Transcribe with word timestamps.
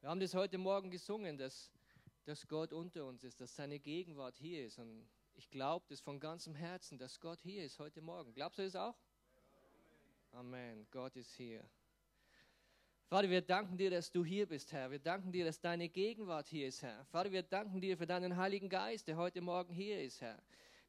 Wir 0.00 0.10
haben 0.10 0.20
das 0.20 0.32
heute 0.34 0.58
Morgen 0.58 0.90
gesungen, 0.90 1.36
dass, 1.36 1.72
dass 2.24 2.46
Gott 2.46 2.72
unter 2.72 3.04
uns 3.04 3.24
ist, 3.24 3.40
dass 3.40 3.56
seine 3.56 3.80
Gegenwart 3.80 4.36
hier 4.36 4.64
ist. 4.64 4.78
Und 4.78 5.08
ich 5.34 5.50
glaube 5.50 5.86
das 5.88 6.00
von 6.00 6.20
ganzem 6.20 6.54
Herzen, 6.54 6.98
dass 6.98 7.18
Gott 7.18 7.40
hier 7.42 7.64
ist 7.64 7.80
heute 7.80 8.00
Morgen. 8.00 8.32
Glaubst 8.32 8.60
du 8.60 8.62
das 8.62 8.76
auch? 8.76 8.94
Amen. 10.30 10.86
Gott 10.92 11.16
ist 11.16 11.34
hier. 11.34 11.64
Vater, 13.08 13.28
wir 13.28 13.40
danken 13.40 13.76
dir, 13.76 13.90
dass 13.90 14.12
du 14.12 14.24
hier 14.24 14.46
bist, 14.46 14.70
Herr. 14.72 14.88
Wir 14.88 15.00
danken 15.00 15.32
dir, 15.32 15.44
dass 15.44 15.60
deine 15.60 15.88
Gegenwart 15.88 16.46
hier 16.46 16.68
ist, 16.68 16.82
Herr. 16.82 17.04
Vater, 17.06 17.32
wir 17.32 17.42
danken 17.42 17.80
dir 17.80 17.96
für 17.96 18.06
deinen 18.06 18.36
Heiligen 18.36 18.68
Geist, 18.68 19.08
der 19.08 19.16
heute 19.16 19.40
Morgen 19.40 19.72
hier 19.74 20.00
ist, 20.00 20.20
Herr. 20.20 20.40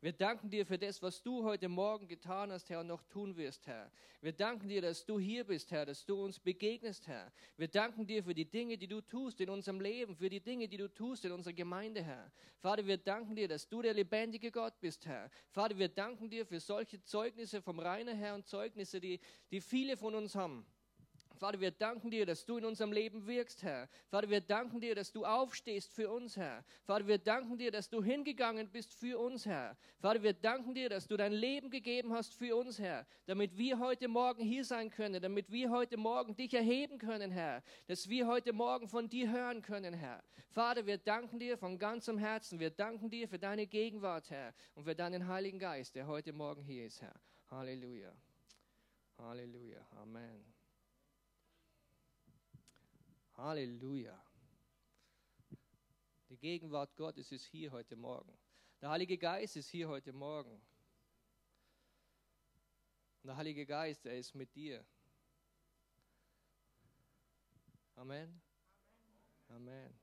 Wir 0.01 0.13
danken 0.13 0.49
dir 0.49 0.65
für 0.65 0.77
das, 0.77 1.01
was 1.01 1.21
du 1.21 1.43
heute 1.43 1.67
Morgen 1.67 2.07
getan 2.07 2.53
hast, 2.53 2.69
Herr, 2.69 2.79
und 2.79 2.87
noch 2.87 3.03
tun 3.03 3.35
wirst, 3.35 3.67
Herr. 3.67 3.91
Wir 4.21 4.31
danken 4.31 4.69
dir, 4.69 4.81
dass 4.81 5.05
du 5.05 5.19
hier 5.19 5.43
bist, 5.43 5.71
Herr, 5.71 5.85
dass 5.85 6.05
du 6.05 6.23
uns 6.23 6.39
begegnest, 6.39 7.05
Herr. 7.05 7.33
Wir 7.57 7.67
danken 7.67 8.07
dir 8.07 8.23
für 8.23 8.33
die 8.33 8.49
Dinge, 8.49 8.77
die 8.77 8.87
du 8.87 9.01
tust 9.01 9.41
in 9.41 9.49
unserem 9.49 9.81
Leben, 9.81 10.15
für 10.15 10.29
die 10.29 10.39
Dinge, 10.39 10.69
die 10.69 10.77
du 10.77 10.87
tust 10.87 11.25
in 11.25 11.33
unserer 11.33 11.51
Gemeinde, 11.51 12.01
Herr. 12.01 12.31
Vater, 12.59 12.87
wir 12.87 12.95
danken 12.95 13.35
dir, 13.35 13.49
dass 13.49 13.67
du 13.67 13.81
der 13.81 13.93
lebendige 13.93 14.51
Gott 14.51 14.79
bist, 14.79 15.05
Herr. 15.05 15.29
Vater, 15.49 15.77
wir 15.77 15.89
danken 15.89 16.29
dir 16.29 16.45
für 16.45 16.61
solche 16.61 17.03
Zeugnisse 17.03 17.61
vom 17.61 17.77
reinen 17.77 18.15
Herr 18.15 18.35
und 18.35 18.47
Zeugnisse, 18.47 19.01
die, 19.01 19.19
die 19.51 19.59
viele 19.59 19.97
von 19.97 20.15
uns 20.15 20.33
haben. 20.33 20.65
Vater, 21.39 21.61
wir 21.61 21.71
danken 21.71 22.11
dir, 22.11 22.25
dass 22.25 22.45
du 22.45 22.57
in 22.57 22.65
unserem 22.65 22.91
Leben 22.91 23.25
wirkst, 23.25 23.63
Herr. 23.63 23.87
Vater, 24.09 24.29
wir 24.29 24.41
danken 24.41 24.81
dir, 24.81 24.93
dass 24.93 25.13
du 25.13 25.23
aufstehst 25.23 25.93
für 25.93 26.09
uns, 26.09 26.35
Herr. 26.35 26.65
Vater, 26.83 27.07
wir 27.07 27.17
danken 27.17 27.57
dir, 27.57 27.71
dass 27.71 27.89
du 27.89 28.03
hingegangen 28.03 28.69
bist 28.69 28.93
für 28.93 29.17
uns, 29.17 29.45
Herr. 29.45 29.77
Vater, 29.99 30.21
wir 30.21 30.33
danken 30.33 30.73
dir, 30.73 30.89
dass 30.89 31.07
du 31.07 31.15
dein 31.15 31.31
Leben 31.31 31.69
gegeben 31.69 32.11
hast 32.11 32.33
für 32.33 32.57
uns, 32.57 32.77
Herr, 32.77 33.07
damit 33.25 33.57
wir 33.57 33.79
heute 33.79 34.09
Morgen 34.09 34.43
hier 34.43 34.65
sein 34.65 34.89
können, 34.89 35.21
damit 35.21 35.49
wir 35.49 35.69
heute 35.69 35.95
Morgen 35.95 36.35
dich 36.35 36.53
erheben 36.53 36.97
können, 36.97 37.31
Herr, 37.31 37.63
dass 37.87 38.09
wir 38.09 38.27
heute 38.27 38.51
Morgen 38.51 38.89
von 38.89 39.07
dir 39.07 39.31
hören 39.31 39.61
können, 39.61 39.93
Herr. 39.93 40.21
Vater, 40.49 40.85
wir 40.85 40.97
danken 40.97 41.39
dir 41.39 41.57
von 41.57 41.79
ganzem 41.79 42.17
Herzen. 42.17 42.59
Wir 42.59 42.69
danken 42.69 43.09
dir 43.09 43.29
für 43.29 43.39
deine 43.39 43.65
Gegenwart, 43.65 44.29
Herr, 44.29 44.53
und 44.75 44.83
für 44.83 44.95
deinen 44.95 45.27
Heiligen 45.27 45.59
Geist, 45.59 45.95
der 45.95 46.05
heute 46.07 46.33
Morgen 46.33 46.63
hier 46.63 46.85
ist, 46.85 47.01
Herr. 47.01 47.15
Halleluja. 47.49 48.11
Halleluja. 49.17 49.85
Amen. 50.01 50.58
Halleluja. 53.39 54.21
Die 56.29 56.37
Gegenwart 56.37 56.93
Gottes 56.97 57.31
ist 57.31 57.45
hier 57.45 57.71
heute 57.71 57.95
Morgen. 57.95 58.37
Der 58.81 58.89
Heilige 58.89 59.17
Geist 59.17 59.55
ist 59.55 59.69
hier 59.69 59.87
heute 59.87 60.11
Morgen. 60.11 60.51
Und 63.21 63.27
der 63.27 63.37
Heilige 63.37 63.65
Geist, 63.65 64.05
er 64.05 64.17
ist 64.17 64.35
mit 64.35 64.53
dir. 64.55 64.85
Amen. 67.95 68.41
Amen. 69.47 69.97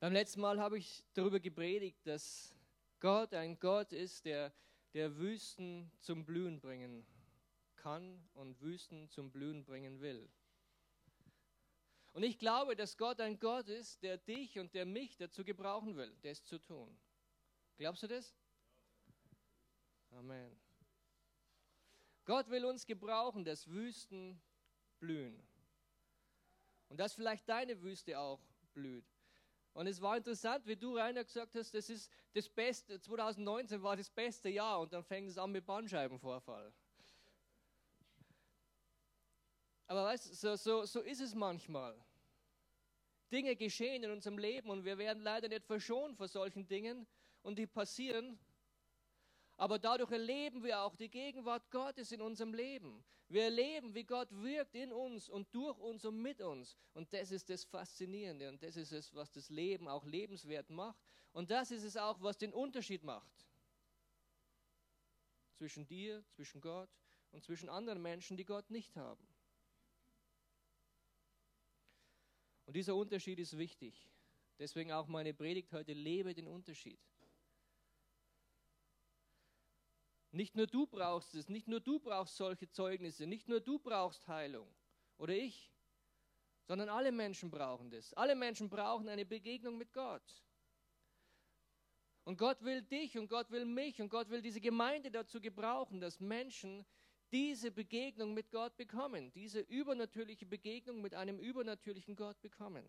Beim 0.00 0.14
letzten 0.14 0.40
Mal 0.40 0.58
habe 0.58 0.78
ich 0.78 1.04
darüber 1.12 1.38
gepredigt, 1.38 2.06
dass 2.06 2.54
Gott 2.98 3.34
ein 3.34 3.58
Gott 3.60 3.92
ist, 3.92 4.24
der, 4.24 4.54
der 4.94 5.18
Wüsten 5.18 5.92
zum 6.00 6.24
Blühen 6.24 6.60
bringen 6.60 7.06
kann 7.76 8.26
und 8.32 8.58
Wüsten 8.62 9.10
zum 9.10 9.30
Blühen 9.30 9.66
bringen 9.66 10.00
will. 10.00 10.30
Und 12.18 12.24
ich 12.24 12.36
glaube, 12.36 12.74
dass 12.74 12.96
Gott 12.96 13.20
ein 13.20 13.38
Gott 13.38 13.68
ist, 13.68 14.02
der 14.02 14.18
dich 14.18 14.58
und 14.58 14.74
der 14.74 14.84
mich 14.84 15.16
dazu 15.16 15.44
gebrauchen 15.44 15.94
will, 15.94 16.12
das 16.22 16.42
zu 16.42 16.58
tun. 16.58 16.98
Glaubst 17.76 18.02
du 18.02 18.08
das? 18.08 18.34
Amen. 20.10 20.60
Gott 22.24 22.50
will 22.50 22.64
uns 22.64 22.84
gebrauchen, 22.84 23.44
dass 23.44 23.68
Wüsten 23.68 24.42
blühen. 24.98 25.40
Und 26.88 26.98
dass 26.98 27.14
vielleicht 27.14 27.48
deine 27.48 27.80
Wüste 27.82 28.18
auch 28.18 28.40
blüht. 28.72 29.06
Und 29.72 29.86
es 29.86 30.00
war 30.00 30.16
interessant, 30.16 30.66
wie 30.66 30.74
du, 30.74 30.96
Rainer, 30.96 31.22
gesagt 31.22 31.54
hast, 31.54 31.72
das 31.72 31.88
ist 31.88 32.10
das 32.32 32.48
Beste, 32.48 33.00
2019 33.00 33.80
war 33.80 33.96
das 33.96 34.10
beste 34.10 34.48
Jahr 34.48 34.80
und 34.80 34.92
dann 34.92 35.04
fängt 35.04 35.28
es 35.28 35.38
an 35.38 35.52
mit 35.52 35.64
Bandscheibenvorfall. 35.64 36.74
Aber 39.86 40.04
weißt 40.06 40.34
so, 40.34 40.56
so, 40.56 40.84
so 40.84 41.00
ist 41.00 41.20
es 41.20 41.32
manchmal. 41.32 41.96
Dinge 43.30 43.56
geschehen 43.56 44.02
in 44.02 44.10
unserem 44.10 44.38
Leben 44.38 44.70
und 44.70 44.84
wir 44.84 44.98
werden 44.98 45.22
leider 45.22 45.48
nicht 45.48 45.64
verschont 45.64 46.16
vor 46.16 46.28
solchen 46.28 46.66
Dingen 46.66 47.06
und 47.42 47.58
die 47.58 47.66
passieren. 47.66 48.38
Aber 49.56 49.78
dadurch 49.78 50.10
erleben 50.10 50.62
wir 50.62 50.82
auch 50.82 50.94
die 50.96 51.10
Gegenwart 51.10 51.70
Gottes 51.70 52.12
in 52.12 52.20
unserem 52.20 52.54
Leben. 52.54 53.04
Wir 53.28 53.44
erleben, 53.44 53.94
wie 53.94 54.04
Gott 54.04 54.28
wirkt 54.30 54.74
in 54.74 54.92
uns 54.92 55.28
und 55.28 55.54
durch 55.54 55.78
uns 55.78 56.04
und 56.04 56.22
mit 56.22 56.40
uns. 56.40 56.76
Und 56.94 57.12
das 57.12 57.30
ist 57.30 57.50
das 57.50 57.64
Faszinierende 57.64 58.48
und 58.48 58.62
das 58.62 58.76
ist 58.76 58.92
es, 58.92 59.14
was 59.14 59.30
das 59.32 59.50
Leben 59.50 59.86
auch 59.88 60.04
lebenswert 60.04 60.70
macht. 60.70 60.98
Und 61.32 61.50
das 61.50 61.70
ist 61.70 61.84
es 61.84 61.96
auch, 61.96 62.22
was 62.22 62.38
den 62.38 62.54
Unterschied 62.54 63.04
macht 63.04 63.46
zwischen 65.56 65.86
dir, 65.86 66.24
zwischen 66.30 66.60
Gott 66.60 66.88
und 67.32 67.44
zwischen 67.44 67.68
anderen 67.68 68.00
Menschen, 68.00 68.36
die 68.36 68.44
Gott 68.44 68.70
nicht 68.70 68.96
haben. 68.96 69.26
Und 72.68 72.74
dieser 72.74 72.94
Unterschied 72.94 73.38
ist 73.38 73.56
wichtig. 73.56 74.10
Deswegen 74.58 74.92
auch 74.92 75.06
meine 75.06 75.32
Predigt 75.32 75.72
heute, 75.72 75.94
lebe 75.94 76.34
den 76.34 76.46
Unterschied. 76.46 77.00
Nicht 80.32 80.54
nur 80.54 80.66
du 80.66 80.86
brauchst 80.86 81.34
es, 81.34 81.48
nicht 81.48 81.66
nur 81.66 81.80
du 81.80 81.98
brauchst 81.98 82.36
solche 82.36 82.68
Zeugnisse, 82.68 83.26
nicht 83.26 83.48
nur 83.48 83.60
du 83.60 83.78
brauchst 83.78 84.28
Heilung 84.28 84.68
oder 85.16 85.32
ich, 85.32 85.72
sondern 86.66 86.90
alle 86.90 87.10
Menschen 87.10 87.50
brauchen 87.50 87.88
das. 87.88 88.12
Alle 88.12 88.34
Menschen 88.34 88.68
brauchen 88.68 89.08
eine 89.08 89.24
Begegnung 89.24 89.78
mit 89.78 89.94
Gott. 89.94 90.44
Und 92.24 92.36
Gott 92.36 92.62
will 92.62 92.82
dich 92.82 93.16
und 93.16 93.28
Gott 93.28 93.50
will 93.50 93.64
mich 93.64 94.02
und 94.02 94.10
Gott 94.10 94.28
will 94.28 94.42
diese 94.42 94.60
Gemeinde 94.60 95.10
dazu 95.10 95.40
gebrauchen, 95.40 96.02
dass 96.02 96.20
Menschen 96.20 96.84
diese 97.32 97.70
Begegnung 97.70 98.34
mit 98.34 98.50
Gott 98.50 98.76
bekommen, 98.76 99.32
diese 99.32 99.60
übernatürliche 99.60 100.46
Begegnung 100.46 101.00
mit 101.00 101.14
einem 101.14 101.38
übernatürlichen 101.38 102.16
Gott 102.16 102.40
bekommen. 102.40 102.84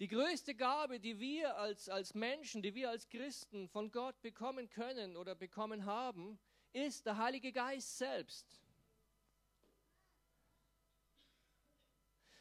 Die 0.00 0.08
größte 0.08 0.54
Gabe, 0.54 0.98
die 0.98 1.20
wir 1.20 1.56
als, 1.56 1.88
als 1.88 2.14
Menschen, 2.14 2.62
die 2.62 2.74
wir 2.74 2.90
als 2.90 3.08
Christen 3.08 3.68
von 3.68 3.92
Gott 3.92 4.20
bekommen 4.22 4.68
können 4.68 5.16
oder 5.16 5.34
bekommen 5.34 5.84
haben, 5.84 6.38
ist 6.72 7.06
der 7.06 7.18
Heilige 7.18 7.52
Geist 7.52 7.98
selbst. 7.98 8.60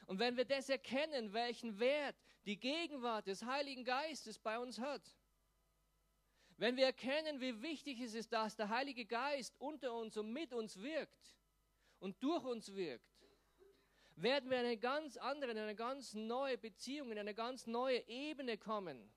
Und 0.07 0.19
wenn 0.19 0.35
wir 0.35 0.45
das 0.45 0.69
erkennen, 0.69 1.33
welchen 1.33 1.79
Wert 1.79 2.15
die 2.45 2.59
Gegenwart 2.59 3.27
des 3.27 3.43
Heiligen 3.43 3.85
Geistes 3.85 4.39
bei 4.39 4.59
uns 4.59 4.79
hat, 4.79 5.01
wenn 6.57 6.77
wir 6.77 6.85
erkennen, 6.85 7.41
wie 7.41 7.61
wichtig 7.61 7.99
es 7.99 8.13
ist, 8.13 8.31
dass 8.31 8.55
der 8.55 8.69
Heilige 8.69 9.05
Geist 9.05 9.55
unter 9.59 9.93
uns 9.93 10.17
und 10.17 10.31
mit 10.31 10.53
uns 10.53 10.81
wirkt 10.81 11.35
und 11.99 12.21
durch 12.23 12.43
uns 12.43 12.73
wirkt, 12.73 13.13
werden 14.15 14.49
wir 14.49 14.59
in 14.59 14.65
eine 14.65 14.77
ganz 14.77 15.17
andere, 15.17 15.51
in 15.51 15.57
eine 15.57 15.75
ganz 15.75 16.13
neue 16.13 16.57
Beziehung, 16.57 17.11
in 17.11 17.17
eine 17.17 17.33
ganz 17.33 17.65
neue 17.65 18.07
Ebene 18.07 18.57
kommen, 18.57 19.11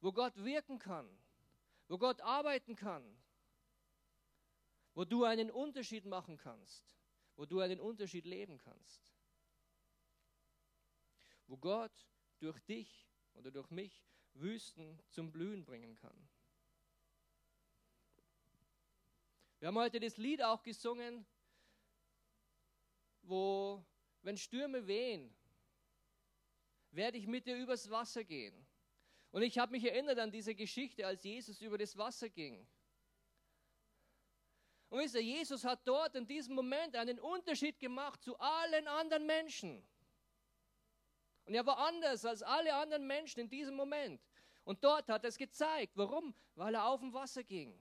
wo 0.00 0.12
Gott 0.12 0.36
wirken 0.36 0.78
kann, 0.78 1.08
wo 1.88 1.98
Gott 1.98 2.20
arbeiten 2.20 2.74
kann, 2.74 3.04
wo 4.94 5.04
du 5.04 5.24
einen 5.24 5.50
Unterschied 5.50 6.04
machen 6.04 6.36
kannst, 6.36 6.96
wo 7.36 7.46
du 7.46 7.60
einen 7.60 7.78
Unterschied 7.78 8.24
leben 8.24 8.58
kannst, 8.58 9.12
wo 11.46 11.56
Gott 11.56 11.92
durch 12.40 12.58
dich 12.60 13.08
oder 13.34 13.50
durch 13.50 13.70
mich 13.70 14.04
Wüsten 14.34 14.98
zum 15.10 15.30
Blühen 15.30 15.64
bringen 15.64 15.94
kann. 15.96 16.28
Wir 19.58 19.68
haben 19.68 19.78
heute 19.78 20.00
das 20.00 20.16
Lied 20.16 20.42
auch 20.42 20.62
gesungen, 20.62 21.26
wo, 23.22 23.84
wenn 24.22 24.36
Stürme 24.38 24.86
wehen, 24.86 25.34
werde 26.92 27.18
ich 27.18 27.26
mit 27.26 27.46
dir 27.46 27.56
übers 27.56 27.90
Wasser 27.90 28.24
gehen. 28.24 28.66
Und 29.32 29.42
ich 29.42 29.58
habe 29.58 29.72
mich 29.72 29.84
erinnert 29.84 30.18
an 30.18 30.30
diese 30.30 30.54
Geschichte, 30.54 31.06
als 31.06 31.22
Jesus 31.22 31.60
über 31.60 31.78
das 31.78 31.96
Wasser 31.96 32.28
ging. 32.28 32.66
Und 34.88 34.98
wisst 34.98 35.14
ihr, 35.14 35.22
Jesus 35.22 35.62
hat 35.64 35.86
dort 35.86 36.16
in 36.16 36.26
diesem 36.26 36.54
Moment 36.54 36.96
einen 36.96 37.20
Unterschied 37.20 37.78
gemacht 37.78 38.22
zu 38.22 38.36
allen 38.38 38.88
anderen 38.88 39.24
Menschen. 39.24 39.86
Und 41.50 41.56
er 41.56 41.66
war 41.66 41.78
anders 41.78 42.24
als 42.24 42.44
alle 42.44 42.72
anderen 42.72 43.08
Menschen 43.08 43.40
in 43.40 43.48
diesem 43.48 43.74
Moment. 43.74 44.22
Und 44.62 44.84
dort 44.84 45.08
hat 45.08 45.24
er 45.24 45.30
es 45.30 45.36
gezeigt. 45.36 45.96
Warum? 45.96 46.32
Weil 46.54 46.76
er 46.76 46.86
auf 46.86 47.00
dem 47.00 47.12
Wasser 47.12 47.42
ging. 47.42 47.76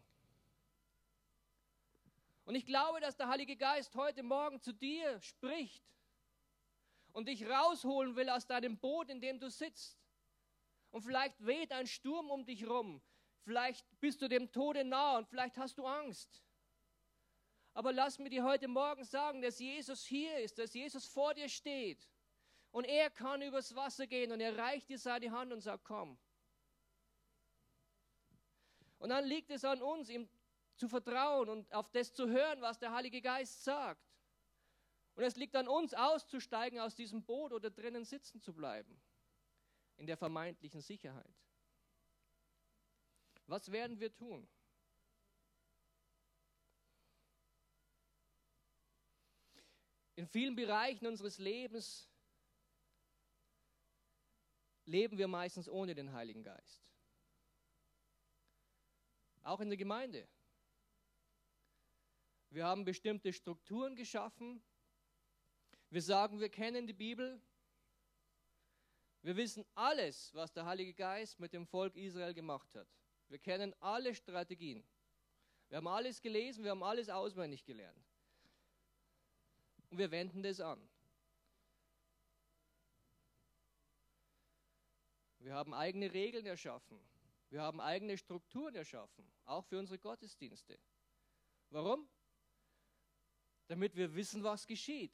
Und 2.45 2.55
ich 2.55 2.65
glaube, 2.65 2.99
dass 2.99 3.15
der 3.15 3.27
Heilige 3.29 3.55
Geist 3.55 3.95
heute 3.95 4.23
Morgen 4.23 4.59
zu 4.59 4.73
dir 4.73 5.21
spricht 5.21 5.83
und 7.13 7.27
dich 7.27 7.47
rausholen 7.47 8.15
will 8.15 8.31
aus 8.31 8.47
deinem 8.47 8.75
Boot, 8.75 9.11
in 9.11 9.21
dem 9.21 9.39
du 9.39 9.51
sitzt. 9.51 9.99
Und 10.89 11.03
vielleicht 11.03 11.45
weht 11.45 11.71
ein 11.71 11.85
Sturm 11.85 12.31
um 12.31 12.43
dich 12.47 12.67
rum. 12.67 12.99
Vielleicht 13.43 13.85
bist 13.99 14.19
du 14.23 14.27
dem 14.27 14.51
Tode 14.51 14.83
nah 14.83 15.19
und 15.19 15.27
vielleicht 15.27 15.59
hast 15.59 15.77
du 15.77 15.85
Angst. 15.85 16.43
Aber 17.75 17.93
lass 17.93 18.17
mir 18.17 18.31
dir 18.31 18.43
heute 18.43 18.67
Morgen 18.67 19.03
sagen, 19.03 19.43
dass 19.43 19.59
Jesus 19.59 20.05
hier 20.05 20.39
ist, 20.39 20.57
dass 20.57 20.73
Jesus 20.73 21.05
vor 21.05 21.35
dir 21.35 21.47
steht. 21.47 22.09
Und 22.71 22.85
er 22.85 23.09
kann 23.09 23.41
übers 23.41 23.75
Wasser 23.75 24.05
gehen 24.05 24.31
und 24.31 24.41
er 24.41 24.57
reicht 24.57 24.89
dir 24.89 24.99
seine 24.99 25.31
Hand 25.31 25.51
und 25.51 25.61
sagt, 25.61 25.83
komm. 25.83 26.17
Und 28.99 29.09
dann 29.09 29.25
liegt 29.25 29.49
es 29.49 29.65
an 29.65 29.81
uns, 29.81 30.09
ihm 30.09 30.29
zu 30.75 30.87
vertrauen 30.87 31.49
und 31.49 31.73
auf 31.73 31.89
das 31.89 32.13
zu 32.13 32.29
hören, 32.29 32.61
was 32.61 32.77
der 32.77 32.93
Heilige 32.93 33.21
Geist 33.21 33.63
sagt. 33.63 34.03
Und 35.15 35.23
es 35.23 35.35
liegt 35.35 35.55
an 35.55 35.67
uns, 35.67 35.93
auszusteigen 35.93 36.79
aus 36.79 36.95
diesem 36.95 37.23
Boot 37.23 37.51
oder 37.51 37.69
drinnen 37.69 38.05
sitzen 38.05 38.41
zu 38.41 38.53
bleiben, 38.53 39.01
in 39.97 40.05
der 40.05 40.15
vermeintlichen 40.15 40.81
Sicherheit. 40.81 41.35
Was 43.47 43.71
werden 43.71 43.99
wir 43.99 44.13
tun? 44.15 44.47
In 50.15 50.27
vielen 50.27 50.55
Bereichen 50.55 51.07
unseres 51.07 51.37
Lebens 51.37 52.08
leben 54.89 55.17
wir 55.17 55.27
meistens 55.27 55.69
ohne 55.69 55.93
den 55.93 56.11
Heiligen 56.11 56.43
Geist. 56.43 56.83
Auch 59.43 59.61
in 59.61 59.69
der 59.69 59.77
Gemeinde. 59.77 60.27
Wir 62.49 62.65
haben 62.65 62.83
bestimmte 62.83 63.31
Strukturen 63.31 63.95
geschaffen. 63.95 64.61
Wir 65.91 66.01
sagen, 66.01 66.39
wir 66.39 66.49
kennen 66.49 66.87
die 66.87 66.93
Bibel. 66.93 67.41
Wir 69.21 69.35
wissen 69.35 69.65
alles, 69.75 70.33
was 70.33 70.51
der 70.53 70.65
Heilige 70.65 70.93
Geist 70.93 71.39
mit 71.39 71.53
dem 71.53 71.67
Volk 71.67 71.95
Israel 71.95 72.33
gemacht 72.33 72.73
hat. 72.73 72.87
Wir 73.27 73.37
kennen 73.37 73.75
alle 73.79 74.15
Strategien. 74.15 74.83
Wir 75.67 75.77
haben 75.77 75.87
alles 75.87 76.19
gelesen, 76.21 76.63
wir 76.63 76.71
haben 76.71 76.81
alles 76.81 77.09
auswendig 77.09 77.63
gelernt. 77.63 78.03
Und 79.91 79.99
wir 79.99 80.09
wenden 80.09 80.41
das 80.41 80.59
an. 80.59 80.88
Wir 85.39 85.53
haben 85.53 85.73
eigene 85.73 86.13
Regeln 86.13 86.45
erschaffen. 86.45 86.99
Wir 87.49 87.61
haben 87.61 87.81
eigene 87.81 88.17
Strukturen 88.17 88.75
erschaffen, 88.75 89.25
auch 89.45 89.65
für 89.65 89.79
unsere 89.79 89.97
Gottesdienste. 89.97 90.77
Warum? 91.71 92.07
Damit 93.67 93.95
wir 93.95 94.13
wissen, 94.13 94.43
was 94.43 94.67
geschieht. 94.67 95.13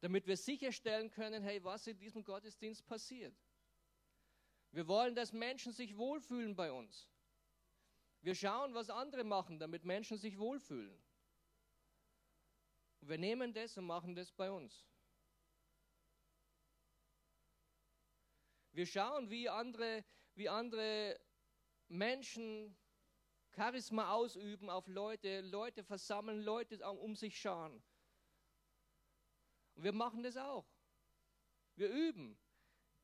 Damit 0.00 0.26
wir 0.26 0.36
sicherstellen 0.36 1.10
können, 1.10 1.42
hey, 1.42 1.62
was 1.64 1.86
in 1.86 1.98
diesem 1.98 2.22
Gottesdienst 2.22 2.86
passiert. 2.86 3.34
Wir 4.70 4.86
wollen, 4.86 5.14
dass 5.14 5.32
Menschen 5.32 5.72
sich 5.72 5.96
wohlfühlen 5.96 6.54
bei 6.54 6.70
uns. 6.70 7.08
Wir 8.20 8.34
schauen, 8.34 8.74
was 8.74 8.90
andere 8.90 9.24
machen, 9.24 9.58
damit 9.58 9.84
Menschen 9.84 10.18
sich 10.18 10.38
wohlfühlen. 10.38 11.02
Und 13.00 13.08
wir 13.08 13.18
nehmen 13.18 13.52
das 13.52 13.76
und 13.78 13.84
machen 13.86 14.14
das 14.14 14.32
bei 14.32 14.50
uns. 14.50 14.84
Wir 18.76 18.84
schauen, 18.84 19.30
wie 19.30 19.48
andere, 19.48 20.04
wie 20.34 20.50
andere 20.50 21.18
Menschen 21.88 22.76
Charisma 23.54 24.12
ausüben 24.12 24.68
auf 24.68 24.86
Leute, 24.86 25.40
Leute 25.40 25.82
versammeln, 25.82 26.42
Leute 26.42 26.86
um 26.86 27.16
sich 27.16 27.40
scharen. 27.40 27.82
Und 29.76 29.84
wir 29.84 29.94
machen 29.94 30.22
das 30.22 30.36
auch. 30.36 30.66
Wir 31.76 31.88
üben, 31.88 32.38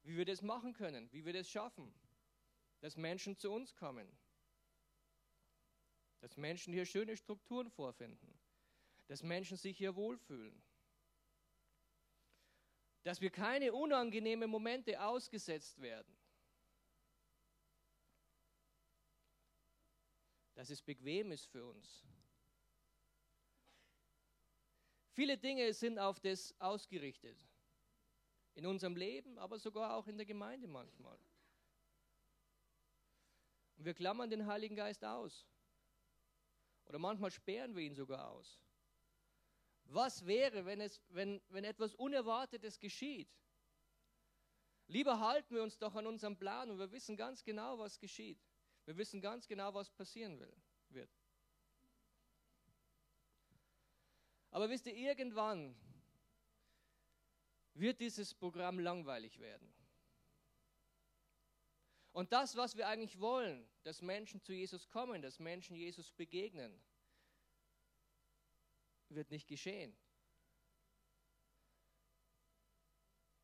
wie 0.02 0.14
wir 0.14 0.26
das 0.26 0.42
machen 0.42 0.74
können, 0.74 1.10
wie 1.10 1.24
wir 1.24 1.32
das 1.32 1.48
schaffen, 1.48 1.94
dass 2.80 2.98
Menschen 2.98 3.38
zu 3.38 3.50
uns 3.50 3.74
kommen, 3.74 4.14
dass 6.20 6.36
Menschen 6.36 6.74
hier 6.74 6.84
schöne 6.84 7.16
Strukturen 7.16 7.70
vorfinden, 7.70 8.38
dass 9.06 9.22
Menschen 9.22 9.56
sich 9.56 9.78
hier 9.78 9.96
wohlfühlen 9.96 10.62
dass 13.02 13.20
wir 13.20 13.30
keine 13.30 13.72
unangenehmen 13.72 14.48
Momente 14.48 15.00
ausgesetzt 15.02 15.80
werden. 15.80 16.16
Dass 20.54 20.70
es 20.70 20.80
bequem 20.82 21.32
ist 21.32 21.46
für 21.46 21.64
uns. 21.64 22.06
Viele 25.12 25.36
Dinge 25.36 25.72
sind 25.74 25.98
auf 25.98 26.20
das 26.20 26.54
ausgerichtet. 26.60 27.38
In 28.54 28.66
unserem 28.66 28.96
Leben, 28.96 29.38
aber 29.38 29.58
sogar 29.58 29.96
auch 29.96 30.06
in 30.06 30.16
der 30.16 30.26
Gemeinde 30.26 30.68
manchmal. 30.68 31.18
Und 33.76 33.86
wir 33.86 33.94
klammern 33.94 34.30
den 34.30 34.46
Heiligen 34.46 34.76
Geist 34.76 35.04
aus. 35.04 35.46
Oder 36.84 36.98
manchmal 36.98 37.30
sperren 37.30 37.74
wir 37.74 37.82
ihn 37.82 37.94
sogar 37.94 38.30
aus. 38.30 38.60
Was 39.92 40.24
wäre, 40.24 40.64
wenn, 40.64 40.80
es, 40.80 41.02
wenn, 41.10 41.42
wenn 41.50 41.64
etwas 41.64 41.94
Unerwartetes 41.94 42.78
geschieht? 42.78 43.28
Lieber 44.86 45.20
halten 45.20 45.54
wir 45.54 45.62
uns 45.62 45.78
doch 45.78 45.94
an 45.94 46.06
unserem 46.06 46.36
Plan 46.36 46.70
und 46.70 46.78
wir 46.78 46.90
wissen 46.92 47.16
ganz 47.16 47.44
genau, 47.44 47.78
was 47.78 47.98
geschieht. 47.98 48.38
Wir 48.86 48.96
wissen 48.96 49.20
ganz 49.20 49.46
genau, 49.46 49.72
was 49.74 49.90
passieren 49.90 50.40
will, 50.40 50.56
wird. 50.88 51.10
Aber 54.50 54.68
wisst 54.68 54.86
ihr, 54.86 54.94
irgendwann 54.94 55.76
wird 57.74 58.00
dieses 58.00 58.34
Programm 58.34 58.78
langweilig 58.78 59.38
werden. 59.38 59.72
Und 62.12 62.32
das, 62.32 62.56
was 62.56 62.76
wir 62.76 62.88
eigentlich 62.88 63.18
wollen, 63.20 63.66
dass 63.82 64.02
Menschen 64.02 64.42
zu 64.42 64.52
Jesus 64.52 64.88
kommen, 64.88 65.22
dass 65.22 65.38
Menschen 65.38 65.76
Jesus 65.76 66.12
begegnen, 66.12 66.82
wird 69.14 69.30
nicht 69.30 69.48
geschehen, 69.48 69.96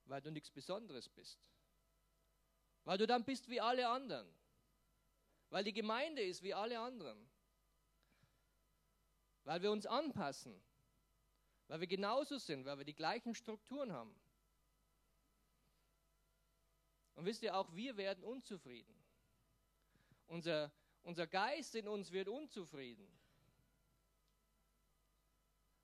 weil 0.07 0.21
du 0.21 0.31
nichts 0.31 0.51
Besonderes 0.51 1.09
bist, 1.09 1.39
weil 2.85 2.99
du 2.99 3.07
dann 3.07 3.25
bist 3.25 3.49
wie 3.49 3.61
alle 3.61 3.89
anderen, 3.89 4.29
weil 5.51 5.65
die 5.65 5.73
Gemeinde 5.73 6.23
ist 6.23 6.43
wie 6.43 6.55
alle 6.55 6.79
anderen, 6.81 7.29
weil 9.45 9.63
wir 9.63 9.71
uns 9.71 9.87
anpassen, 9.87 10.61
weil 11.69 11.81
wir 11.81 11.87
genauso 11.87 12.39
sind, 12.39 12.65
weil 12.65 12.79
wir 12.79 12.85
die 12.85 12.95
gleichen 12.95 13.35
Strukturen 13.35 13.93
haben. 13.93 14.15
Und 17.15 17.25
wisst 17.25 17.43
ihr, 17.43 17.57
auch 17.57 17.75
wir 17.75 17.97
werden 17.97 18.23
unzufrieden. 18.23 18.95
Unser, 20.27 20.71
unser 21.03 21.27
Geist 21.27 21.75
in 21.75 21.89
uns 21.89 22.13
wird 22.13 22.29
unzufrieden 22.29 23.09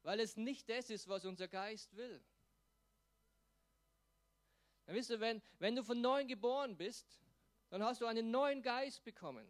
weil 0.04 0.20
es 0.20 0.36
nicht 0.36 0.68
das 0.68 0.90
ist, 0.90 1.08
was 1.08 1.24
unser 1.24 1.48
Geist 1.48 1.96
will. 1.96 2.22
Dann 4.84 4.94
wisst 4.94 5.10
ihr, 5.10 5.18
wenn, 5.18 5.42
wenn 5.58 5.74
du 5.74 5.82
von 5.82 6.00
neuem 6.00 6.28
geboren 6.28 6.76
bist, 6.76 7.18
dann 7.70 7.82
hast 7.82 8.02
du 8.02 8.06
einen 8.06 8.30
neuen 8.30 8.62
Geist 8.62 9.02
bekommen. 9.02 9.48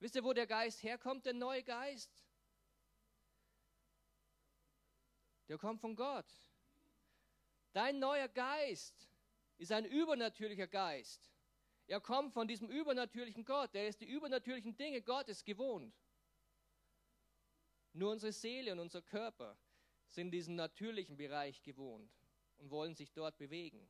Wisst 0.00 0.16
ihr, 0.16 0.24
wo 0.24 0.32
der 0.32 0.46
Geist 0.46 0.82
herkommt, 0.82 1.26
der 1.26 1.34
neue 1.34 1.62
Geist? 1.62 2.10
Der 5.48 5.58
kommt 5.58 5.80
von 5.80 5.94
Gott. 5.94 6.26
Dein 7.74 7.98
neuer 7.98 8.28
Geist 8.28 9.06
ist 9.58 9.70
ein 9.70 9.84
übernatürlicher 9.84 10.66
Geist. 10.66 11.30
Er 11.86 12.00
kommt 12.00 12.32
von 12.32 12.48
diesem 12.48 12.68
übernatürlichen 12.70 13.44
Gott. 13.44 13.74
Der 13.74 13.86
ist 13.86 14.00
die 14.00 14.08
übernatürlichen 14.08 14.74
Dinge 14.76 15.02
Gottes 15.02 15.44
gewohnt. 15.44 15.94
Nur 17.92 18.12
unsere 18.12 18.32
Seele 18.32 18.72
und 18.72 18.78
unser 18.78 19.02
Körper 19.02 19.56
sind 20.06 20.30
diesen 20.30 20.54
natürlichen 20.54 21.16
Bereich 21.16 21.62
gewohnt 21.62 22.10
und 22.58 22.70
wollen 22.70 22.94
sich 22.94 23.12
dort 23.12 23.36
bewegen. 23.38 23.88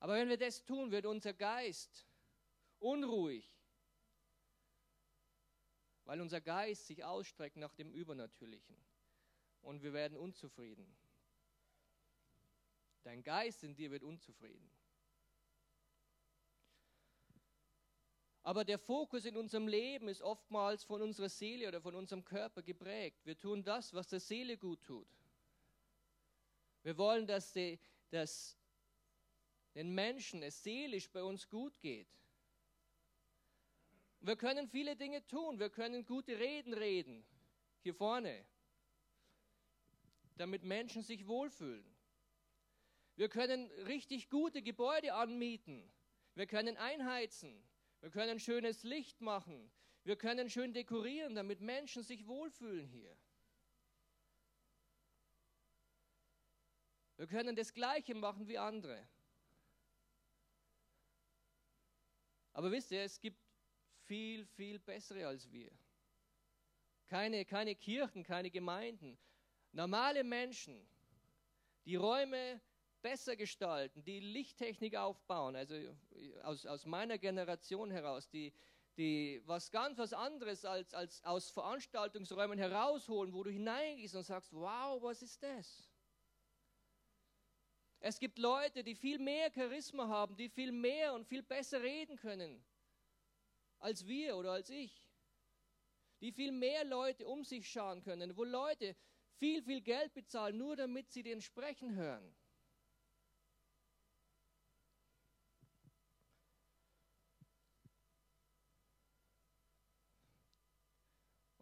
Aber 0.00 0.14
wenn 0.14 0.28
wir 0.28 0.36
das 0.36 0.64
tun, 0.64 0.90
wird 0.90 1.06
unser 1.06 1.32
Geist 1.32 2.06
unruhig, 2.78 3.58
weil 6.04 6.20
unser 6.20 6.40
Geist 6.40 6.86
sich 6.86 7.02
ausstreckt 7.04 7.56
nach 7.56 7.74
dem 7.74 7.90
Übernatürlichen 7.90 8.76
und 9.62 9.82
wir 9.82 9.94
werden 9.94 10.18
unzufrieden. 10.18 10.94
Dein 13.02 13.22
Geist 13.22 13.64
in 13.64 13.74
dir 13.74 13.90
wird 13.90 14.02
unzufrieden. 14.02 14.70
Aber 18.44 18.62
der 18.62 18.78
Fokus 18.78 19.24
in 19.24 19.38
unserem 19.38 19.66
Leben 19.66 20.06
ist 20.06 20.20
oftmals 20.20 20.84
von 20.84 21.00
unserer 21.00 21.30
Seele 21.30 21.66
oder 21.66 21.80
von 21.80 21.94
unserem 21.94 22.22
Körper 22.22 22.62
geprägt. 22.62 23.24
Wir 23.24 23.38
tun 23.38 23.64
das, 23.64 23.94
was 23.94 24.06
der 24.08 24.20
Seele 24.20 24.58
gut 24.58 24.84
tut. 24.84 25.08
Wir 26.82 26.98
wollen, 26.98 27.26
dass, 27.26 27.54
die, 27.54 27.78
dass 28.10 28.58
den 29.74 29.94
Menschen 29.94 30.42
es 30.42 30.62
seelisch 30.62 31.10
bei 31.10 31.22
uns 31.22 31.48
gut 31.48 31.80
geht. 31.80 32.06
Wir 34.20 34.36
können 34.36 34.68
viele 34.68 34.94
Dinge 34.94 35.26
tun. 35.26 35.58
Wir 35.58 35.70
können 35.70 36.04
gute 36.04 36.38
Reden 36.38 36.74
reden, 36.74 37.24
hier 37.82 37.94
vorne, 37.94 38.44
damit 40.36 40.64
Menschen 40.64 41.02
sich 41.02 41.26
wohlfühlen. 41.26 41.84
Wir 43.16 43.30
können 43.30 43.70
richtig 43.86 44.28
gute 44.28 44.60
Gebäude 44.60 45.14
anmieten. 45.14 45.90
Wir 46.34 46.46
können 46.46 46.76
einheizen. 46.76 47.64
Wir 48.04 48.10
können 48.10 48.38
schönes 48.38 48.82
Licht 48.82 49.22
machen. 49.22 49.72
Wir 50.02 50.16
können 50.16 50.50
schön 50.50 50.74
dekorieren, 50.74 51.34
damit 51.34 51.62
Menschen 51.62 52.02
sich 52.02 52.26
wohlfühlen 52.26 52.86
hier. 52.86 53.16
Wir 57.16 57.26
können 57.26 57.56
das 57.56 57.72
Gleiche 57.72 58.14
machen 58.14 58.46
wie 58.46 58.58
andere. 58.58 59.08
Aber 62.52 62.70
wisst 62.70 62.90
ihr, 62.90 63.00
es 63.04 63.18
gibt 63.18 63.40
viel, 64.02 64.44
viel 64.44 64.78
bessere 64.78 65.26
als 65.26 65.50
wir. 65.50 65.72
Keine, 67.06 67.46
keine 67.46 67.74
Kirchen, 67.74 68.22
keine 68.22 68.50
Gemeinden. 68.50 69.18
Normale 69.72 70.24
Menschen, 70.24 70.86
die 71.86 71.96
Räume 71.96 72.60
besser 73.04 73.36
gestalten, 73.36 74.02
die 74.02 74.18
Lichttechnik 74.18 74.96
aufbauen, 74.96 75.56
also 75.56 75.74
aus, 76.42 76.64
aus 76.64 76.86
meiner 76.86 77.18
Generation 77.18 77.90
heraus, 77.90 78.30
die, 78.30 78.50
die 78.96 79.42
was 79.44 79.70
ganz 79.70 79.98
was 79.98 80.14
anderes 80.14 80.64
als, 80.64 80.94
als 80.94 81.22
aus 81.22 81.50
Veranstaltungsräumen 81.50 82.58
herausholen, 82.58 83.34
wo 83.34 83.42
du 83.42 83.50
hineingehst 83.50 84.14
und 84.14 84.22
sagst, 84.22 84.54
wow, 84.54 85.02
was 85.02 85.20
ist 85.20 85.42
das? 85.42 85.86
Es 88.00 88.18
gibt 88.18 88.38
Leute, 88.38 88.82
die 88.82 88.94
viel 88.94 89.18
mehr 89.18 89.52
Charisma 89.52 90.08
haben, 90.08 90.34
die 90.34 90.48
viel 90.48 90.72
mehr 90.72 91.12
und 91.12 91.26
viel 91.26 91.42
besser 91.42 91.82
reden 91.82 92.16
können 92.16 92.64
als 93.80 94.06
wir 94.06 94.34
oder 94.38 94.52
als 94.52 94.70
ich. 94.70 95.10
Die 96.22 96.32
viel 96.32 96.52
mehr 96.52 96.84
Leute 96.84 97.26
um 97.26 97.44
sich 97.44 97.68
schauen 97.68 98.02
können, 98.02 98.34
wo 98.34 98.44
Leute 98.44 98.96
viel, 99.36 99.62
viel 99.62 99.82
Geld 99.82 100.14
bezahlen, 100.14 100.56
nur 100.56 100.74
damit 100.74 101.10
sie 101.10 101.22
den 101.22 101.42
sprechen 101.42 101.94
hören. 101.94 102.34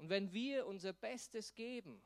Und 0.02 0.08
wenn 0.08 0.32
wir 0.32 0.66
unser 0.66 0.92
Bestes 0.92 1.54
geben, 1.54 2.02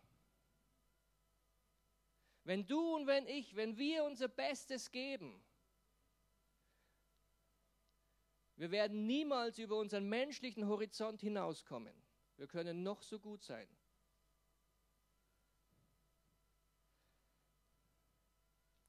wenn 2.44 2.66
du 2.66 2.94
und 2.94 3.06
wenn 3.06 3.26
ich, 3.26 3.56
wenn 3.56 3.78
wir 3.78 4.04
unser 4.04 4.28
Bestes 4.28 4.90
geben, 4.90 5.42
wir 8.56 8.70
werden 8.70 9.06
niemals 9.06 9.58
über 9.58 9.78
unseren 9.78 10.10
menschlichen 10.10 10.68
Horizont 10.68 11.22
hinauskommen. 11.22 11.94
Wir 12.36 12.46
können 12.46 12.82
noch 12.82 13.00
so 13.00 13.18
gut 13.18 13.42
sein. 13.42 13.66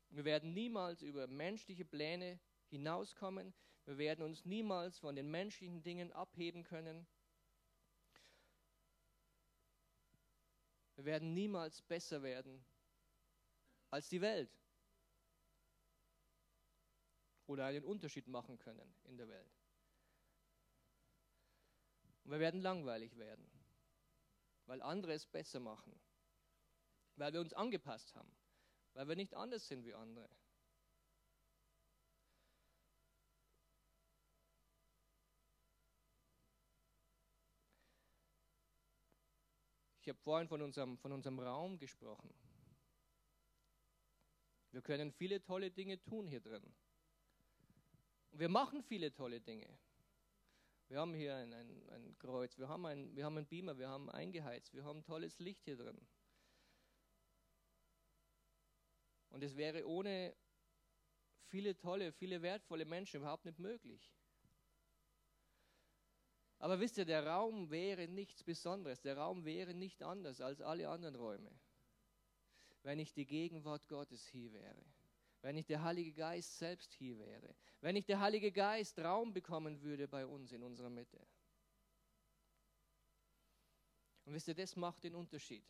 Wir 0.09 0.25
werden 0.25 0.53
niemals 0.53 1.01
über 1.01 1.27
menschliche 1.27 1.85
Pläne 1.85 2.41
hinauskommen. 2.67 3.53
Wir 3.85 3.97
werden 3.97 4.25
uns 4.25 4.43
niemals 4.43 4.99
von 4.99 5.15
den 5.15 5.31
menschlichen 5.31 5.81
Dingen 5.81 6.11
abheben 6.11 6.65
können. 6.65 7.07
Wir 10.97 11.05
werden 11.05 11.33
niemals 11.35 11.81
besser 11.83 12.23
werden 12.23 12.65
als 13.91 14.09
die 14.09 14.19
Welt. 14.19 14.49
Oder 17.45 17.65
einen 17.65 17.85
Unterschied 17.85 18.27
machen 18.27 18.57
können 18.57 18.93
in 19.05 19.15
der 19.15 19.29
Welt. 19.29 19.53
Und 22.23 22.31
wir 22.31 22.39
werden 22.39 22.61
langweilig 22.61 23.15
werden, 23.15 23.49
weil 24.65 24.81
andere 24.81 25.13
es 25.13 25.25
besser 25.25 25.61
machen, 25.61 25.97
weil 27.15 27.31
wir 27.31 27.39
uns 27.39 27.53
angepasst 27.53 28.13
haben, 28.15 28.35
weil 28.93 29.07
wir 29.07 29.15
nicht 29.15 29.35
anders 29.35 29.67
sind 29.67 29.85
wie 29.85 29.93
andere. 29.93 30.27
Ich 40.07 40.09
habe 40.09 40.21
vorhin 40.21 40.47
von 40.47 40.61
unserem, 40.61 40.97
von 40.99 41.11
unserem 41.11 41.37
Raum 41.37 41.77
gesprochen. 41.77 42.33
Wir 44.71 44.81
können 44.81 45.11
viele 45.11 45.43
tolle 45.43 45.69
Dinge 45.69 46.01
tun 46.01 46.27
hier 46.27 46.39
drin. 46.39 46.63
Und 48.31 48.39
wir 48.39 48.47
machen 48.47 48.81
viele 48.83 49.13
tolle 49.13 49.41
Dinge. 49.41 49.67
Wir 50.87 51.01
haben 51.01 51.13
hier 51.13 51.35
ein, 51.35 51.51
ein, 51.51 51.89
ein 51.89 52.17
Kreuz, 52.19 52.57
wir 52.57 52.69
haben, 52.69 52.85
ein, 52.85 53.17
wir 53.17 53.25
haben 53.25 53.35
einen 53.35 53.47
Beamer, 53.47 53.77
wir 53.77 53.89
haben 53.89 54.09
eingeheizt, 54.09 54.73
wir 54.73 54.85
haben 54.85 55.03
tolles 55.03 55.39
Licht 55.39 55.65
hier 55.65 55.75
drin. 55.75 55.99
Und 59.27 59.43
es 59.43 59.57
wäre 59.57 59.85
ohne 59.85 60.33
viele 61.49 61.77
tolle, 61.77 62.13
viele 62.13 62.41
wertvolle 62.41 62.85
Menschen 62.85 63.17
überhaupt 63.17 63.43
nicht 63.43 63.59
möglich. 63.59 64.16
Aber 66.59 66.79
wisst 66.79 66.97
ihr, 66.97 67.05
der 67.05 67.25
Raum 67.25 67.69
wäre 67.69 68.07
nichts 68.07 68.43
Besonderes. 68.43 69.01
Der 69.01 69.17
Raum 69.17 69.45
wäre 69.45 69.73
nicht 69.73 70.01
anders 70.01 70.41
als 70.41 70.61
alle 70.61 70.89
anderen 70.89 71.15
Räume, 71.15 71.51
wenn 72.83 72.97
nicht 72.97 73.15
die 73.15 73.25
Gegenwart 73.25 73.87
Gottes 73.87 74.27
hier 74.27 74.51
wäre. 74.53 74.85
Wenn 75.41 75.55
nicht 75.55 75.69
der 75.69 75.83
Heilige 75.83 76.13
Geist 76.13 76.57
selbst 76.57 76.93
hier 76.93 77.19
wäre. 77.19 77.55
Wenn 77.79 77.93
nicht 77.93 78.09
der 78.09 78.19
Heilige 78.19 78.51
Geist 78.51 78.97
Raum 78.99 79.33
bekommen 79.33 79.81
würde 79.81 80.07
bei 80.07 80.25
uns 80.25 80.51
in 80.51 80.63
unserer 80.63 80.89
Mitte. 80.89 81.19
Und 84.25 84.33
wisst 84.33 84.47
ihr, 84.47 84.55
das 84.55 84.75
macht 84.75 85.03
den 85.03 85.15
Unterschied. 85.15 85.63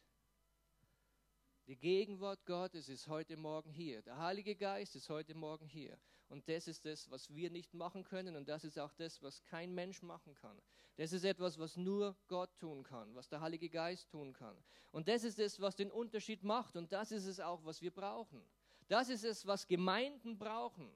Die 1.68 1.76
Gegenwart 1.76 2.46
Gottes 2.46 2.88
ist 2.88 3.10
heute 3.10 3.36
Morgen 3.36 3.70
hier. 3.70 4.02
Der 4.02 4.18
Heilige 4.20 4.56
Geist 4.56 4.96
ist 4.96 5.10
heute 5.10 5.36
Morgen 5.36 5.66
hier. 5.66 5.98
Und 6.30 6.48
das 6.48 6.66
ist 6.66 6.86
das, 6.86 7.12
was 7.12 7.30
wir 7.36 7.50
nicht 7.50 7.74
machen 7.74 8.06
können. 8.06 8.38
Und 8.38 8.48
das 8.48 8.64
ist 8.64 8.80
auch 8.80 8.94
das, 8.94 9.22
was 9.22 9.44
kein 9.44 9.76
Mensch 9.76 10.02
machen 10.02 10.34
kann. 10.34 10.58
Das 10.96 11.12
ist 11.12 11.26
etwas, 11.26 11.60
was 11.60 11.76
nur 11.76 12.16
Gott 12.30 12.58
tun 12.58 12.84
kann, 12.84 13.14
was 13.16 13.28
der 13.28 13.42
Heilige 13.42 13.68
Geist 13.68 14.10
tun 14.10 14.32
kann. 14.32 14.56
Und 14.94 15.10
das 15.10 15.26
ist 15.26 15.40
es, 15.40 15.60
was 15.60 15.76
den 15.76 15.92
Unterschied 15.92 16.42
macht. 16.42 16.78
Und 16.78 16.94
das 16.94 17.12
ist 17.12 17.26
es 17.26 17.42
auch, 17.42 17.66
was 17.66 17.82
wir 17.82 17.92
brauchen. 17.92 18.42
Das 18.88 19.10
ist 19.10 19.26
es, 19.26 19.46
was 19.46 19.68
Gemeinden 19.68 20.38
brauchen, 20.38 20.90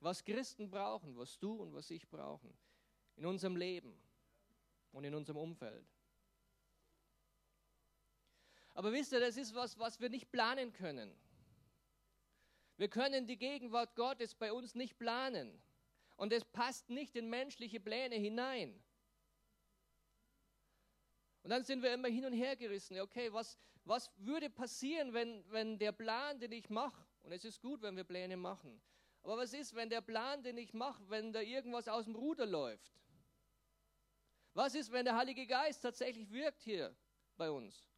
was 0.00 0.24
Christen 0.24 0.70
brauchen, 0.70 1.18
was 1.18 1.38
du 1.38 1.52
und 1.52 1.74
was 1.74 1.90
ich 1.90 2.08
brauchen. 2.08 2.50
In 3.16 3.26
unserem 3.26 3.56
Leben 3.56 3.94
und 4.90 5.04
in 5.04 5.14
unserem 5.14 5.36
Umfeld. 5.36 5.93
Aber 8.74 8.92
wisst 8.92 9.12
ihr, 9.12 9.20
das 9.20 9.36
ist 9.36 9.54
was, 9.54 9.78
was 9.78 10.00
wir 10.00 10.10
nicht 10.10 10.30
planen 10.30 10.72
können. 10.72 11.16
Wir 12.76 12.88
können 12.88 13.26
die 13.26 13.36
Gegenwart 13.36 13.94
Gottes 13.94 14.34
bei 14.34 14.52
uns 14.52 14.74
nicht 14.74 14.98
planen. 14.98 15.62
Und 16.16 16.32
es 16.32 16.44
passt 16.44 16.90
nicht 16.90 17.16
in 17.16 17.30
menschliche 17.30 17.80
Pläne 17.80 18.16
hinein. 18.16 18.82
Und 21.42 21.50
dann 21.50 21.62
sind 21.64 21.82
wir 21.82 21.92
immer 21.92 22.08
hin 22.08 22.24
und 22.24 22.32
her 22.32 22.56
gerissen. 22.56 22.98
Okay, 23.00 23.32
was, 23.32 23.58
was 23.84 24.10
würde 24.16 24.50
passieren, 24.50 25.12
wenn, 25.12 25.44
wenn 25.50 25.78
der 25.78 25.92
Plan, 25.92 26.38
den 26.40 26.52
ich 26.52 26.68
mache, 26.70 27.04
und 27.22 27.32
es 27.32 27.44
ist 27.44 27.60
gut, 27.60 27.82
wenn 27.82 27.96
wir 27.96 28.04
Pläne 28.04 28.36
machen, 28.36 28.80
aber 29.22 29.38
was 29.38 29.54
ist, 29.54 29.74
wenn 29.74 29.88
der 29.88 30.02
Plan, 30.02 30.42
den 30.42 30.58
ich 30.58 30.74
mache, 30.74 31.02
wenn 31.08 31.32
da 31.32 31.40
irgendwas 31.40 31.88
aus 31.88 32.04
dem 32.04 32.14
Ruder 32.14 32.44
läuft? 32.44 32.92
Was 34.52 34.74
ist, 34.74 34.92
wenn 34.92 35.04
der 35.04 35.16
Heilige 35.16 35.46
Geist 35.46 35.82
tatsächlich 35.82 36.30
wirkt 36.30 36.62
hier 36.62 36.94
bei 37.36 37.50
uns? 37.50 37.88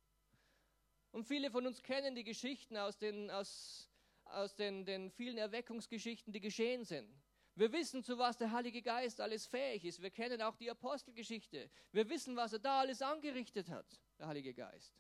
Und 1.13 1.25
viele 1.25 1.51
von 1.51 1.67
uns 1.67 1.83
kennen 1.83 2.15
die 2.15 2.25
Geschichten 2.25 2.77
aus 2.77 2.99
den, 2.99 3.31
aus, 3.31 3.91
aus 4.25 4.55
den, 4.55 4.85
den 4.85 5.11
vielen 5.11 5.39
Erweckungsgeschichten, 5.39 6.33
die 6.33 6.41
geschehen 6.41 6.85
sind. 6.85 7.09
Wir 7.55 7.73
wissen, 7.73 8.05
zu 8.05 8.19
was 8.19 8.37
der 8.37 8.53
Heilige 8.53 8.83
Geist 8.83 9.19
alles 9.19 9.47
fähig 9.47 9.85
ist. 9.87 10.03
Wir 10.03 10.11
kennen 10.11 10.43
auch 10.43 10.57
die 10.57 10.71
Apostelgeschichte. 10.71 11.71
Wir 11.91 12.09
wissen, 12.11 12.37
was 12.37 12.53
er 12.53 12.59
da 12.59 12.81
alles 12.81 13.01
angerichtet 13.01 13.71
hat, 13.71 13.87
der 14.19 14.27
Heilige 14.27 14.53
Geist. 14.53 14.95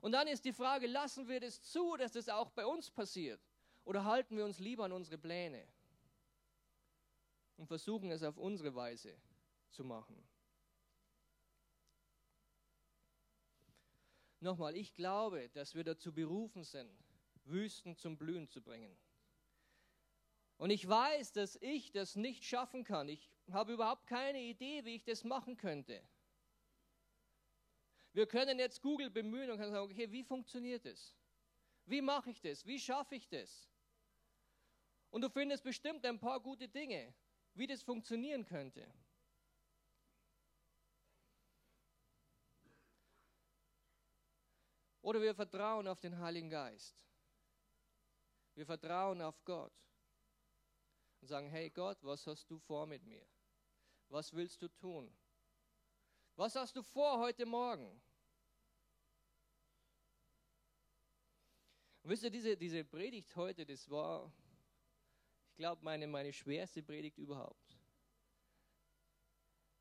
Und 0.00 0.12
dann 0.12 0.26
ist 0.26 0.44
die 0.44 0.52
Frage, 0.52 0.86
lassen 0.86 1.28
wir 1.28 1.40
das 1.40 1.62
zu, 1.62 1.96
dass 1.96 2.12
das 2.12 2.28
auch 2.28 2.50
bei 2.50 2.66
uns 2.66 2.90
passiert? 2.90 3.40
Oder 3.84 4.04
halten 4.04 4.36
wir 4.36 4.44
uns 4.44 4.58
lieber 4.58 4.84
an 4.84 4.92
unsere 4.92 5.18
Pläne 5.18 5.66
und 7.56 7.66
versuchen 7.66 8.10
es 8.10 8.22
auf 8.22 8.36
unsere 8.36 8.74
Weise 8.74 9.16
zu 9.70 9.84
machen? 9.84 10.29
Nochmal, 14.40 14.74
ich 14.76 14.94
glaube, 14.94 15.50
dass 15.50 15.74
wir 15.74 15.84
dazu 15.84 16.12
berufen 16.12 16.64
sind, 16.64 16.90
Wüsten 17.44 17.96
zum 17.96 18.16
Blühen 18.16 18.48
zu 18.48 18.62
bringen. 18.62 18.96
Und 20.56 20.70
ich 20.70 20.86
weiß, 20.86 21.32
dass 21.32 21.56
ich 21.60 21.92
das 21.92 22.16
nicht 22.16 22.44
schaffen 22.44 22.84
kann. 22.84 23.08
Ich 23.08 23.30
habe 23.50 23.72
überhaupt 23.72 24.06
keine 24.06 24.40
Idee, 24.40 24.84
wie 24.84 24.96
ich 24.96 25.04
das 25.04 25.24
machen 25.24 25.56
könnte. 25.56 26.02
Wir 28.12 28.26
können 28.26 28.58
jetzt 28.58 28.82
Google 28.82 29.10
bemühen 29.10 29.50
und 29.50 29.58
können 29.58 29.72
sagen, 29.72 29.90
okay, 29.90 30.10
wie 30.10 30.24
funktioniert 30.24 30.84
das? 30.84 31.16
Wie 31.86 32.02
mache 32.02 32.30
ich 32.30 32.40
das? 32.40 32.66
Wie 32.66 32.78
schaffe 32.78 33.14
ich 33.14 33.28
das? 33.28 33.70
Und 35.10 35.22
du 35.22 35.30
findest 35.30 35.64
bestimmt 35.64 36.04
ein 36.06 36.18
paar 36.18 36.40
gute 36.40 36.68
Dinge, 36.68 37.14
wie 37.54 37.66
das 37.66 37.82
funktionieren 37.82 38.44
könnte. 38.44 38.86
Oder 45.10 45.22
wir 45.22 45.34
vertrauen 45.34 45.88
auf 45.88 45.98
den 45.98 46.16
Heiligen 46.20 46.48
Geist. 46.48 46.94
Wir 48.54 48.64
vertrauen 48.64 49.20
auf 49.20 49.44
Gott 49.44 49.72
und 51.20 51.26
sagen, 51.26 51.48
hey 51.48 51.68
Gott, 51.68 51.98
was 52.02 52.24
hast 52.28 52.48
du 52.48 52.60
vor 52.60 52.86
mit 52.86 53.02
mir? 53.02 53.26
Was 54.08 54.32
willst 54.32 54.62
du 54.62 54.68
tun? 54.68 55.12
Was 56.36 56.54
hast 56.54 56.76
du 56.76 56.84
vor 56.84 57.18
heute 57.18 57.44
Morgen? 57.44 58.00
Und 62.04 62.10
wisst 62.10 62.22
ihr, 62.22 62.30
diese, 62.30 62.56
diese 62.56 62.84
Predigt 62.84 63.34
heute, 63.34 63.66
das 63.66 63.90
war, 63.90 64.32
ich 65.48 65.56
glaube, 65.56 65.82
meine, 65.82 66.06
meine 66.06 66.32
schwerste 66.32 66.84
Predigt 66.84 67.18
überhaupt. 67.18 67.76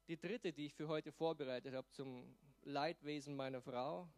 Die 0.08 0.20
dritte, 0.20 0.52
die 0.52 0.66
ich 0.66 0.74
für 0.74 0.88
heute 0.88 1.12
vorbereitet 1.12 1.76
habe 1.76 1.88
zum 1.92 2.36
Leidwesen 2.64 3.36
meiner 3.36 3.62
Frau. 3.62 4.10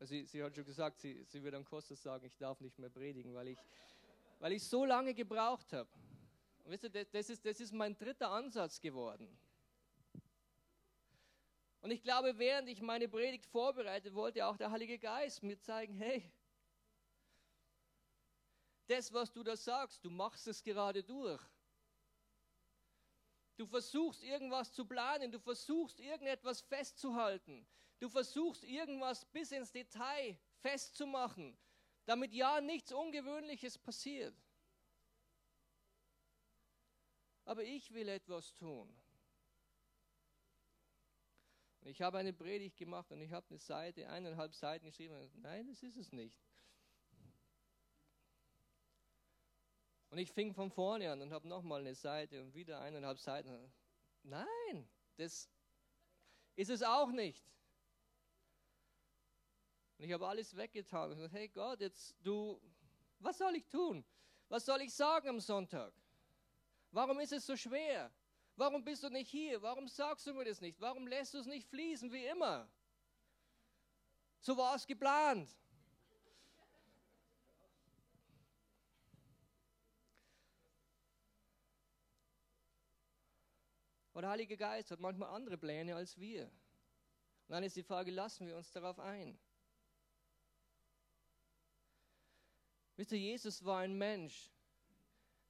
Sie, 0.00 0.24
sie 0.24 0.42
hat 0.42 0.54
schon 0.54 0.64
gesagt, 0.64 1.00
sie, 1.00 1.24
sie 1.24 1.42
wird 1.42 1.54
am 1.54 1.64
Kostas 1.64 2.02
sagen, 2.02 2.24
ich 2.24 2.36
darf 2.36 2.60
nicht 2.60 2.78
mehr 2.78 2.90
predigen, 2.90 3.34
weil 3.34 3.48
ich, 3.48 3.58
weil 4.38 4.52
ich 4.52 4.64
so 4.64 4.84
lange 4.84 5.14
gebraucht 5.14 5.72
habe. 5.72 5.88
wisst 6.64 6.84
ihr, 6.84 7.04
das 7.04 7.30
ist, 7.30 7.44
das 7.44 7.60
ist 7.60 7.72
mein 7.72 7.96
dritter 7.96 8.30
Ansatz 8.30 8.80
geworden. 8.80 9.28
Und 11.80 11.90
ich 11.90 12.02
glaube, 12.02 12.38
während 12.38 12.68
ich 12.68 12.82
meine 12.82 13.08
Predigt 13.08 13.46
vorbereitet, 13.46 14.14
wollte 14.14 14.46
auch 14.46 14.56
der 14.56 14.70
Heilige 14.70 14.98
Geist 14.98 15.42
mir 15.42 15.58
zeigen, 15.58 15.94
hey, 15.94 16.30
das, 18.88 19.12
was 19.12 19.32
du 19.32 19.42
da 19.42 19.56
sagst, 19.56 20.04
du 20.04 20.10
machst 20.10 20.46
es 20.48 20.62
gerade 20.62 21.02
durch. 21.02 21.40
Du 23.56 23.66
versuchst 23.66 24.22
irgendwas 24.22 24.72
zu 24.72 24.84
planen, 24.84 25.30
du 25.30 25.38
versuchst 25.38 26.00
irgendetwas 26.00 26.60
festzuhalten, 26.60 27.66
du 28.00 28.08
versuchst 28.08 28.64
irgendwas 28.64 29.24
bis 29.26 29.52
ins 29.52 29.72
Detail 29.72 30.38
festzumachen, 30.60 31.56
damit 32.06 32.32
ja 32.32 32.60
nichts 32.60 32.92
Ungewöhnliches 32.92 33.78
passiert. 33.78 34.34
Aber 37.44 37.64
ich 37.64 37.92
will 37.92 38.08
etwas 38.08 38.54
tun. 38.54 38.94
Und 41.80 41.88
ich 41.88 42.02
habe 42.02 42.18
eine 42.18 42.32
Predigt 42.32 42.76
gemacht 42.76 43.10
und 43.12 43.20
ich 43.20 43.32
habe 43.32 43.46
eine 43.48 43.58
Seite, 43.58 44.08
eineinhalb 44.08 44.54
Seiten 44.54 44.86
geschrieben. 44.86 45.30
Nein, 45.36 45.68
das 45.68 45.82
ist 45.82 45.96
es 45.96 46.12
nicht. 46.12 46.38
Und 50.10 50.18
ich 50.18 50.32
fing 50.32 50.54
von 50.54 50.70
vorne 50.70 51.10
an 51.10 51.20
und 51.20 51.32
habe 51.32 51.46
nochmal 51.48 51.80
eine 51.80 51.94
Seite 51.94 52.40
und 52.40 52.54
wieder 52.54 52.80
eineinhalb 52.80 53.18
Seiten. 53.18 53.72
Nein, 54.22 54.88
das 55.16 55.48
ist 56.56 56.70
es 56.70 56.82
auch 56.82 57.10
nicht. 57.10 57.44
Und 59.98 60.04
ich 60.04 60.12
habe 60.12 60.26
alles 60.28 60.56
weggetan 60.56 61.10
und 61.10 61.16
gesagt, 61.16 61.34
hey 61.34 61.48
Gott, 61.48 61.80
jetzt 61.80 62.14
du, 62.22 62.60
was 63.18 63.36
soll 63.36 63.56
ich 63.56 63.66
tun? 63.66 64.04
Was 64.48 64.64
soll 64.64 64.80
ich 64.82 64.94
sagen 64.94 65.28
am 65.28 65.40
Sonntag? 65.40 65.92
Warum 66.92 67.18
ist 67.18 67.32
es 67.32 67.44
so 67.44 67.56
schwer? 67.56 68.10
Warum 68.54 68.84
bist 68.84 69.02
du 69.02 69.10
nicht 69.10 69.28
hier? 69.28 69.60
Warum 69.60 69.88
sagst 69.88 70.26
du 70.26 70.32
mir 70.32 70.44
das 70.44 70.60
nicht? 70.60 70.80
Warum 70.80 71.06
lässt 71.06 71.34
du 71.34 71.38
es 71.38 71.46
nicht 71.46 71.68
fließen 71.68 72.10
wie 72.12 72.24
immer? 72.26 72.68
So 74.40 74.56
war 74.56 74.76
es 74.76 74.86
geplant. 74.86 75.48
Und 84.12 84.22
der 84.22 84.30
Heilige 84.30 84.56
Geist 84.56 84.90
hat 84.90 85.00
manchmal 85.00 85.30
andere 85.30 85.56
Pläne 85.56 85.94
als 85.94 86.18
wir. 86.18 86.44
Und 86.44 87.50
dann 87.54 87.62
ist 87.62 87.76
die 87.76 87.82
Frage, 87.82 88.10
lassen 88.10 88.46
wir 88.46 88.56
uns 88.56 88.70
darauf 88.72 88.98
ein? 88.98 89.38
Wisst 92.98 93.12
ihr, 93.12 93.18
Jesus 93.18 93.64
war 93.64 93.78
ein 93.78 93.96
Mensch, 93.96 94.50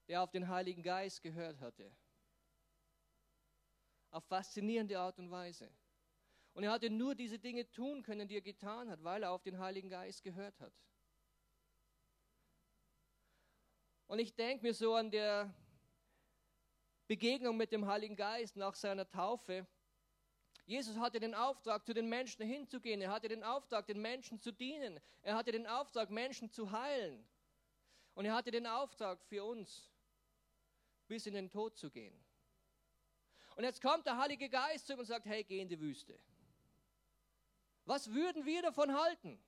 der 0.06 0.22
auf 0.22 0.30
den 0.30 0.48
Heiligen 0.48 0.82
Geist 0.82 1.22
gehört 1.22 1.58
hatte. 1.60 1.90
Auf 4.10 4.22
faszinierende 4.26 4.98
Art 4.98 5.18
und 5.18 5.30
Weise. 5.30 5.70
Und 6.52 6.64
er 6.64 6.70
hatte 6.70 6.90
nur 6.90 7.14
diese 7.14 7.38
Dinge 7.38 7.70
tun 7.70 8.02
können, 8.02 8.28
die 8.28 8.34
er 8.34 8.42
getan 8.42 8.90
hat, 8.90 9.02
weil 9.02 9.22
er 9.22 9.30
auf 9.30 9.42
den 9.42 9.58
Heiligen 9.58 9.88
Geist 9.88 10.22
gehört 10.22 10.60
hat. 10.60 10.74
Und 14.08 14.18
ich 14.18 14.34
denke 14.34 14.66
mir 14.66 14.74
so 14.74 14.94
an 14.94 15.10
der 15.10 15.50
Begegnung 17.06 17.56
mit 17.56 17.72
dem 17.72 17.86
Heiligen 17.86 18.16
Geist 18.16 18.56
nach 18.56 18.74
seiner 18.74 19.08
Taufe. 19.08 19.66
Jesus 20.66 20.98
hatte 20.98 21.18
den 21.18 21.34
Auftrag, 21.34 21.86
zu 21.86 21.94
den 21.94 22.10
Menschen 22.10 22.44
hinzugehen. 22.44 23.00
Er 23.00 23.10
hatte 23.10 23.28
den 23.28 23.42
Auftrag, 23.42 23.86
den 23.86 24.02
Menschen 24.02 24.38
zu 24.38 24.52
dienen. 24.52 25.00
Er 25.22 25.34
hatte 25.34 25.50
den 25.50 25.66
Auftrag, 25.66 26.10
Menschen 26.10 26.50
zu 26.50 26.70
heilen. 26.72 27.26
Und 28.18 28.24
er 28.24 28.34
hatte 28.34 28.50
den 28.50 28.66
Auftrag 28.66 29.22
für 29.22 29.44
uns, 29.44 29.92
bis 31.06 31.26
in 31.26 31.34
den 31.34 31.48
Tod 31.48 31.76
zu 31.76 31.88
gehen. 31.88 32.20
Und 33.54 33.62
jetzt 33.62 33.80
kommt 33.80 34.06
der 34.06 34.18
Heilige 34.18 34.48
Geist 34.48 34.88
zu 34.88 34.94
ihm 34.94 34.98
und 34.98 35.04
sagt, 35.04 35.24
hey, 35.24 35.44
geh 35.44 35.60
in 35.60 35.68
die 35.68 35.78
Wüste. 35.78 36.18
Was 37.84 38.12
würden 38.12 38.44
wir 38.44 38.60
davon 38.60 38.92
halten? 38.92 39.40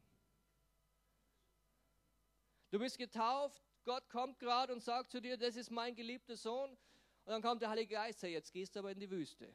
Du 2.70 2.78
bist 2.78 2.96
getauft, 2.96 3.60
Gott 3.84 4.08
kommt 4.08 4.38
gerade 4.38 4.72
und 4.72 4.84
sagt 4.84 5.10
zu 5.10 5.20
dir, 5.20 5.36
das 5.36 5.56
ist 5.56 5.72
mein 5.72 5.96
geliebter 5.96 6.36
Sohn. 6.36 6.70
Und 6.70 6.78
dann 7.32 7.42
kommt 7.42 7.62
der 7.62 7.70
Heilige 7.70 7.94
Geist, 7.94 8.22
jetzt 8.22 8.52
gehst 8.52 8.76
du 8.76 8.78
aber 8.78 8.92
in 8.92 9.00
die 9.00 9.10
Wüste. 9.10 9.52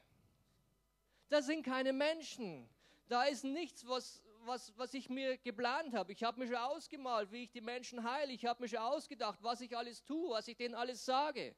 Das 1.30 1.46
sind 1.46 1.64
keine 1.64 1.94
Menschen. 1.94 2.70
Da 3.08 3.24
ist 3.24 3.46
nichts, 3.46 3.88
was, 3.88 4.22
was, 4.46 4.78
was 4.78 4.94
ich 4.94 5.10
mir 5.10 5.38
geplant 5.38 5.94
habe. 5.94 6.12
Ich 6.12 6.24
habe 6.24 6.40
mir 6.40 6.48
schon 6.48 6.56
ausgemalt, 6.56 7.32
wie 7.32 7.44
ich 7.44 7.52
die 7.52 7.62
Menschen 7.62 8.04
heile. 8.04 8.32
Ich 8.32 8.46
habe 8.46 8.62
mir 8.62 8.70
schon 8.70 8.80
ausgedacht, 8.80 9.40
was 9.42 9.62
ich 9.62 9.76
alles 9.76 10.04
tue, 10.04 10.30
was 10.30 10.48
ich 10.48 10.58
denen 10.58 10.76
alles 10.76 11.06
sage. 11.06 11.56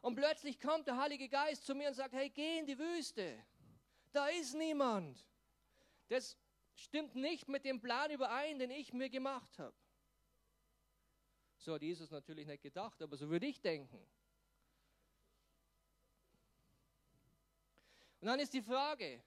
Und 0.00 0.14
plötzlich 0.14 0.60
kommt 0.60 0.86
der 0.86 0.96
Heilige 0.96 1.28
Geist 1.28 1.66
zu 1.66 1.74
mir 1.74 1.88
und 1.88 1.94
sagt, 1.94 2.14
hey, 2.14 2.30
geh 2.30 2.58
in 2.58 2.66
die 2.66 2.78
Wüste. 2.78 3.44
Da 4.12 4.28
ist 4.28 4.54
niemand. 4.54 5.24
Das 6.08 6.36
stimmt 6.74 7.14
nicht 7.14 7.48
mit 7.48 7.64
dem 7.64 7.80
Plan 7.80 8.10
überein, 8.10 8.58
den 8.58 8.70
ich 8.70 8.92
mir 8.92 9.10
gemacht 9.10 9.58
habe. 9.58 9.74
So 11.58 11.74
hat 11.74 11.82
Jesus 11.82 12.10
natürlich 12.10 12.46
nicht 12.46 12.62
gedacht, 12.62 13.02
aber 13.02 13.16
so 13.16 13.28
würde 13.28 13.46
ich 13.46 13.60
denken. 13.60 13.98
Und 18.20 18.26
dann 18.26 18.40
ist 18.40 18.54
die 18.54 18.62
Frage, 18.62 19.22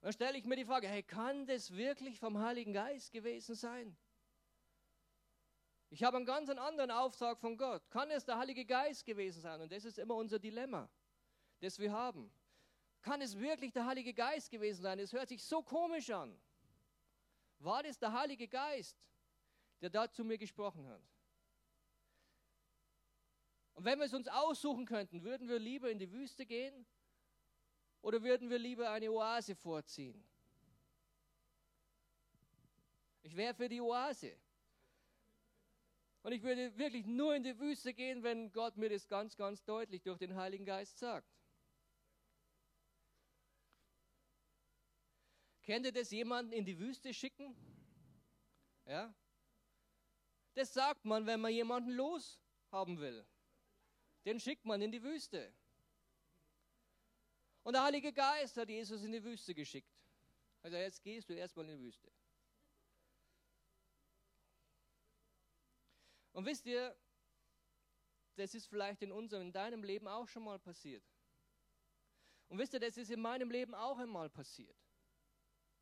dann 0.00 0.12
stelle 0.12 0.38
ich 0.38 0.44
mir 0.44 0.56
die 0.56 0.64
Frage, 0.64 0.88
hey, 0.88 1.02
kann 1.02 1.46
das 1.46 1.72
wirklich 1.72 2.18
vom 2.18 2.38
Heiligen 2.38 2.72
Geist 2.72 3.12
gewesen 3.12 3.54
sein? 3.54 3.96
Ich 5.90 6.02
habe 6.04 6.16
einen 6.16 6.26
ganz 6.26 6.50
anderen 6.50 6.90
Auftrag 6.90 7.38
von 7.40 7.56
Gott. 7.56 7.88
Kann 7.90 8.10
es 8.10 8.24
der 8.24 8.38
Heilige 8.38 8.64
Geist 8.64 9.04
gewesen 9.06 9.40
sein? 9.40 9.60
Und 9.60 9.72
das 9.72 9.84
ist 9.84 9.98
immer 9.98 10.14
unser 10.14 10.38
Dilemma, 10.38 10.88
das 11.60 11.78
wir 11.78 11.92
haben. 11.92 12.30
Kann 13.00 13.22
es 13.22 13.38
wirklich 13.38 13.72
der 13.72 13.86
Heilige 13.86 14.12
Geist 14.12 14.50
gewesen 14.50 14.82
sein? 14.82 14.98
Es 14.98 15.12
hört 15.12 15.28
sich 15.28 15.42
so 15.42 15.62
komisch 15.62 16.10
an. 16.10 16.38
War 17.58 17.82
das 17.82 17.98
der 17.98 18.12
Heilige 18.12 18.46
Geist, 18.46 18.96
der 19.80 19.90
da 19.90 20.10
zu 20.10 20.24
mir 20.24 20.38
gesprochen 20.38 20.86
hat? 20.86 21.02
Und 23.74 23.84
wenn 23.84 23.98
wir 23.98 24.06
es 24.06 24.14
uns 24.14 24.28
aussuchen 24.28 24.84
könnten, 24.86 25.22
würden 25.22 25.48
wir 25.48 25.58
lieber 25.58 25.90
in 25.90 25.98
die 25.98 26.10
Wüste 26.10 26.44
gehen 26.44 26.86
oder 28.02 28.22
würden 28.22 28.50
wir 28.50 28.58
lieber 28.58 28.90
eine 28.90 29.10
Oase 29.10 29.54
vorziehen? 29.54 30.22
Ich 33.22 33.36
wäre 33.36 33.54
für 33.54 33.68
die 33.68 33.80
Oase. 33.80 34.36
Und 36.22 36.32
ich 36.32 36.42
würde 36.42 36.76
wirklich 36.76 37.06
nur 37.06 37.34
in 37.34 37.42
die 37.42 37.58
Wüste 37.58 37.94
gehen, 37.94 38.22
wenn 38.22 38.52
Gott 38.52 38.76
mir 38.76 38.88
das 38.88 39.06
ganz, 39.06 39.36
ganz 39.36 39.64
deutlich 39.64 40.02
durch 40.02 40.18
den 40.18 40.34
Heiligen 40.34 40.64
Geist 40.64 40.98
sagt. 40.98 41.28
Kennt 45.62 45.84
ihr 45.84 45.92
das, 45.92 46.10
jemanden 46.10 46.52
in 46.52 46.64
die 46.64 46.78
Wüste 46.78 47.12
schicken? 47.12 47.54
Ja? 48.86 49.14
Das 50.54 50.72
sagt 50.72 51.04
man, 51.04 51.26
wenn 51.26 51.40
man 51.40 51.52
jemanden 51.52 51.90
loshaben 51.90 52.98
will 52.98 53.26
den 54.28 54.40
schickt 54.40 54.66
man 54.66 54.82
in 54.82 54.92
die 54.92 55.02
Wüste. 55.02 55.54
Und 57.68 57.74
der 57.74 57.82
Heilige 57.82 58.14
Geist 58.14 58.56
hat 58.56 58.70
Jesus 58.70 59.02
in 59.02 59.12
die 59.12 59.22
Wüste 59.22 59.54
geschickt. 59.54 59.92
Also 60.62 60.78
jetzt 60.78 61.02
gehst 61.02 61.28
du 61.28 61.34
erstmal 61.34 61.68
in 61.68 61.76
die 61.76 61.84
Wüste. 61.84 62.10
Und 66.32 66.46
wisst 66.46 66.64
ihr, 66.64 66.96
das 68.36 68.54
ist 68.54 68.68
vielleicht 68.68 69.02
in 69.02 69.12
unserem, 69.12 69.48
in 69.48 69.52
deinem 69.52 69.84
Leben 69.84 70.08
auch 70.08 70.26
schon 70.26 70.44
mal 70.44 70.58
passiert. 70.58 71.04
Und 72.48 72.56
wisst 72.56 72.72
ihr, 72.72 72.80
das 72.80 72.96
ist 72.96 73.10
in 73.10 73.20
meinem 73.20 73.50
Leben 73.50 73.74
auch 73.74 73.98
einmal 73.98 74.30
passiert. 74.30 74.78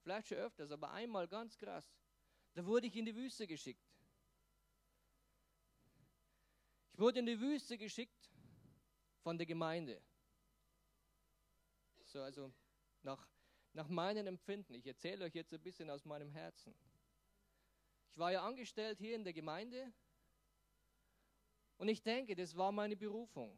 Vielleicht 0.03 0.27
schon 0.27 0.39
öfters, 0.39 0.73
aber 0.73 0.91
einmal 0.91 1.29
ganz 1.29 1.57
krass. 1.57 1.95
Da 2.55 2.67
wurde 2.67 2.89
ich 2.89 2.97
in 2.97 3.05
die 3.05 3.15
Wüste 3.15 3.47
geschickt. 3.47 3.87
Ich 6.95 6.99
wurde 6.99 7.21
in 7.21 7.27
die 7.27 7.39
Wüste 7.39 7.79
geschickt 7.79 8.29
von 9.23 9.39
der 9.39 9.47
Gemeinde. 9.47 10.03
So, 12.17 12.23
also 12.23 12.51
nach, 13.03 13.29
nach 13.75 13.89
meinem 13.89 14.27
Empfinden. 14.27 14.73
Ich 14.73 14.87
erzähle 14.87 15.27
euch 15.27 15.35
jetzt 15.35 15.53
ein 15.53 15.61
bisschen 15.61 15.91
aus 15.91 16.07
meinem 16.07 16.31
Herzen. 16.31 16.75
Ich 18.11 18.17
war 18.17 18.33
ja 18.33 18.43
angestellt 18.43 18.99
hier 18.99 19.15
in 19.15 19.23
der 19.23 19.35
Gemeinde 19.35 19.93
Und 21.77 21.89
ich 21.89 22.03
denke, 22.03 22.35
das 22.35 22.57
war 22.57 22.73
meine 22.73 22.97
Berufung. 22.97 23.55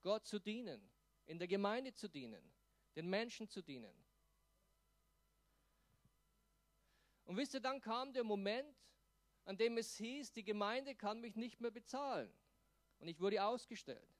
Gott 0.00 0.24
zu 0.24 0.38
dienen, 0.38 0.80
in 1.26 1.38
der 1.38 1.46
Gemeinde 1.46 1.92
zu 1.92 2.08
dienen, 2.08 2.42
den 2.96 3.06
Menschen 3.10 3.50
zu 3.50 3.60
dienen. 3.60 3.94
Und 7.24 7.36
wisst 7.36 7.52
ihr, 7.52 7.60
dann 7.60 7.82
kam 7.82 8.14
der 8.14 8.24
Moment, 8.24 8.74
an 9.44 9.58
dem 9.58 9.76
es 9.76 9.94
hieß, 9.98 10.32
die 10.32 10.44
Gemeinde 10.44 10.94
kann 10.94 11.20
mich 11.20 11.36
nicht 11.36 11.60
mehr 11.60 11.70
bezahlen. 11.70 12.32
Und 12.98 13.08
ich 13.08 13.20
wurde 13.20 13.44
ausgestellt. 13.44 14.17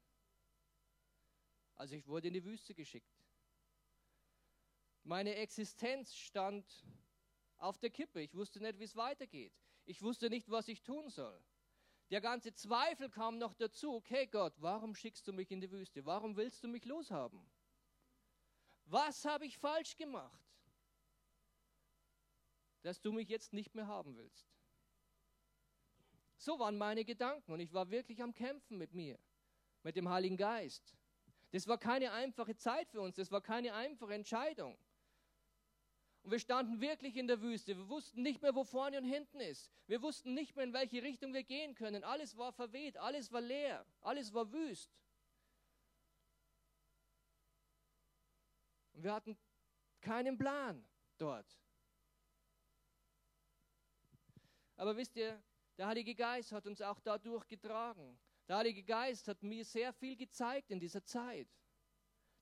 Also 1.79 1.95
ich 1.95 2.05
wurde 2.07 2.27
in 2.27 2.33
die 2.33 2.43
Wüste 2.43 2.75
geschickt. 2.75 3.23
Meine 5.03 5.35
Existenz 5.35 6.13
stand 6.13 6.65
auf 7.57 7.77
der 7.77 7.89
Kippe. 7.89 8.21
Ich 8.21 8.35
wusste 8.35 8.59
nicht, 8.59 8.77
wie 8.79 8.83
es 8.83 8.97
weitergeht. 8.97 9.53
Ich 9.85 10.01
wusste 10.01 10.29
nicht, 10.29 10.49
was 10.49 10.67
ich 10.67 10.83
tun 10.83 11.09
soll. 11.09 11.41
Der 12.11 12.19
ganze 12.19 12.53
Zweifel 12.53 13.09
kam 13.09 13.37
noch 13.37 13.53
dazu. 13.53 13.93
Okay, 13.95 14.27
Gott, 14.27 14.53
warum 14.57 14.93
schickst 14.93 15.25
du 15.25 15.31
mich 15.31 15.51
in 15.51 15.61
die 15.61 15.71
Wüste? 15.71 16.05
Warum 16.05 16.35
willst 16.35 16.61
du 16.65 16.67
mich 16.67 16.83
loshaben? 16.83 17.49
Was 18.83 19.23
habe 19.23 19.45
ich 19.45 19.57
falsch 19.57 19.95
gemacht, 19.95 20.37
dass 22.81 22.99
du 22.99 23.13
mich 23.13 23.29
jetzt 23.29 23.53
nicht 23.53 23.73
mehr 23.73 23.87
haben 23.87 24.17
willst? 24.17 24.51
So 26.35 26.59
waren 26.59 26.77
meine 26.77 27.05
Gedanken 27.05 27.53
und 27.53 27.61
ich 27.61 27.71
war 27.71 27.89
wirklich 27.89 28.21
am 28.21 28.33
Kämpfen 28.33 28.77
mit 28.77 28.93
mir, 28.93 29.17
mit 29.83 29.95
dem 29.95 30.09
Heiligen 30.09 30.35
Geist. 30.35 30.98
Das 31.51 31.67
war 31.67 31.77
keine 31.77 32.11
einfache 32.11 32.55
Zeit 32.55 32.89
für 32.89 33.01
uns, 33.01 33.15
das 33.15 33.31
war 33.31 33.41
keine 33.41 33.73
einfache 33.73 34.13
Entscheidung. 34.13 34.77
Und 36.21 36.31
wir 36.31 36.39
standen 36.39 36.81
wirklich 36.81 37.15
in 37.15 37.27
der 37.27 37.41
Wüste. 37.41 37.77
Wir 37.77 37.87
wussten 37.89 38.21
nicht 38.21 38.41
mehr, 38.41 38.53
wo 38.53 38.63
vorne 38.63 38.97
und 38.97 39.05
hinten 39.05 39.39
ist. 39.39 39.71
Wir 39.87 40.01
wussten 40.01 40.33
nicht 40.33 40.55
mehr, 40.55 40.65
in 40.65 40.73
welche 40.73 41.01
Richtung 41.01 41.33
wir 41.33 41.43
gehen 41.43 41.75
können. 41.75 42.03
Alles 42.03 42.37
war 42.37 42.51
verweht, 42.51 42.97
alles 42.97 43.31
war 43.31 43.41
leer, 43.41 43.85
alles 44.01 44.33
war 44.33 44.51
wüst. 44.51 44.91
Und 48.93 49.03
wir 49.03 49.13
hatten 49.13 49.37
keinen 50.01 50.37
Plan 50.37 50.85
dort. 51.17 51.57
Aber 54.75 54.95
wisst 54.97 55.15
ihr, 55.15 55.41
der 55.77 55.87
Heilige 55.87 56.15
Geist 56.15 56.51
hat 56.51 56.65
uns 56.67 56.81
auch 56.81 56.99
dadurch 56.99 57.47
getragen. 57.47 58.19
Der 58.49 58.57
Heilige 58.57 58.83
Geist 58.83 59.27
hat 59.27 59.43
mir 59.43 59.63
sehr 59.63 59.93
viel 59.93 60.15
gezeigt 60.15 60.71
in 60.71 60.79
dieser 60.79 61.05
Zeit. 61.05 61.47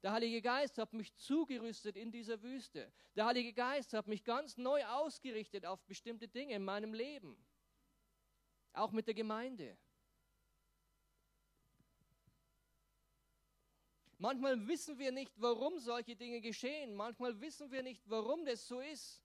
Der 0.02 0.14
Heilige 0.14 0.42
Geist 0.42 0.78
hat 0.78 0.94
mich 0.94 1.14
zugerüstet 1.18 1.98
in 1.98 2.12
dieser 2.12 2.42
Wüste. 2.42 2.94
Der 3.18 3.26
Heilige 3.26 3.52
Geist 3.52 3.92
hat 3.92 4.08
mich 4.08 4.24
ganz 4.24 4.56
neu 4.56 4.86
ausgerichtet 4.86 5.66
auf 5.66 5.84
bestimmte 5.84 6.30
Dinge 6.30 6.56
in 6.56 6.64
meinem 6.64 6.94
Leben. 6.94 7.38
Auch 8.72 8.92
mit 8.92 9.08
der 9.08 9.16
Gemeinde. 9.16 9.78
Manchmal 14.18 14.66
wissen 14.66 14.98
wir 14.98 15.12
nicht, 15.12 15.34
warum 15.36 15.78
solche 15.78 16.16
Dinge 16.16 16.40
geschehen. 16.40 16.96
Manchmal 16.96 17.40
wissen 17.42 17.70
wir 17.70 17.84
nicht, 17.84 18.02
warum 18.10 18.46
das 18.46 18.66
so 18.66 18.80
ist. 18.80 19.22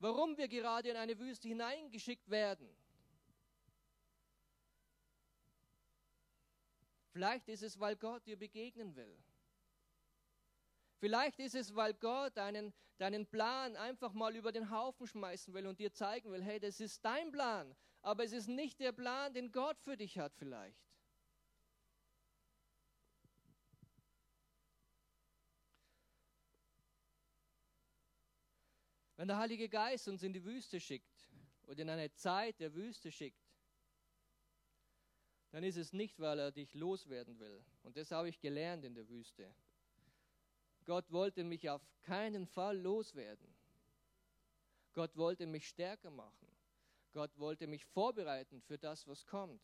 Warum 0.00 0.36
wir 0.36 0.48
gerade 0.48 0.90
in 0.90 0.96
eine 0.96 1.18
Wüste 1.18 1.48
hineingeschickt 1.48 2.28
werden. 2.28 2.68
Vielleicht 7.16 7.48
ist 7.48 7.62
es, 7.62 7.80
weil 7.80 7.96
Gott 7.96 8.26
dir 8.26 8.36
begegnen 8.36 8.94
will. 8.94 9.16
Vielleicht 10.98 11.38
ist 11.38 11.54
es, 11.54 11.74
weil 11.74 11.94
Gott 11.94 12.36
deinen, 12.36 12.74
deinen 12.98 13.24
Plan 13.24 13.74
einfach 13.76 14.12
mal 14.12 14.36
über 14.36 14.52
den 14.52 14.70
Haufen 14.70 15.06
schmeißen 15.06 15.54
will 15.54 15.66
und 15.66 15.80
dir 15.80 15.90
zeigen 15.94 16.30
will, 16.30 16.42
hey, 16.42 16.60
das 16.60 16.78
ist 16.78 17.02
dein 17.02 17.32
Plan, 17.32 17.74
aber 18.02 18.22
es 18.22 18.32
ist 18.32 18.48
nicht 18.48 18.80
der 18.80 18.92
Plan, 18.92 19.32
den 19.32 19.50
Gott 19.50 19.80
für 19.80 19.96
dich 19.96 20.18
hat 20.18 20.34
vielleicht. 20.34 20.78
Wenn 29.16 29.28
der 29.28 29.38
Heilige 29.38 29.70
Geist 29.70 30.06
uns 30.06 30.22
in 30.22 30.34
die 30.34 30.44
Wüste 30.44 30.78
schickt 30.80 31.30
oder 31.66 31.80
in 31.80 31.88
eine 31.88 32.12
Zeit 32.12 32.60
der 32.60 32.74
Wüste 32.74 33.10
schickt, 33.10 33.45
dann 35.56 35.64
ist 35.64 35.78
es 35.78 35.94
nicht, 35.94 36.20
weil 36.20 36.38
er 36.38 36.52
dich 36.52 36.74
loswerden 36.74 37.38
will. 37.38 37.64
Und 37.82 37.96
das 37.96 38.10
habe 38.10 38.28
ich 38.28 38.38
gelernt 38.40 38.84
in 38.84 38.94
der 38.94 39.08
Wüste. 39.08 39.50
Gott 40.84 41.10
wollte 41.10 41.44
mich 41.44 41.70
auf 41.70 41.80
keinen 42.02 42.44
Fall 42.44 42.78
loswerden. 42.78 43.48
Gott 44.92 45.16
wollte 45.16 45.46
mich 45.46 45.66
stärker 45.66 46.10
machen. 46.10 46.46
Gott 47.14 47.30
wollte 47.38 47.66
mich 47.66 47.86
vorbereiten 47.86 48.60
für 48.60 48.76
das, 48.76 49.06
was 49.06 49.24
kommt. 49.24 49.62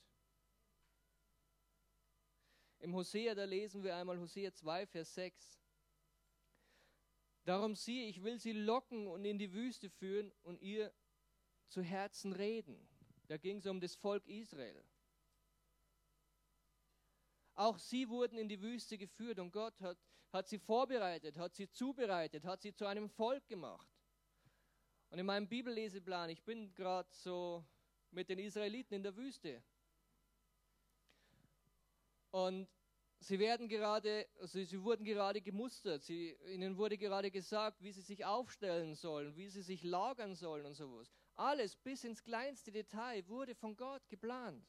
Im 2.78 2.94
Hosea, 2.94 3.34
da 3.34 3.44
lesen 3.44 3.82
wir 3.82 3.94
einmal 3.94 4.18
Hosea 4.18 4.50
2, 4.50 4.86
Vers 4.86 5.14
6. 5.14 5.60
Darum 7.44 7.76
siehe, 7.76 8.08
ich 8.08 8.22
will 8.22 8.38
sie 8.38 8.52
locken 8.52 9.08
und 9.08 9.26
in 9.26 9.36
die 9.36 9.52
Wüste 9.52 9.90
führen 9.90 10.32
und 10.42 10.62
ihr 10.62 10.90
zu 11.68 11.82
Herzen 11.82 12.32
reden. 12.32 12.88
Da 13.28 13.36
ging 13.36 13.58
es 13.58 13.66
um 13.66 13.78
das 13.78 13.94
Volk 13.94 14.26
Israel. 14.26 14.82
Auch 17.54 17.78
sie 17.78 18.08
wurden 18.08 18.38
in 18.38 18.48
die 18.48 18.60
Wüste 18.60 18.96
geführt 18.96 19.38
und 19.38 19.52
Gott 19.52 19.80
hat, 19.80 19.98
hat 20.32 20.48
sie 20.48 20.58
vorbereitet, 20.58 21.36
hat 21.36 21.54
sie 21.54 21.68
zubereitet, 21.70 22.44
hat 22.44 22.62
sie 22.62 22.72
zu 22.72 22.86
einem 22.86 23.08
Volk 23.08 23.46
gemacht. 23.46 23.88
Und 25.10 25.18
in 25.18 25.26
meinem 25.26 25.46
Bibelleseplan, 25.46 26.30
ich 26.30 26.42
bin 26.42 26.74
gerade 26.74 27.08
so 27.12 27.64
mit 28.10 28.30
den 28.30 28.38
Israeliten 28.38 28.94
in 28.94 29.02
der 29.02 29.14
Wüste. 29.14 29.62
Und 32.30 32.66
sie 33.20 33.38
werden 33.38 33.68
gerade, 33.68 34.26
also 34.40 34.62
sie 34.62 34.82
wurden 34.82 35.04
gerade 35.04 35.42
gemustert, 35.42 36.02
sie, 36.02 36.34
ihnen 36.46 36.78
wurde 36.78 36.96
gerade 36.96 37.30
gesagt, 37.30 37.82
wie 37.82 37.92
sie 37.92 38.00
sich 38.00 38.24
aufstellen 38.24 38.94
sollen, 38.94 39.36
wie 39.36 39.48
sie 39.48 39.62
sich 39.62 39.82
lagern 39.82 40.34
sollen 40.34 40.64
und 40.64 40.74
sowas. 40.74 41.12
Alles 41.34 41.76
bis 41.76 42.04
ins 42.04 42.22
kleinste 42.22 42.72
Detail 42.72 43.26
wurde 43.28 43.54
von 43.54 43.76
Gott 43.76 44.08
geplant. 44.08 44.66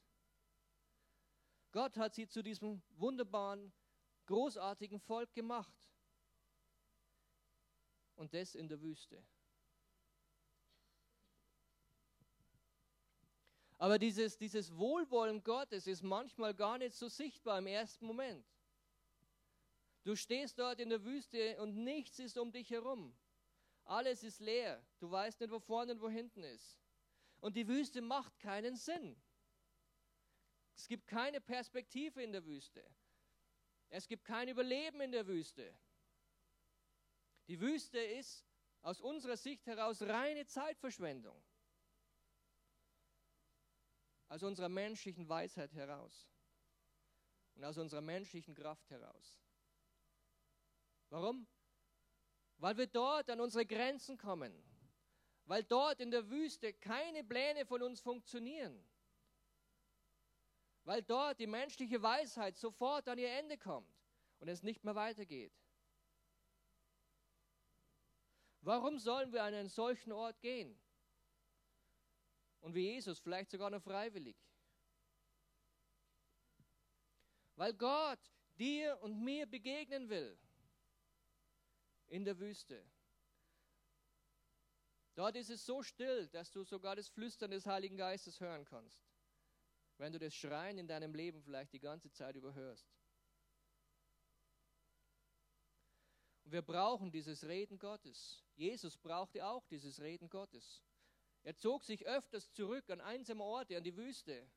Gott 1.74 1.98
hat 1.98 2.14
sie 2.14 2.28
zu 2.28 2.42
diesem 2.42 2.82
wunderbaren, 2.92 3.74
großartigen 4.28 5.00
Volk 5.00 5.34
gemacht. 5.34 5.90
Und 8.16 8.34
das 8.34 8.54
in 8.54 8.68
der 8.68 8.80
Wüste. 8.80 9.22
Aber 13.80 13.98
dieses, 13.98 14.38
dieses 14.38 14.78
Wohlwollen 14.78 15.44
Gottes 15.44 15.88
ist 15.88 16.04
manchmal 16.04 16.54
gar 16.54 16.78
nicht 16.78 16.96
so 16.96 17.10
sichtbar 17.10 17.58
im 17.58 17.68
ersten 17.68 18.06
Moment. 18.06 18.46
Du 20.04 20.16
stehst 20.16 20.60
dort 20.60 20.80
in 20.80 20.90
der 20.90 21.04
Wüste 21.04 21.60
und 21.60 21.76
nichts 21.84 22.20
ist 22.20 22.38
um 22.38 22.52
dich 22.52 22.70
herum. 22.70 23.18
Alles 23.86 24.24
ist 24.24 24.40
leer. 24.40 24.86
Du 25.00 25.10
weißt 25.10 25.40
nicht, 25.40 25.52
wo 25.52 25.60
vorne 25.60 25.94
und 25.94 26.02
wo 26.02 26.08
hinten 26.08 26.44
ist. 26.44 26.80
Und 27.40 27.56
die 27.56 27.68
Wüste 27.68 28.02
macht 28.02 28.40
keinen 28.40 28.76
Sinn. 28.76 29.22
Es 30.76 30.88
gibt 30.88 31.08
keine 31.08 31.40
Perspektive 31.40 32.24
in 32.24 32.32
der 32.32 32.46
Wüste. 32.46 32.84
Es 33.90 34.08
gibt 34.08 34.26
kein 34.26 34.48
Überleben 34.48 35.02
in 35.02 35.12
der 35.12 35.28
Wüste. 35.28 35.74
Die 37.48 37.60
Wüste 37.60 38.00
ist 38.00 38.46
aus 38.82 39.00
unserer 39.00 39.38
Sicht 39.38 39.66
heraus 39.68 40.02
reine 40.02 40.46
Zeitverschwendung. 40.46 41.42
Aus 44.30 44.42
unserer 44.42 44.70
menschlichen 44.70 45.30
Weisheit 45.30 45.74
heraus. 45.74 46.28
Und 47.56 47.64
aus 47.64 47.78
unserer 47.78 48.02
menschlichen 48.02 48.56
Kraft 48.56 48.90
heraus. 48.90 49.40
Warum? 51.10 51.46
Weil 52.58 52.78
wir 52.78 52.88
dort 52.88 53.30
an 53.30 53.40
unsere 53.42 53.66
Grenzen 53.66 54.18
kommen. 54.18 54.52
Weil 55.46 55.64
dort 55.64 56.00
in 56.00 56.10
der 56.10 56.30
Wüste 56.32 56.74
keine 56.74 57.24
Pläne 57.24 57.66
von 57.66 57.84
uns 57.84 58.02
funktionieren 58.02 58.84
weil 60.84 61.02
dort 61.02 61.40
die 61.40 61.48
menschliche 61.48 62.02
Weisheit 62.02 62.58
sofort 62.58 63.08
an 63.08 63.18
ihr 63.18 63.32
Ende 63.32 63.58
kommt 63.58 63.94
und 64.40 64.48
es 64.50 64.64
nicht 64.64 64.84
mehr 64.84 64.96
weitergeht. 64.96 65.54
Warum 68.62 68.98
sollen 68.98 69.32
wir 69.32 69.44
an 69.44 69.54
einen 69.54 69.70
solchen 69.70 70.12
Ort 70.12 70.40
gehen? 70.42 70.80
Und 72.62 72.76
wie 72.76 72.94
Jesus, 72.94 73.20
vielleicht 73.20 73.52
sogar 73.52 73.70
noch 73.70 73.82
freiwillig. 73.82 74.38
Weil 77.56 77.74
Gott 77.74 78.20
dir 78.58 78.98
und 79.02 79.22
mir 79.22 79.46
begegnen 79.46 80.10
will 80.10 80.38
in 82.08 82.24
der 82.24 82.40
Wüste. 82.40 82.86
Dort 85.16 85.36
ist 85.36 85.50
es 85.50 85.66
so 85.66 85.84
still, 85.84 86.28
dass 86.30 86.52
du 86.52 86.64
sogar 86.64 86.96
das 86.96 87.10
Flüstern 87.10 87.52
des 87.52 87.66
Heiligen 87.66 87.98
Geistes 87.98 88.40
hören 88.40 88.66
kannst 88.66 89.13
wenn 89.98 90.14
du 90.14 90.20
das 90.20 90.34
Schreien 90.34 90.78
in 90.78 90.88
deinem 90.88 91.14
Leben 91.14 91.42
vielleicht 91.42 91.74
die 91.74 91.80
ganze 91.80 92.12
Zeit 92.12 92.36
überhörst. 92.36 92.88
Und 96.44 96.52
wir 96.52 96.62
brauchen 96.62 97.12
dieses 97.12 97.46
Reden 97.46 97.80
Gottes. 97.80 98.44
Jesus 98.56 98.98
brauchte 98.98 99.46
auch 99.46 99.66
dieses 99.68 100.02
Reden 100.02 100.30
Gottes. 100.30 100.84
Er 101.44 101.56
zog 101.56 101.84
sich 101.84 102.06
öfters 102.06 102.52
zurück 102.52 102.90
an 102.90 103.02
einsame 103.02 103.44
Orte, 103.44 103.78
an 103.78 103.84
die 103.84 103.96
Wüste 103.96 104.50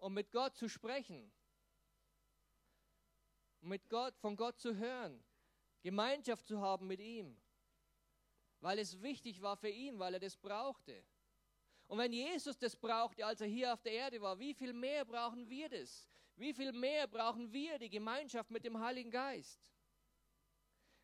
um 0.00 0.14
mit 0.14 0.30
Gott 0.32 0.56
zu 0.56 0.68
sprechen, 0.68 1.30
um 3.60 3.68
mit 3.68 3.88
Gott, 3.88 4.16
von 4.16 4.36
Gott 4.36 4.58
zu 4.58 4.76
hören, 4.76 5.22
Gemeinschaft 5.82 6.46
zu 6.46 6.60
haben 6.60 6.86
mit 6.86 7.00
ihm, 7.00 7.36
weil 8.60 8.78
es 8.78 9.00
wichtig 9.02 9.40
war 9.42 9.56
für 9.56 9.68
ihn, 9.68 9.98
weil 9.98 10.14
er 10.14 10.20
das 10.20 10.36
brauchte. 10.36 11.04
Und 11.90 11.98
wenn 11.98 12.12
Jesus 12.12 12.56
das 12.56 12.76
brauchte, 12.76 13.26
als 13.26 13.40
er 13.40 13.48
hier 13.48 13.72
auf 13.72 13.82
der 13.82 13.90
Erde 13.90 14.20
war, 14.22 14.38
wie 14.38 14.54
viel 14.54 14.72
mehr 14.72 15.04
brauchen 15.04 15.50
wir 15.50 15.68
das? 15.68 16.08
Wie 16.36 16.54
viel 16.54 16.70
mehr 16.70 17.08
brauchen 17.08 17.52
wir 17.52 17.80
die 17.80 17.90
Gemeinschaft 17.90 18.48
mit 18.48 18.64
dem 18.64 18.78
Heiligen 18.78 19.10
Geist? 19.10 19.60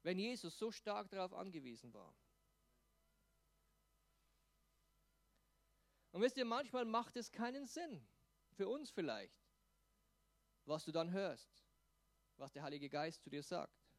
Wenn 0.05 0.17
Jesus 0.17 0.57
so 0.57 0.71
stark 0.71 1.09
darauf 1.09 1.35
angewiesen 1.35 1.93
war. 1.93 2.15
Und 6.13 6.21
wisst 6.23 6.37
ihr, 6.37 6.45
manchmal 6.45 6.85
macht 6.85 7.17
es 7.17 7.33
keinen 7.33 7.67
Sinn, 7.67 8.07
für 8.53 8.69
uns 8.69 8.89
vielleicht, 8.89 9.45
was 10.67 10.85
du 10.85 10.93
dann 10.93 11.11
hörst, 11.11 11.65
was 12.37 12.53
der 12.53 12.63
Heilige 12.63 12.89
Geist 12.89 13.25
zu 13.25 13.29
dir 13.29 13.43
sagt. 13.43 13.91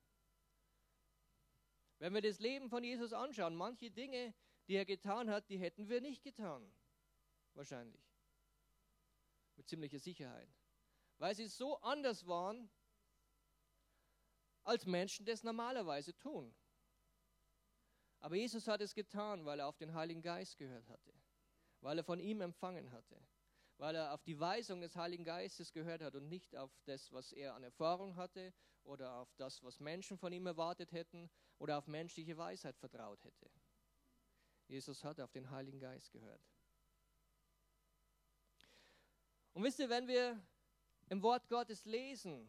Wenn 2.00 2.14
wir 2.14 2.22
das 2.22 2.40
Leben 2.40 2.70
von 2.70 2.82
Jesus 2.82 3.12
anschauen, 3.12 3.58
manche 3.58 3.92
Dinge, 3.92 4.34
die 4.68 4.76
er 4.76 4.86
getan 4.86 5.30
hat, 5.30 5.50
die 5.50 5.58
hätten 5.58 5.88
wir 5.90 6.02
nicht 6.02 6.24
getan. 6.24 6.72
Wahrscheinlich. 7.54 8.02
Mit 9.56 9.68
ziemlicher 9.68 10.00
Sicherheit. 10.00 10.50
Weil 11.18 11.34
sie 11.36 11.48
so 11.48 11.78
anders 11.80 12.28
waren, 12.28 12.70
als 14.64 14.86
Menschen 14.86 15.26
das 15.26 15.44
normalerweise 15.44 16.16
tun. 16.18 16.54
Aber 18.20 18.36
Jesus 18.36 18.68
hat 18.68 18.82
es 18.82 18.94
getan, 18.94 19.46
weil 19.46 19.60
er 19.60 19.68
auf 19.68 19.78
den 19.78 19.94
Heiligen 19.94 20.22
Geist 20.22 20.58
gehört 20.58 20.88
hatte, 20.90 21.14
weil 21.82 21.98
er 21.98 22.04
von 22.04 22.20
ihm 22.20 22.42
empfangen 22.42 22.92
hatte, 22.92 23.22
weil 23.78 23.96
er 23.96 24.14
auf 24.14 24.24
die 24.24 24.40
Weisung 24.40 24.82
des 24.82 24.96
Heiligen 24.96 25.24
Geistes 25.24 25.72
gehört 25.72 26.02
hat 26.02 26.16
und 26.16 26.28
nicht 26.28 26.56
auf 26.56 26.72
das, 26.86 27.12
was 27.14 27.32
er 27.32 27.56
an 27.56 27.64
Erfahrung 27.64 28.16
hatte 28.16 28.54
oder 28.84 29.18
auf 29.18 29.34
das, 29.36 29.64
was 29.64 29.80
Menschen 29.80 30.18
von 30.18 30.34
ihm 30.34 30.48
erwartet 30.48 30.92
hätten 30.92 31.30
oder 31.60 31.78
auf 31.78 31.88
menschliche 31.88 32.38
Weisheit 32.38 32.78
vertraut 32.78 33.24
hätte. 33.24 33.50
Jesus 34.68 35.04
hat 35.04 35.20
auf 35.20 35.32
den 35.32 35.50
Heiligen 35.50 35.80
Geist 35.80 36.12
gehört. 36.12 36.42
Und 39.54 39.64
wisst 39.64 39.80
ihr, 39.80 39.90
wenn 39.90 40.08
wir 40.08 40.40
im 41.10 41.22
Wort 41.22 41.48
Gottes 41.48 41.86
lesen, 41.86 42.48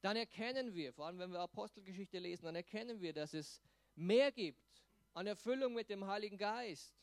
dann 0.00 0.16
erkennen 0.16 0.74
wir, 0.74 0.92
vor 0.92 1.06
allem 1.06 1.18
wenn 1.18 1.32
wir 1.32 1.40
Apostelgeschichte 1.40 2.18
lesen, 2.18 2.46
dann 2.46 2.56
erkennen 2.56 3.00
wir, 3.00 3.12
dass 3.12 3.34
es 3.34 3.60
mehr 3.94 4.32
gibt 4.32 4.82
an 5.14 5.26
Erfüllung 5.26 5.74
mit 5.74 5.90
dem 5.90 6.06
Heiligen 6.06 6.38
Geist, 6.38 6.94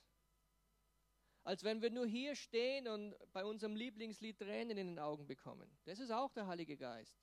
als 1.44 1.64
wenn 1.64 1.82
wir 1.82 1.92
nur 1.92 2.08
hier 2.08 2.36
stehen 2.36 2.88
und 2.88 3.16
bei 3.32 3.46
unserem 3.46 3.76
Lieblingslied 3.76 4.40
Tränen 4.40 4.78
in 4.78 4.88
den 4.88 5.00
Augen 5.00 5.28
bekommen. 5.28 5.70
Das 5.86 6.00
ist 6.00 6.12
auch 6.12 6.32
der 6.32 6.48
Heilige 6.48 6.78
Geist. 6.78 7.16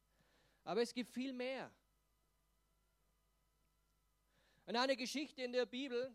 Aber 0.64 0.80
es 0.82 0.94
gibt 0.94 1.10
viel 1.10 1.32
mehr. 1.32 1.72
Und 4.66 4.76
eine 4.76 4.96
Geschichte 4.96 5.42
in 5.42 5.52
der 5.52 5.66
Bibel, 5.66 6.14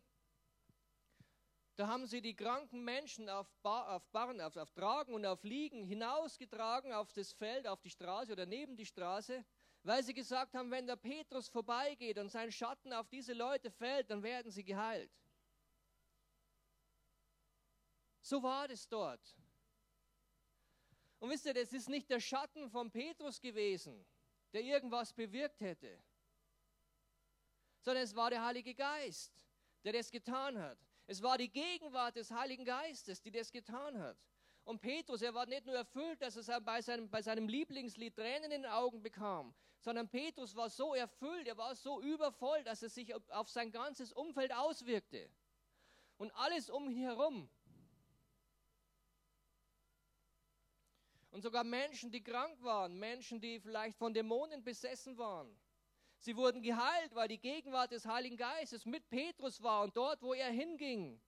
da 1.75 1.87
haben 1.87 2.07
sie 2.07 2.21
die 2.21 2.35
kranken 2.35 2.83
Menschen 2.83 3.29
auf, 3.29 3.47
Bar, 3.61 3.89
auf 3.95 4.07
Barren, 4.09 4.41
auf, 4.41 4.55
auf 4.55 4.71
Tragen 4.71 5.13
und 5.13 5.25
auf 5.25 5.43
Liegen 5.43 5.83
hinausgetragen 5.83 6.93
auf 6.93 7.11
das 7.13 7.33
Feld, 7.33 7.67
auf 7.67 7.81
die 7.81 7.89
Straße 7.89 8.31
oder 8.31 8.45
neben 8.45 8.75
die 8.75 8.85
Straße, 8.85 9.45
weil 9.83 10.03
sie 10.03 10.13
gesagt 10.13 10.55
haben, 10.55 10.71
wenn 10.71 10.87
der 10.87 10.95
Petrus 10.95 11.49
vorbeigeht 11.49 12.17
und 12.17 12.29
sein 12.29 12.51
Schatten 12.51 12.93
auf 12.93 13.07
diese 13.09 13.33
Leute 13.33 13.69
fällt, 13.69 14.09
dann 14.09 14.23
werden 14.23 14.51
sie 14.51 14.63
geheilt. 14.63 15.11
So 18.21 18.41
war 18.41 18.67
das 18.67 18.87
dort. 18.87 19.37
Und 21.19 21.29
wisst 21.29 21.45
ihr, 21.45 21.53
das 21.53 21.73
ist 21.73 21.89
nicht 21.89 22.09
der 22.09 22.19
Schatten 22.19 22.69
von 22.69 22.91
Petrus 22.91 23.39
gewesen, 23.39 24.05
der 24.53 24.61
irgendwas 24.61 25.13
bewirkt 25.13 25.61
hätte, 25.61 26.01
sondern 27.87 28.03
es 28.03 28.13
war 28.17 28.29
der 28.29 28.43
Heilige 28.43 28.75
Geist, 28.75 29.31
der 29.85 29.93
das 29.93 30.11
getan 30.11 30.59
hat. 30.59 30.77
Es 31.05 31.23
war 31.23 31.37
die 31.37 31.47
Gegenwart 31.47 32.17
des 32.17 32.29
Heiligen 32.31 32.65
Geistes, 32.65 33.21
die 33.21 33.31
das 33.31 33.49
getan 33.49 33.97
hat. 33.97 34.17
Und 34.65 34.81
Petrus, 34.81 35.21
er 35.21 35.33
war 35.33 35.45
nicht 35.45 35.65
nur 35.65 35.75
erfüllt, 35.75 36.21
dass 36.21 36.35
er 36.49 36.59
bei 36.59 36.81
seinem, 36.81 37.09
bei 37.09 37.21
seinem 37.21 37.47
Lieblingslied 37.47 38.13
Tränen 38.13 38.51
in 38.51 38.63
den 38.63 38.65
Augen 38.65 39.01
bekam, 39.01 39.55
sondern 39.79 40.09
Petrus 40.09 40.53
war 40.53 40.69
so 40.69 40.95
erfüllt, 40.95 41.47
er 41.47 41.55
war 41.55 41.75
so 41.75 42.01
übervoll, 42.01 42.61
dass 42.65 42.81
es 42.81 42.93
sich 42.93 43.15
auf 43.31 43.47
sein 43.47 43.71
ganzes 43.71 44.11
Umfeld 44.11 44.51
auswirkte. 44.51 45.29
Und 46.17 46.31
alles 46.31 46.69
um 46.69 46.89
ihn 46.89 46.97
herum. 46.97 47.49
Und 51.31 51.41
sogar 51.41 51.63
Menschen, 51.63 52.11
die 52.11 52.21
krank 52.21 52.61
waren, 52.63 52.99
Menschen, 52.99 53.39
die 53.39 53.61
vielleicht 53.61 53.95
von 53.95 54.13
Dämonen 54.13 54.61
besessen 54.61 55.17
waren, 55.17 55.57
Sie 56.19 56.35
wurden 56.35 56.61
geheilt, 56.61 57.13
weil 57.13 57.27
die 57.27 57.37
Gegenwart 57.37 57.91
des 57.91 58.05
Heiligen 58.05 58.37
Geistes 58.37 58.85
mit 58.85 59.07
Petrus 59.09 59.61
war 59.61 59.83
und 59.83 59.95
dort, 59.95 60.21
wo 60.21 60.33
er 60.33 60.49
hinging, 60.49 61.21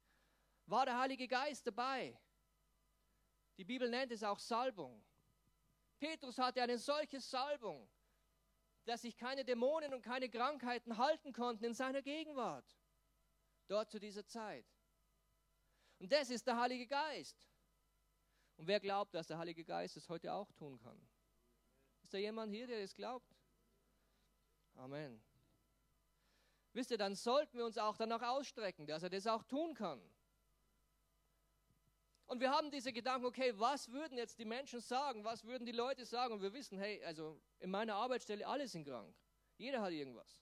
war 0.65 0.86
der 0.86 0.97
Heilige 0.97 1.28
Geist 1.28 1.65
dabei. 1.67 2.17
Die 3.58 3.65
Bibel 3.65 3.89
nennt 3.89 4.12
es 4.12 4.23
auch 4.23 4.39
Salbung. 4.39 5.04
Petrus 5.99 6.38
hatte 6.38 6.62
eine 6.62 6.78
solche 6.78 7.19
Salbung, 7.19 7.89
dass 8.86 9.02
sich 9.02 9.15
keine 9.17 9.43
Dämonen 9.43 9.93
und 9.93 10.02
keine 10.02 10.30
Krankheiten 10.30 10.97
halten 10.97 11.34
konnten 11.34 11.65
in 11.65 11.73
seiner 11.73 12.02
Gegenwart, 12.02 12.65
dort 13.67 13.91
zu 13.91 13.99
dieser 13.99 14.25
Zeit. 14.25 14.65
Und 15.99 16.12
das 16.12 16.30
ist 16.30 16.47
der 16.47 16.58
Heilige 16.58 16.88
Geist. 16.88 17.45
Und 18.56 18.67
wer 18.67 18.80
glaubt, 18.80 19.13
dass 19.13 19.28
der 19.28 19.38
Heilige 19.38 19.63
Geist 19.63 19.97
es 19.97 20.10
heute 20.10 20.34
auch 20.34 20.52
tun 20.54 20.78
kann? 20.78 20.99
Ist 22.02 22.13
da 22.13 22.17
jemand 22.17 22.54
hier, 22.54 22.67
der 22.67 22.82
es 22.82 22.95
glaubt? 22.95 23.38
Amen. 24.80 25.22
Wisst 26.72 26.92
ihr, 26.92 26.98
dann 26.98 27.15
sollten 27.15 27.58
wir 27.58 27.65
uns 27.65 27.78
auch 27.78 27.98
danach 27.98 28.22
ausstrecken, 28.22 28.88
dass 28.88 29.04
er 29.04 29.10
das 29.10 29.28
auch 29.28 29.44
tun 29.44 29.74
kann. 29.74 30.02
Und 32.28 32.39
wir 32.39 32.52
haben 32.52 32.72
diese 32.72 32.94
Gedanken, 32.94 33.26
okay, 33.26 33.54
was 33.58 33.92
würden 33.92 34.18
jetzt 34.18 34.39
die 34.39 34.46
Menschen 34.46 34.80
sagen? 34.80 35.24
Was 35.26 35.44
würden 35.44 35.65
die 35.65 35.74
Leute 35.74 36.06
sagen? 36.06 36.34
Und 36.36 36.42
wir 36.42 36.54
wissen, 36.54 36.78
hey, 36.78 37.04
also 37.04 37.42
in 37.60 37.72
meiner 37.72 37.96
Arbeitsstelle 37.96 38.48
alle 38.48 38.68
sind 38.68 38.86
krank. 38.86 39.13
Jeder 39.58 39.82
hat 39.82 39.92
irgendwas. 39.92 40.42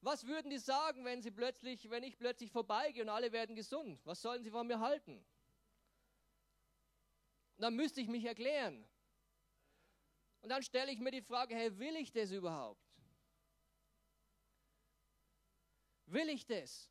Was 0.00 0.26
würden 0.26 0.50
die 0.50 0.58
sagen, 0.58 1.04
wenn 1.04 1.22
sie 1.22 1.30
plötzlich, 1.30 1.88
wenn 1.90 2.02
ich 2.02 2.18
plötzlich 2.18 2.50
vorbeigehe 2.50 3.02
und 3.02 3.08
alle 3.08 3.30
werden 3.32 3.54
gesund? 3.54 4.04
Was 4.04 4.20
sollen 4.20 4.42
sie 4.42 4.50
von 4.50 4.66
mir 4.66 4.80
halten? 4.80 5.24
Und 7.56 7.62
dann 7.62 7.76
müsste 7.76 8.00
ich 8.00 8.08
mich 8.08 8.24
erklären. 8.24 8.84
Und 10.40 10.48
dann 10.48 10.62
stelle 10.62 10.90
ich 10.90 10.98
mir 10.98 11.12
die 11.12 11.22
Frage, 11.22 11.54
hey, 11.54 11.78
will 11.78 11.96
ich 11.96 12.10
das 12.12 12.30
überhaupt? 12.32 12.85
Will 16.06 16.28
ich 16.28 16.46
das? 16.46 16.90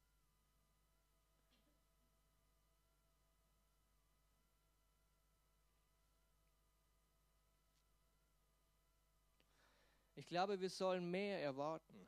Ich 10.15 10.27
glaube, 10.27 10.59
wir 10.59 10.69
sollen 10.69 11.09
mehr 11.11 11.41
erwarten. 11.41 12.07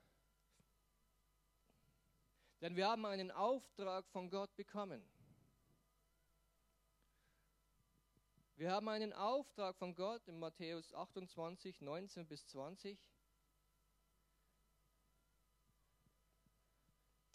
Denn 2.61 2.75
wir 2.75 2.87
haben 2.87 3.05
einen 3.05 3.29
Auftrag 3.31 4.07
von 4.07 4.29
Gott 4.29 4.55
bekommen. 4.55 5.07
Wir 8.55 8.71
haben 8.71 8.89
einen 8.89 9.13
Auftrag 9.13 9.75
von 9.77 9.93
Gott 9.93 10.27
in 10.27 10.39
Matthäus 10.39 10.91
28, 10.91 11.79
19 11.79 12.27
bis 12.27 12.47
20. 12.47 12.99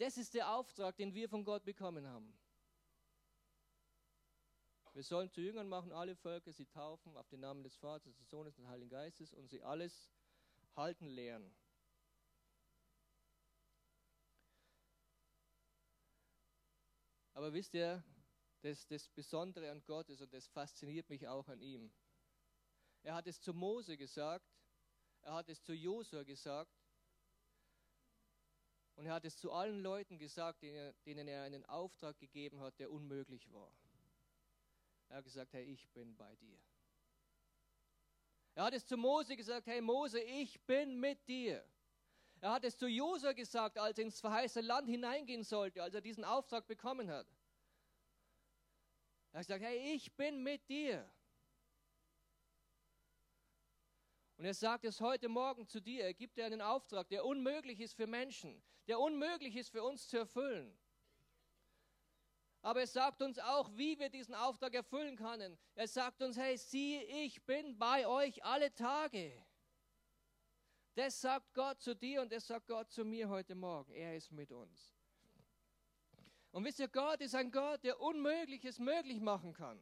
Das 0.02 0.16
ist 0.16 0.34
der 0.34 0.52
Auftrag, 0.52 0.96
den 0.96 1.14
wir 1.14 1.28
von 1.28 1.44
Gott 1.44 1.64
bekommen 1.64 2.04
haben. 2.08 2.36
Wir 4.94 5.04
sollen 5.04 5.30
zu 5.30 5.40
Jüngern 5.40 5.68
machen, 5.68 5.92
alle 5.92 6.16
Völker, 6.16 6.52
sie 6.52 6.66
taufen 6.66 7.16
auf 7.16 7.28
den 7.28 7.38
Namen 7.38 7.62
des 7.62 7.76
Vaters, 7.76 8.16
des 8.16 8.28
Sohnes 8.28 8.58
und 8.58 8.64
des 8.64 8.70
Heiligen 8.72 8.90
Geistes 8.90 9.32
und 9.32 9.48
sie 9.48 9.62
alles 9.62 10.10
halten 10.74 11.06
lehren. 11.06 11.54
Aber 17.34 17.52
wisst 17.52 17.72
ihr, 17.74 18.02
das, 18.62 18.84
das 18.88 19.08
Besondere 19.08 19.70
an 19.70 19.84
Gott 19.84 20.08
ist 20.08 20.20
und 20.20 20.32
das 20.34 20.48
fasziniert 20.48 21.08
mich 21.10 21.28
auch 21.28 21.46
an 21.46 21.60
ihm. 21.60 21.92
Er 23.04 23.14
hat 23.14 23.28
es 23.28 23.40
zu 23.40 23.54
Mose 23.54 23.96
gesagt, 23.96 24.52
er 25.20 25.34
hat 25.34 25.48
es 25.48 25.62
zu 25.62 25.72
Josua 25.72 26.24
gesagt 26.24 26.81
und 28.94 29.06
er 29.06 29.14
hat 29.14 29.24
es 29.24 29.36
zu 29.36 29.52
allen 29.52 29.82
Leuten 29.82 30.18
gesagt, 30.18 30.62
denen 30.62 31.28
er 31.28 31.42
einen 31.42 31.64
Auftrag 31.66 32.18
gegeben 32.18 32.60
hat, 32.60 32.78
der 32.78 32.90
unmöglich 32.90 33.50
war. 33.52 33.72
Er 35.08 35.18
hat 35.18 35.24
gesagt, 35.24 35.52
hey, 35.52 35.64
ich 35.64 35.88
bin 35.90 36.16
bei 36.16 36.34
dir. 36.36 36.58
Er 38.54 38.64
hat 38.64 38.74
es 38.74 38.86
zu 38.86 38.96
Mose 38.96 39.36
gesagt, 39.36 39.66
hey 39.66 39.80
Mose, 39.80 40.20
ich 40.20 40.60
bin 40.62 41.00
mit 41.00 41.26
dir. 41.26 41.64
Er 42.40 42.52
hat 42.52 42.64
es 42.64 42.76
zu 42.76 42.86
Josua 42.86 43.32
gesagt, 43.32 43.78
als 43.78 43.98
er 43.98 44.04
ins 44.04 44.20
verheißene 44.20 44.66
Land 44.66 44.88
hineingehen 44.88 45.44
sollte, 45.44 45.82
als 45.82 45.94
er 45.94 46.00
diesen 46.00 46.24
Auftrag 46.24 46.66
bekommen 46.66 47.10
hat. 47.10 47.26
Er 49.32 49.38
hat 49.38 49.46
gesagt, 49.46 49.64
hey, 49.64 49.94
ich 49.94 50.12
bin 50.16 50.42
mit 50.42 50.68
dir. 50.68 51.08
Und 54.42 54.46
er 54.46 54.54
sagt 54.54 54.84
es 54.84 55.00
heute 55.00 55.28
Morgen 55.28 55.68
zu 55.68 55.80
dir. 55.80 56.02
Er 56.02 56.14
gibt 56.14 56.36
dir 56.36 56.44
einen 56.44 56.60
Auftrag, 56.60 57.08
der 57.10 57.24
unmöglich 57.24 57.78
ist 57.78 57.94
für 57.94 58.08
Menschen, 58.08 58.60
der 58.88 58.98
unmöglich 58.98 59.54
ist 59.54 59.70
für 59.70 59.84
uns 59.84 60.08
zu 60.08 60.18
erfüllen. 60.18 60.76
Aber 62.60 62.80
er 62.80 62.88
sagt 62.88 63.22
uns 63.22 63.38
auch, 63.38 63.70
wie 63.76 63.96
wir 64.00 64.10
diesen 64.10 64.34
Auftrag 64.34 64.74
erfüllen 64.74 65.14
können. 65.14 65.56
Er 65.76 65.86
sagt 65.86 66.22
uns, 66.22 66.36
hey, 66.36 66.58
siehe, 66.58 67.04
ich 67.24 67.40
bin 67.46 67.78
bei 67.78 68.04
euch 68.04 68.42
alle 68.42 68.74
Tage. 68.74 69.32
Das 70.96 71.20
sagt 71.20 71.54
Gott 71.54 71.80
zu 71.80 71.94
dir 71.94 72.20
und 72.20 72.32
das 72.32 72.44
sagt 72.48 72.66
Gott 72.66 72.90
zu 72.90 73.04
mir 73.04 73.28
heute 73.28 73.54
Morgen. 73.54 73.92
Er 73.92 74.16
ist 74.16 74.32
mit 74.32 74.50
uns. 74.50 74.92
Und 76.50 76.64
wisst 76.64 76.80
ihr, 76.80 76.88
Gott 76.88 77.20
ist 77.20 77.36
ein 77.36 77.52
Gott, 77.52 77.84
der 77.84 78.00
Unmögliches 78.00 78.80
möglich 78.80 79.20
machen 79.20 79.52
kann. 79.52 79.80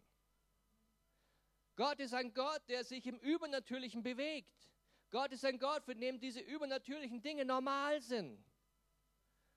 Gott 1.81 1.99
ist 1.99 2.13
ein 2.13 2.35
Gott, 2.35 2.61
der 2.69 2.85
sich 2.85 3.07
im 3.07 3.19
Übernatürlichen 3.21 4.03
bewegt. 4.03 4.69
Gott 5.11 5.33
ist 5.33 5.47
ein 5.47 5.59
Gott, 5.59 5.83
für 5.83 5.97
den 5.97 6.21
diese 6.21 6.41
übernatürlichen 6.41 7.23
Dinge 7.23 7.47
normal 7.47 8.03
sind. 8.03 8.45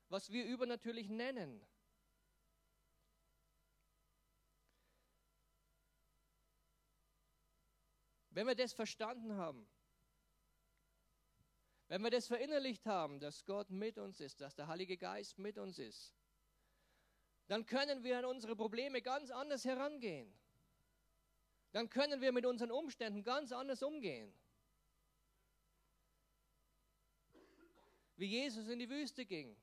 Was 0.08 0.32
wir 0.32 0.46
übernatürlich 0.46 1.10
nennen. 1.10 1.60
Wenn 8.30 8.46
wir 8.46 8.54
das 8.54 8.72
verstanden 8.72 9.34
haben, 9.34 9.68
wenn 11.88 12.00
wir 12.00 12.10
das 12.10 12.26
verinnerlicht 12.26 12.86
haben, 12.86 13.20
dass 13.20 13.44
Gott 13.44 13.68
mit 13.68 13.98
uns 13.98 14.18
ist, 14.20 14.40
dass 14.40 14.54
der 14.54 14.66
Heilige 14.66 14.96
Geist 14.96 15.38
mit 15.38 15.58
uns 15.58 15.78
ist, 15.78 16.14
dann 17.48 17.66
können 17.66 18.02
wir 18.02 18.18
an 18.18 18.24
unsere 18.24 18.56
Probleme 18.56 19.02
ganz 19.02 19.30
anders 19.30 19.66
herangehen. 19.66 20.34
Dann 21.74 21.90
können 21.90 22.20
wir 22.20 22.30
mit 22.30 22.46
unseren 22.46 22.70
Umständen 22.70 23.24
ganz 23.24 23.50
anders 23.50 23.82
umgehen. 23.82 24.32
Wie 28.14 28.26
Jesus 28.26 28.68
in 28.68 28.78
die 28.78 28.88
Wüste 28.88 29.26
ging. 29.26 29.56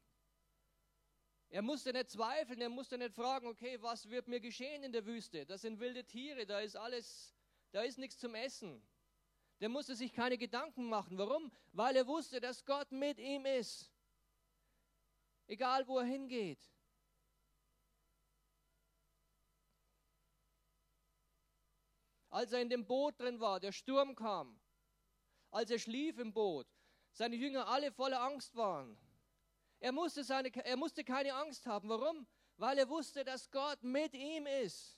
Er 1.47 1.62
musste 1.62 1.93
nicht 1.93 2.10
zweifeln, 2.10 2.60
er 2.60 2.67
musste 2.67 2.97
nicht 2.97 3.15
fragen, 3.15 3.47
okay, 3.47 3.82
was 3.82 4.10
wird 4.10 4.28
mir 4.28 4.41
geschehen 4.41 4.84
in 4.84 4.91
der 4.91 5.06
Wüste? 5.06 5.45
Das 5.45 5.62
sind 5.62 5.80
wilde 5.80 6.04
Tiere, 6.04 6.45
da 6.45 6.60
ist 6.60 6.76
alles, 6.76 7.34
da 7.71 7.82
ist 7.82 7.97
nichts 7.97 8.17
zum 8.17 8.36
Essen. 8.36 8.86
Der 9.62 9.69
musste 9.69 9.95
sich 9.95 10.12
keine 10.12 10.38
Gedanken 10.38 10.89
machen. 10.89 11.17
Warum? 11.17 11.50
Weil 11.71 11.95
er 11.95 12.08
wusste, 12.08 12.41
dass 12.41 12.65
Gott 12.65 12.91
mit 12.91 13.19
ihm 13.19 13.45
ist. 13.45 13.89
Egal 15.47 15.88
wo 15.88 15.97
er 16.00 16.06
hingeht. 16.06 16.60
Als 22.31 22.53
er 22.53 22.61
in 22.61 22.69
dem 22.69 22.85
Boot 22.85 23.19
drin 23.19 23.39
war, 23.39 23.59
der 23.59 23.73
Sturm 23.73 24.15
kam, 24.15 24.59
als 25.51 25.69
er 25.69 25.79
schlief 25.79 26.17
im 26.17 26.33
Boot, 26.33 26.65
seine 27.11 27.35
Jünger 27.35 27.67
alle 27.67 27.91
voller 27.91 28.21
Angst 28.21 28.55
waren. 28.55 28.97
Er 29.79 29.91
musste, 29.91 30.23
seine, 30.23 30.49
er 30.63 30.77
musste 30.77 31.03
keine 31.03 31.33
Angst 31.33 31.65
haben. 31.65 31.89
Warum? 31.89 32.25
Weil 32.57 32.77
er 32.77 32.87
wusste, 32.87 33.23
dass 33.23 33.51
Gott 33.51 33.83
mit 33.83 34.13
ihm 34.13 34.45
ist. 34.45 34.97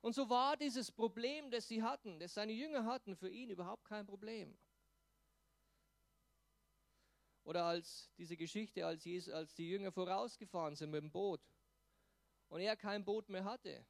Und 0.00 0.14
so 0.14 0.30
war 0.30 0.56
dieses 0.56 0.90
Problem, 0.90 1.50
das 1.50 1.68
sie 1.68 1.82
hatten, 1.82 2.18
das 2.18 2.32
seine 2.32 2.52
Jünger 2.52 2.86
hatten, 2.86 3.14
für 3.14 3.28
ihn 3.28 3.50
überhaupt 3.50 3.84
kein 3.84 4.06
Problem. 4.06 4.56
Oder 7.42 7.64
als 7.64 8.10
diese 8.16 8.36
Geschichte, 8.36 8.86
als, 8.86 9.04
Jesus, 9.04 9.34
als 9.34 9.54
die 9.54 9.68
Jünger 9.68 9.92
vorausgefahren 9.92 10.76
sind 10.76 10.90
mit 10.90 11.02
dem 11.02 11.10
Boot 11.10 11.42
und 12.50 12.60
er 12.60 12.76
kein 12.76 13.04
Boot 13.04 13.28
mehr 13.28 13.44
hatte. 13.44 13.84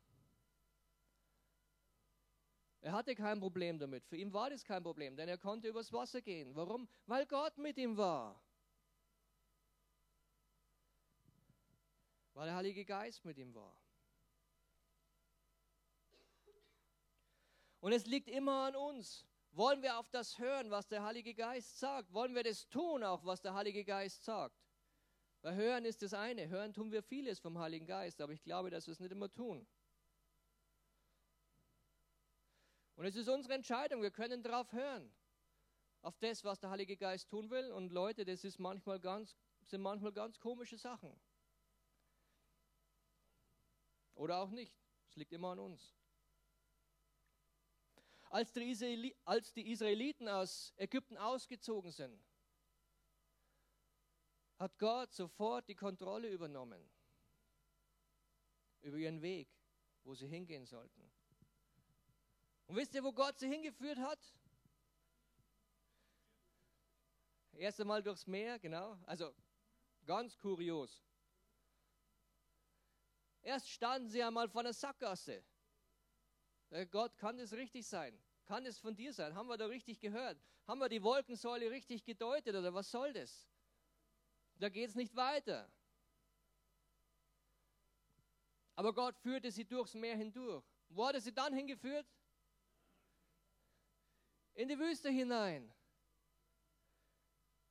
Er 2.82 2.92
hatte 2.92 3.14
kein 3.14 3.40
Problem 3.40 3.78
damit. 3.78 4.06
Für 4.06 4.16
ihn 4.16 4.32
war 4.32 4.48
das 4.48 4.64
kein 4.64 4.82
Problem, 4.82 5.16
denn 5.16 5.28
er 5.28 5.36
konnte 5.36 5.68
übers 5.68 5.92
Wasser 5.92 6.22
gehen. 6.22 6.54
Warum? 6.54 6.88
Weil 7.06 7.26
Gott 7.26 7.58
mit 7.58 7.76
ihm 7.76 7.96
war. 7.96 8.40
Weil 12.34 12.46
der 12.46 12.54
Heilige 12.54 12.84
Geist 12.84 13.24
mit 13.24 13.36
ihm 13.36 13.54
war. 13.54 13.76
Und 17.80 17.92
es 17.92 18.06
liegt 18.06 18.28
immer 18.28 18.66
an 18.66 18.76
uns. 18.76 19.26
Wollen 19.52 19.82
wir 19.82 19.98
auf 19.98 20.08
das 20.10 20.38
hören, 20.38 20.70
was 20.70 20.86
der 20.86 21.02
Heilige 21.02 21.34
Geist 21.34 21.78
sagt? 21.78 22.12
Wollen 22.12 22.34
wir 22.34 22.44
das 22.44 22.68
tun, 22.68 23.02
auch 23.02 23.24
was 23.24 23.40
der 23.40 23.54
Heilige 23.54 23.84
Geist 23.84 24.24
sagt? 24.24 24.56
Weil 25.42 25.54
hören 25.54 25.84
ist 25.84 26.02
das 26.02 26.12
eine. 26.12 26.48
Hören 26.48 26.72
tun 26.72 26.92
wir 26.92 27.02
vieles 27.02 27.38
vom 27.38 27.58
Heiligen 27.58 27.86
Geist, 27.86 28.20
aber 28.20 28.32
ich 28.32 28.42
glaube, 28.42 28.70
dass 28.70 28.86
wir 28.86 28.92
es 28.92 29.00
nicht 29.00 29.12
immer 29.12 29.32
tun. 29.32 29.66
Und 32.96 33.06
es 33.06 33.16
ist 33.16 33.28
unsere 33.28 33.54
Entscheidung. 33.54 34.02
Wir 34.02 34.10
können 34.10 34.42
darauf 34.42 34.70
hören. 34.72 35.10
Auf 36.02 36.18
das, 36.18 36.44
was 36.44 36.60
der 36.60 36.70
Heilige 36.70 36.96
Geist 36.96 37.30
tun 37.30 37.50
will. 37.50 37.72
Und 37.72 37.92
Leute, 37.92 38.24
das 38.24 38.44
ist 38.44 38.58
manchmal 38.58 39.00
ganz, 39.00 39.36
sind 39.64 39.80
manchmal 39.80 40.12
ganz 40.12 40.38
komische 40.38 40.76
Sachen. 40.76 41.18
Oder 44.14 44.38
auch 44.38 44.50
nicht. 44.50 44.74
Es 45.08 45.16
liegt 45.16 45.32
immer 45.32 45.52
an 45.52 45.60
uns. 45.60 45.94
Als 48.28 48.52
die, 48.52 49.72
Israeliten 49.72 50.28
aus 50.28 50.74
Ägypten 50.76 51.16
ausgezogen 51.16 51.90
sind, 51.90 52.22
hat 54.60 54.78
Gott 54.78 55.10
sofort 55.14 55.66
die 55.68 55.74
Kontrolle 55.74 56.28
übernommen 56.28 56.86
über 58.82 58.98
ihren 58.98 59.22
Weg, 59.22 59.48
wo 60.04 60.14
sie 60.14 60.26
hingehen 60.26 60.66
sollten. 60.66 61.10
Und 62.66 62.76
wisst 62.76 62.94
ihr, 62.94 63.02
wo 63.02 63.12
Gott 63.12 63.38
sie 63.38 63.48
hingeführt 63.48 63.98
hat? 63.98 64.20
Erst 67.52 67.80
einmal 67.80 68.02
durchs 68.02 68.26
Meer, 68.26 68.58
genau. 68.58 68.98
Also 69.06 69.34
ganz 70.04 70.36
kurios. 70.36 71.02
Erst 73.40 73.70
standen 73.70 74.08
sie 74.08 74.22
einmal 74.22 74.48
vor 74.48 74.60
einer 74.60 74.74
Sackgasse. 74.74 75.42
Gott, 76.90 77.16
kann 77.16 77.38
das 77.38 77.54
richtig 77.54 77.86
sein? 77.86 78.22
Kann 78.44 78.64
das 78.64 78.78
von 78.78 78.94
dir 78.94 79.12
sein? 79.14 79.34
Haben 79.34 79.48
wir 79.48 79.56
da 79.56 79.66
richtig 79.66 80.00
gehört? 80.00 80.38
Haben 80.66 80.80
wir 80.80 80.88
die 80.90 81.02
Wolkensäule 81.02 81.70
richtig 81.70 82.04
gedeutet 82.04 82.54
oder 82.54 82.74
was 82.74 82.90
soll 82.90 83.12
das? 83.14 83.48
Da 84.60 84.68
geht 84.68 84.90
es 84.90 84.94
nicht 84.94 85.16
weiter. 85.16 85.72
Aber 88.74 88.92
Gott 88.92 89.16
führte 89.16 89.50
sie 89.50 89.64
durchs 89.64 89.94
Meer 89.94 90.16
hindurch. 90.16 90.64
Wo 90.90 91.06
hat 91.06 91.14
er 91.14 91.20
sie 91.20 91.32
dann 91.32 91.54
hingeführt? 91.54 92.06
In 94.54 94.68
die 94.68 94.78
Wüste 94.78 95.08
hinein. 95.08 95.72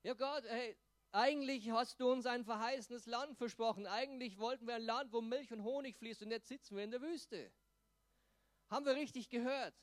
Ja 0.01 0.13
Gott, 0.15 0.43
hey, 0.45 0.77
eigentlich 1.11 1.69
hast 1.69 1.99
du 1.99 2.11
uns 2.11 2.25
ein 2.25 2.43
verheißenes 2.43 3.05
Land 3.05 3.37
versprochen. 3.37 3.85
Eigentlich 3.85 4.39
wollten 4.39 4.65
wir 4.65 4.75
ein 4.75 4.81
Land, 4.81 5.13
wo 5.13 5.21
Milch 5.21 5.51
und 5.51 5.63
Honig 5.63 5.95
fließt 5.97 6.23
und 6.23 6.31
jetzt 6.31 6.47
sitzen 6.47 6.75
wir 6.75 6.83
in 6.83 6.91
der 6.91 7.01
Wüste. 7.01 7.51
Haben 8.69 8.85
wir 8.85 8.95
richtig 8.95 9.29
gehört? 9.29 9.75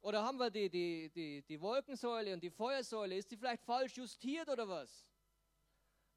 Oder 0.00 0.22
haben 0.22 0.38
wir 0.38 0.50
die, 0.50 0.70
die, 0.70 1.10
die, 1.10 1.42
die 1.42 1.60
Wolkensäule 1.60 2.34
und 2.34 2.42
die 2.42 2.50
Feuersäule, 2.50 3.16
ist 3.16 3.30
die 3.30 3.36
vielleicht 3.36 3.64
falsch 3.64 3.96
justiert 3.96 4.48
oder 4.48 4.68
was? 4.68 5.09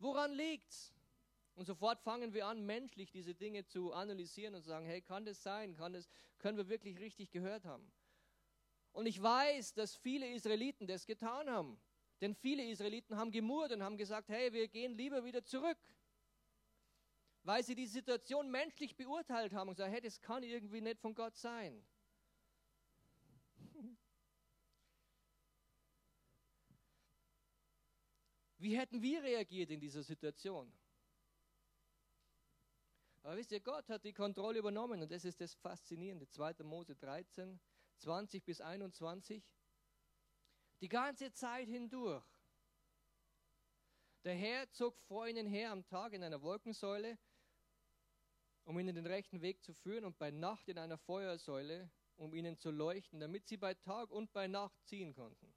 Woran 0.03 0.33
liegt's? 0.33 0.93
Und 1.55 1.65
sofort 1.65 2.01
fangen 2.01 2.33
wir 2.33 2.45
an, 2.47 2.65
menschlich 2.65 3.09
diese 3.09 3.33
Dinge 3.33 3.63
zu 3.63 3.93
analysieren 3.93 4.53
und 4.53 4.63
sagen, 4.63 4.85
hey, 4.85 5.01
kann 5.01 5.23
das 5.23 5.41
sein? 5.41 5.75
Kann 5.75 5.93
das, 5.93 6.09
können 6.39 6.57
wir 6.57 6.67
wirklich 6.67 6.99
richtig 6.99 7.31
gehört 7.31 7.63
haben? 7.63 7.89
Und 8.91 9.05
ich 9.05 9.23
weiß, 9.23 9.75
dass 9.75 9.95
viele 9.95 10.27
Israeliten 10.27 10.87
das 10.87 11.05
getan 11.05 11.49
haben. 11.49 11.79
Denn 12.19 12.35
viele 12.35 12.65
Israeliten 12.69 13.15
haben 13.15 13.31
gemurrt 13.31 13.71
und 13.71 13.81
haben 13.81 13.95
gesagt, 13.95 14.27
hey, 14.27 14.51
wir 14.51 14.67
gehen 14.67 14.97
lieber 14.97 15.23
wieder 15.23 15.45
zurück. 15.45 15.77
Weil 17.43 17.63
sie 17.63 17.75
die 17.75 17.87
Situation 17.87 18.51
menschlich 18.51 18.97
beurteilt 18.97 19.53
haben 19.53 19.69
und 19.69 19.75
gesagt, 19.75 19.93
hey, 19.93 20.01
das 20.01 20.19
kann 20.19 20.43
irgendwie 20.43 20.81
nicht 20.81 20.99
von 20.99 21.15
Gott 21.15 21.37
sein. 21.37 21.81
Wie 28.63 28.77
hätten 28.77 29.01
wir 29.01 29.21
reagiert 29.21 29.71
in 29.71 29.81
dieser 29.81 30.03
Situation? 30.03 30.71
Aber 33.21 33.35
wisst 33.35 33.51
ihr, 33.51 33.59
Gott 33.59 33.89
hat 33.89 34.05
die 34.05 34.13
Kontrolle 34.13 34.59
übernommen 34.59 35.01
und 35.01 35.11
das 35.11 35.25
ist 35.25 35.41
das 35.41 35.53
Faszinierende. 35.55 36.29
2. 36.29 36.63
Mose 36.63 36.95
13, 36.95 37.59
20 37.97 38.45
bis 38.45 38.61
21. 38.61 39.43
Die 40.79 40.87
ganze 40.87 41.33
Zeit 41.33 41.67
hindurch. 41.67 42.23
Der 44.23 44.35
Herr 44.35 44.71
zog 44.71 44.97
vor 45.09 45.27
ihnen 45.27 45.45
her 45.45 45.71
am 45.71 45.85
Tag 45.85 46.13
in 46.13 46.23
einer 46.23 46.41
Wolkensäule, 46.41 47.17
um 48.63 48.79
ihnen 48.79 48.95
den 48.95 49.05
rechten 49.05 49.41
Weg 49.41 49.61
zu 49.61 49.73
führen, 49.73 50.05
und 50.05 50.17
bei 50.17 50.31
Nacht 50.31 50.69
in 50.69 50.77
einer 50.77 50.97
Feuersäule, 50.97 51.91
um 52.15 52.33
ihnen 52.33 52.57
zu 52.57 52.71
leuchten, 52.71 53.19
damit 53.19 53.45
sie 53.45 53.57
bei 53.57 53.73
Tag 53.73 54.09
und 54.09 54.31
bei 54.31 54.47
Nacht 54.47 54.81
ziehen 54.85 55.13
konnten. 55.13 55.53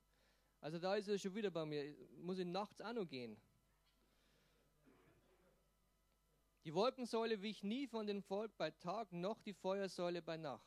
Also 0.67 0.81
da 0.81 0.97
ist 0.97 1.07
er 1.07 1.17
schon 1.17 1.33
wieder 1.33 1.53
bei 1.53 1.65
mir. 1.65 1.95
Muss 2.23 2.41
ich 2.41 2.45
nachts 2.45 2.81
auch 2.81 2.93
noch 2.93 3.07
gehen. 3.07 3.41
Die 6.65 6.75
Wolkensäule 6.75 7.41
wich 7.41 7.63
nie 7.63 7.87
von 7.87 8.05
dem 8.05 8.21
Volk 8.21 8.51
bei 8.57 8.73
Tag, 8.73 9.13
noch 9.13 9.41
die 9.43 9.53
Feuersäule 9.53 10.23
bei 10.23 10.37
Nacht. 10.37 10.67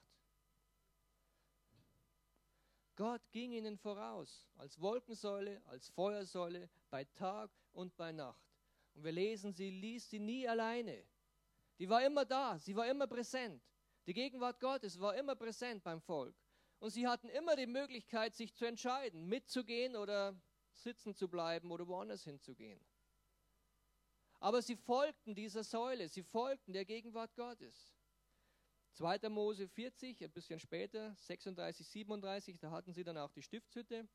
Gott 2.95 3.29
ging 3.33 3.51
ihnen 3.51 3.77
voraus, 3.77 4.47
als 4.55 4.79
Wolkensäule, 4.79 5.61
als 5.65 5.89
Feuersäule, 5.89 6.69
bei 6.89 7.03
Tag 7.03 7.51
und 7.73 7.93
bei 7.97 8.13
Nacht. 8.13 8.47
Und 8.93 9.03
wir 9.03 9.11
lesen, 9.11 9.51
sie 9.51 9.69
ließ 9.69 10.09
sie 10.11 10.19
nie 10.19 10.47
alleine. 10.47 11.03
Die 11.77 11.89
war 11.89 12.05
immer 12.05 12.23
da, 12.23 12.57
sie 12.57 12.73
war 12.73 12.87
immer 12.87 13.07
präsent. 13.07 13.61
Die 14.05 14.13
Gegenwart 14.13 14.61
Gottes 14.61 14.97
war 14.97 15.13
immer 15.17 15.35
präsent 15.35 15.83
beim 15.83 15.99
Volk. 15.99 16.37
Und 16.79 16.91
sie 16.91 17.07
hatten 17.07 17.29
immer 17.29 17.55
die 17.55 17.67
Möglichkeit, 17.67 18.35
sich 18.35 18.53
zu 18.55 18.65
entscheiden, 18.65 19.27
mitzugehen 19.27 19.95
oder 19.95 20.39
sitzen 20.73 21.13
zu 21.13 21.27
bleiben 21.27 21.71
oder 21.71 21.87
woanders 21.87 22.23
hinzugehen. 22.23 22.79
Aber 24.39 24.61
sie 24.61 24.77
folgten 24.77 25.35
dieser 25.35 25.63
Säule, 25.63 26.07
sie 26.07 26.23
folgten 26.23 26.71
der 26.71 26.85
Gegenwart 26.85 27.35
Gottes. 27.35 27.93
2. 28.93 29.29
Mose 29.29 29.67
40, 29.67 30.23
ein 30.23 30.31
bisschen 30.31 30.59
später, 30.59 31.15
36, 31.15 31.87
37, 31.87 32.57
da 32.59 32.71
hatten 32.71 32.93
sie 32.93 33.03
dann 33.03 33.17
auch 33.17 33.31
die 33.31 33.41
Stiftshütte. 33.41 34.07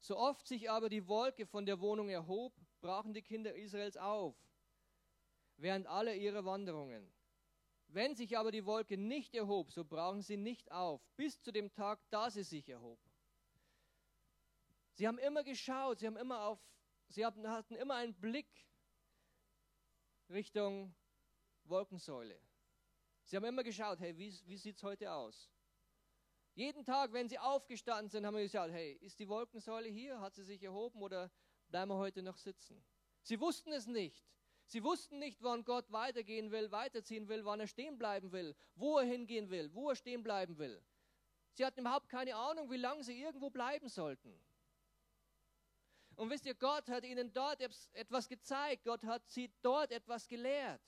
So 0.00 0.18
oft 0.18 0.46
sich 0.46 0.70
aber 0.70 0.88
die 0.88 1.06
Wolke 1.08 1.46
von 1.46 1.64
der 1.64 1.80
Wohnung 1.80 2.10
erhob, 2.10 2.54
brachen 2.80 3.14
die 3.14 3.22
Kinder 3.22 3.54
Israels 3.54 3.96
auf, 3.96 4.36
während 5.56 5.86
aller 5.86 6.14
ihrer 6.14 6.44
Wanderungen. 6.44 7.10
Wenn 7.88 8.14
sich 8.14 8.36
aber 8.36 8.50
die 8.50 8.64
Wolke 8.64 8.96
nicht 8.96 9.34
erhob, 9.34 9.70
so 9.72 9.84
brachen 9.84 10.22
sie 10.22 10.36
nicht 10.36 10.70
auf, 10.72 11.00
bis 11.16 11.40
zu 11.40 11.52
dem 11.52 11.72
Tag, 11.72 12.00
da 12.10 12.30
sie 12.30 12.42
sich 12.42 12.68
erhob. 12.68 12.98
Sie 14.94 15.06
haben 15.06 15.18
immer 15.18 15.44
geschaut, 15.44 15.98
sie 15.98 16.06
haben 16.06 16.16
immer 16.16 16.46
auf, 16.46 16.58
sie 17.08 17.24
hatten 17.24 17.44
immer 17.74 17.94
einen 17.94 18.14
Blick 18.14 18.48
Richtung 20.30 20.94
Wolkensäule. 21.64 22.40
Sie 23.24 23.36
haben 23.36 23.44
immer 23.44 23.62
geschaut, 23.62 24.00
hey, 24.00 24.16
wie, 24.16 24.32
wie 24.46 24.56
sieht 24.56 24.76
es 24.76 24.82
heute 24.82 25.12
aus? 25.12 25.50
Jeden 26.54 26.84
Tag, 26.84 27.12
wenn 27.12 27.28
sie 27.28 27.38
aufgestanden 27.38 28.08
sind, 28.08 28.24
haben 28.24 28.36
wir 28.36 28.44
geschaut, 28.44 28.70
hey, 28.70 28.94
ist 29.02 29.18
die 29.18 29.28
Wolkensäule 29.28 29.88
hier? 29.88 30.20
Hat 30.20 30.34
sie 30.34 30.44
sich 30.44 30.62
erhoben 30.62 31.02
oder 31.02 31.30
bleiben 31.68 31.90
wir 31.90 31.98
heute 31.98 32.22
noch 32.22 32.38
sitzen? 32.38 32.82
Sie 33.22 33.38
wussten 33.40 33.72
es 33.72 33.86
nicht. 33.86 34.24
Sie 34.66 34.82
wussten 34.82 35.18
nicht, 35.18 35.42
wann 35.42 35.64
Gott 35.64 35.90
weitergehen 35.92 36.50
will, 36.50 36.72
weiterziehen 36.72 37.28
will, 37.28 37.44
wann 37.44 37.60
er 37.60 37.68
stehen 37.68 37.98
bleiben 37.98 38.32
will, 38.32 38.56
wo 38.74 38.98
er 38.98 39.04
hingehen 39.04 39.48
will, 39.48 39.72
wo 39.72 39.90
er 39.90 39.96
stehen 39.96 40.22
bleiben 40.22 40.58
will. 40.58 40.82
Sie 41.52 41.64
hatten 41.64 41.80
überhaupt 41.80 42.08
keine 42.08 42.34
Ahnung, 42.34 42.70
wie 42.70 42.76
lange 42.76 43.04
sie 43.04 43.20
irgendwo 43.20 43.48
bleiben 43.48 43.88
sollten. 43.88 44.38
Und 46.16 46.30
wisst 46.30 46.46
ihr, 46.46 46.54
Gott 46.54 46.88
hat 46.88 47.04
ihnen 47.04 47.32
dort 47.32 47.60
etwas 47.60 48.28
gezeigt, 48.28 48.84
Gott 48.84 49.04
hat 49.04 49.28
sie 49.28 49.52
dort 49.62 49.92
etwas 49.92 50.26
gelehrt. 50.26 50.82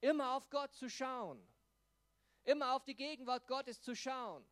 Immer 0.00 0.32
auf 0.32 0.50
Gott 0.50 0.74
zu 0.74 0.90
schauen, 0.90 1.46
immer 2.44 2.74
auf 2.74 2.84
die 2.84 2.96
Gegenwart 2.96 3.46
Gottes 3.46 3.80
zu 3.80 3.94
schauen. 3.94 4.46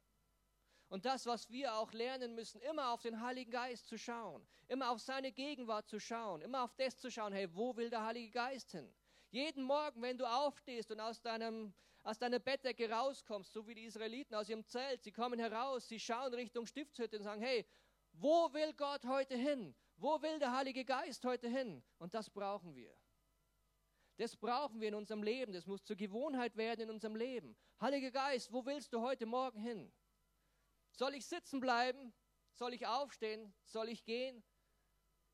Und 0.95 1.05
das, 1.05 1.27
was 1.27 1.51
wir 1.51 1.75
auch 1.75 1.93
lernen 1.93 2.37
müssen, 2.37 2.61
immer 2.61 2.93
auf 2.93 3.03
den 3.03 3.21
Heiligen 3.21 3.51
Geist 3.51 3.89
zu 3.89 3.99
schauen, 3.99 4.47
immer 4.69 4.93
auf 4.93 5.01
seine 5.01 5.33
Gegenwart 5.33 5.89
zu 5.89 5.99
schauen, 5.99 6.41
immer 6.41 6.63
auf 6.63 6.73
das 6.77 6.97
zu 6.97 7.11
schauen, 7.11 7.33
hey, 7.33 7.53
wo 7.53 7.75
will 7.75 7.91
der 7.91 8.05
Heilige 8.05 8.31
Geist 8.31 8.71
hin? 8.71 8.95
Jeden 9.31 9.65
Morgen, 9.65 10.01
wenn 10.03 10.17
du 10.17 10.25
aufstehst 10.25 10.93
und 10.93 11.01
aus, 11.01 11.21
deinem, 11.21 11.75
aus 12.05 12.21
deiner 12.21 12.39
Bettdecke 12.39 12.89
rauskommst, 12.89 13.53
so 13.53 13.67
wie 13.67 13.75
die 13.75 13.87
Israeliten 13.87 14.37
aus 14.37 14.49
ihrem 14.49 14.65
Zelt, 14.65 15.03
sie 15.03 15.11
kommen 15.11 15.41
heraus, 15.41 15.89
sie 15.89 15.99
schauen 15.99 16.33
Richtung 16.33 16.65
Stiftshütte 16.65 17.17
und 17.17 17.25
sagen, 17.25 17.43
hey, 17.43 17.67
wo 18.13 18.53
will 18.53 18.73
Gott 18.75 19.05
heute 19.05 19.35
hin? 19.35 19.75
Wo 19.97 20.23
will 20.23 20.39
der 20.39 20.57
Heilige 20.57 20.85
Geist 20.85 21.25
heute 21.25 21.49
hin? 21.49 21.83
Und 21.99 22.15
das 22.15 22.31
brauchen 22.31 22.77
wir. 22.77 22.95
Das 24.19 24.37
brauchen 24.37 24.81
wir 24.81 24.87
in 24.87 24.95
unserem 24.95 25.25
Leben. 25.25 25.55
Das 25.55 25.67
muss 25.67 25.83
zur 25.83 25.97
Gewohnheit 25.97 26.57
werden 26.57 26.83
in 26.83 26.91
unserem 26.91 27.17
Leben. 27.17 27.57
Heiliger 27.81 28.13
Geist, 28.13 28.53
wo 28.53 28.65
willst 28.65 28.93
du 28.93 29.01
heute 29.01 29.27
Morgen 29.27 29.59
hin? 29.59 29.93
Soll 30.95 31.15
ich 31.15 31.27
sitzen 31.27 31.61
bleiben? 31.61 32.13
Soll 32.55 32.73
ich 32.73 32.87
aufstehen? 32.87 33.53
Soll 33.65 33.89
ich 33.89 34.05
gehen? 34.05 34.45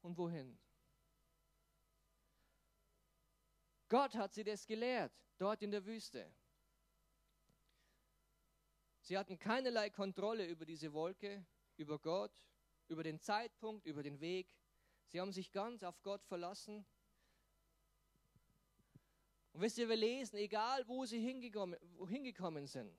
Und 0.00 0.16
wohin? 0.16 0.58
Gott 3.88 4.14
hat 4.14 4.32
sie 4.32 4.44
das 4.44 4.66
gelehrt, 4.66 5.12
dort 5.36 5.62
in 5.62 5.70
der 5.70 5.84
Wüste. 5.84 6.32
Sie 9.00 9.18
hatten 9.18 9.38
keinerlei 9.38 9.90
Kontrolle 9.90 10.46
über 10.46 10.64
diese 10.64 10.92
Wolke, 10.92 11.44
über 11.76 11.98
Gott, 11.98 12.32
über 12.88 13.02
den 13.02 13.20
Zeitpunkt, 13.20 13.84
über 13.86 14.02
den 14.02 14.20
Weg. 14.20 14.56
Sie 15.08 15.20
haben 15.20 15.32
sich 15.32 15.50
ganz 15.50 15.82
auf 15.82 16.00
Gott 16.02 16.24
verlassen. 16.24 16.86
Und 19.52 19.60
wisst 19.60 19.78
ihr, 19.78 19.88
wir 19.88 19.96
lesen, 19.96 20.36
egal 20.36 20.86
wo 20.86 21.04
sie 21.04 21.18
hingekommen, 21.18 21.78
hingekommen 22.08 22.66
sind, 22.66 22.96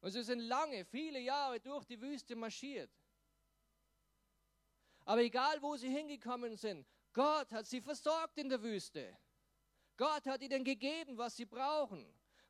und 0.00 0.10
sie 0.10 0.22
sind 0.22 0.40
lange, 0.40 0.84
viele 0.84 1.18
Jahre 1.18 1.60
durch 1.60 1.84
die 1.84 2.00
Wüste 2.00 2.36
marschiert. 2.36 2.90
Aber 5.04 5.22
egal, 5.22 5.60
wo 5.62 5.76
sie 5.76 5.88
hingekommen 5.88 6.56
sind, 6.56 6.86
Gott 7.12 7.50
hat 7.52 7.66
sie 7.66 7.80
versorgt 7.80 8.38
in 8.38 8.48
der 8.48 8.62
Wüste. 8.62 9.16
Gott 9.96 10.26
hat 10.26 10.42
ihnen 10.42 10.62
gegeben, 10.62 11.16
was 11.16 11.36
sie 11.36 11.46
brauchen. 11.46 12.06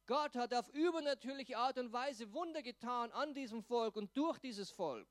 Gott 0.07 0.34
hat 0.36 0.53
auf 0.53 0.68
übernatürliche 0.70 1.57
Art 1.57 1.78
und 1.78 1.92
Weise 1.92 2.32
Wunder 2.32 2.62
getan 2.62 3.12
an 3.12 3.34
diesem 3.34 3.62
Volk 3.62 3.96
und 3.96 4.14
durch 4.16 4.38
dieses 4.38 4.70
Volk. 4.70 5.09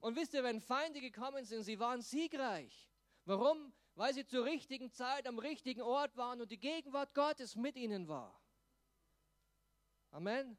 Und 0.00 0.16
wisst 0.16 0.34
ihr, 0.34 0.42
wenn 0.42 0.60
Feinde 0.60 1.00
gekommen 1.00 1.44
sind, 1.44 1.62
sie 1.62 1.78
waren 1.78 2.00
siegreich. 2.00 2.90
Warum? 3.24 3.72
Weil 3.94 4.14
sie 4.14 4.26
zur 4.26 4.44
richtigen 4.44 4.90
Zeit 4.90 5.26
am 5.26 5.38
richtigen 5.38 5.82
Ort 5.82 6.16
waren 6.16 6.40
und 6.40 6.50
die 6.50 6.58
Gegenwart 6.58 7.14
Gottes 7.14 7.54
mit 7.56 7.76
ihnen 7.76 8.08
war. 8.08 8.40
Amen. 10.10 10.58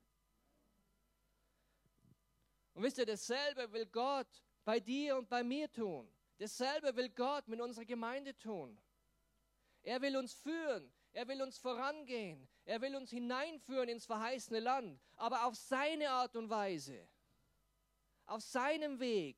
Und 2.74 2.84
wisst 2.84 2.98
ihr, 2.98 3.06
dasselbe 3.06 3.72
will 3.72 3.86
Gott 3.86 4.44
bei 4.64 4.80
dir 4.80 5.18
und 5.18 5.30
bei 5.30 5.44
mir 5.44 5.72
tun. 5.72 6.12
Dasselbe 6.38 6.96
will 6.96 7.10
Gott 7.10 7.48
mit 7.48 7.62
unserer 7.62 7.86
Gemeinde 7.86 8.38
tun. 8.38 8.78
Er 9.84 10.02
will 10.02 10.18
uns 10.18 10.34
führen, 10.34 10.92
er 11.12 11.28
will 11.28 11.42
uns 11.42 11.58
vorangehen, 11.58 12.48
er 12.66 12.82
will 12.82 12.96
uns 12.96 13.12
hineinführen 13.12 13.90
ins 13.90 14.06
verheißene 14.06 14.60
Land, 14.60 15.00
aber 15.16 15.46
auf 15.46 15.56
seine 15.56 16.10
Art 16.10 16.36
und 16.36 16.50
Weise, 16.50 17.08
auf 18.26 18.42
seinem 18.42 19.00
Weg, 19.00 19.38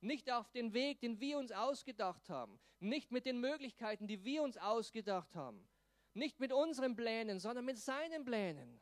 nicht 0.00 0.30
auf 0.30 0.50
den 0.50 0.72
Weg, 0.72 1.00
den 1.00 1.20
wir 1.20 1.38
uns 1.38 1.50
ausgedacht 1.50 2.30
haben, 2.30 2.58
nicht 2.78 3.10
mit 3.10 3.26
den 3.26 3.40
Möglichkeiten, 3.40 4.06
die 4.06 4.24
wir 4.24 4.42
uns 4.42 4.56
ausgedacht 4.56 5.34
haben, 5.34 5.68
nicht 6.14 6.38
mit 6.38 6.52
unseren 6.52 6.94
Plänen, 6.94 7.40
sondern 7.40 7.64
mit 7.64 7.78
seinen 7.78 8.24
Plänen. 8.24 8.80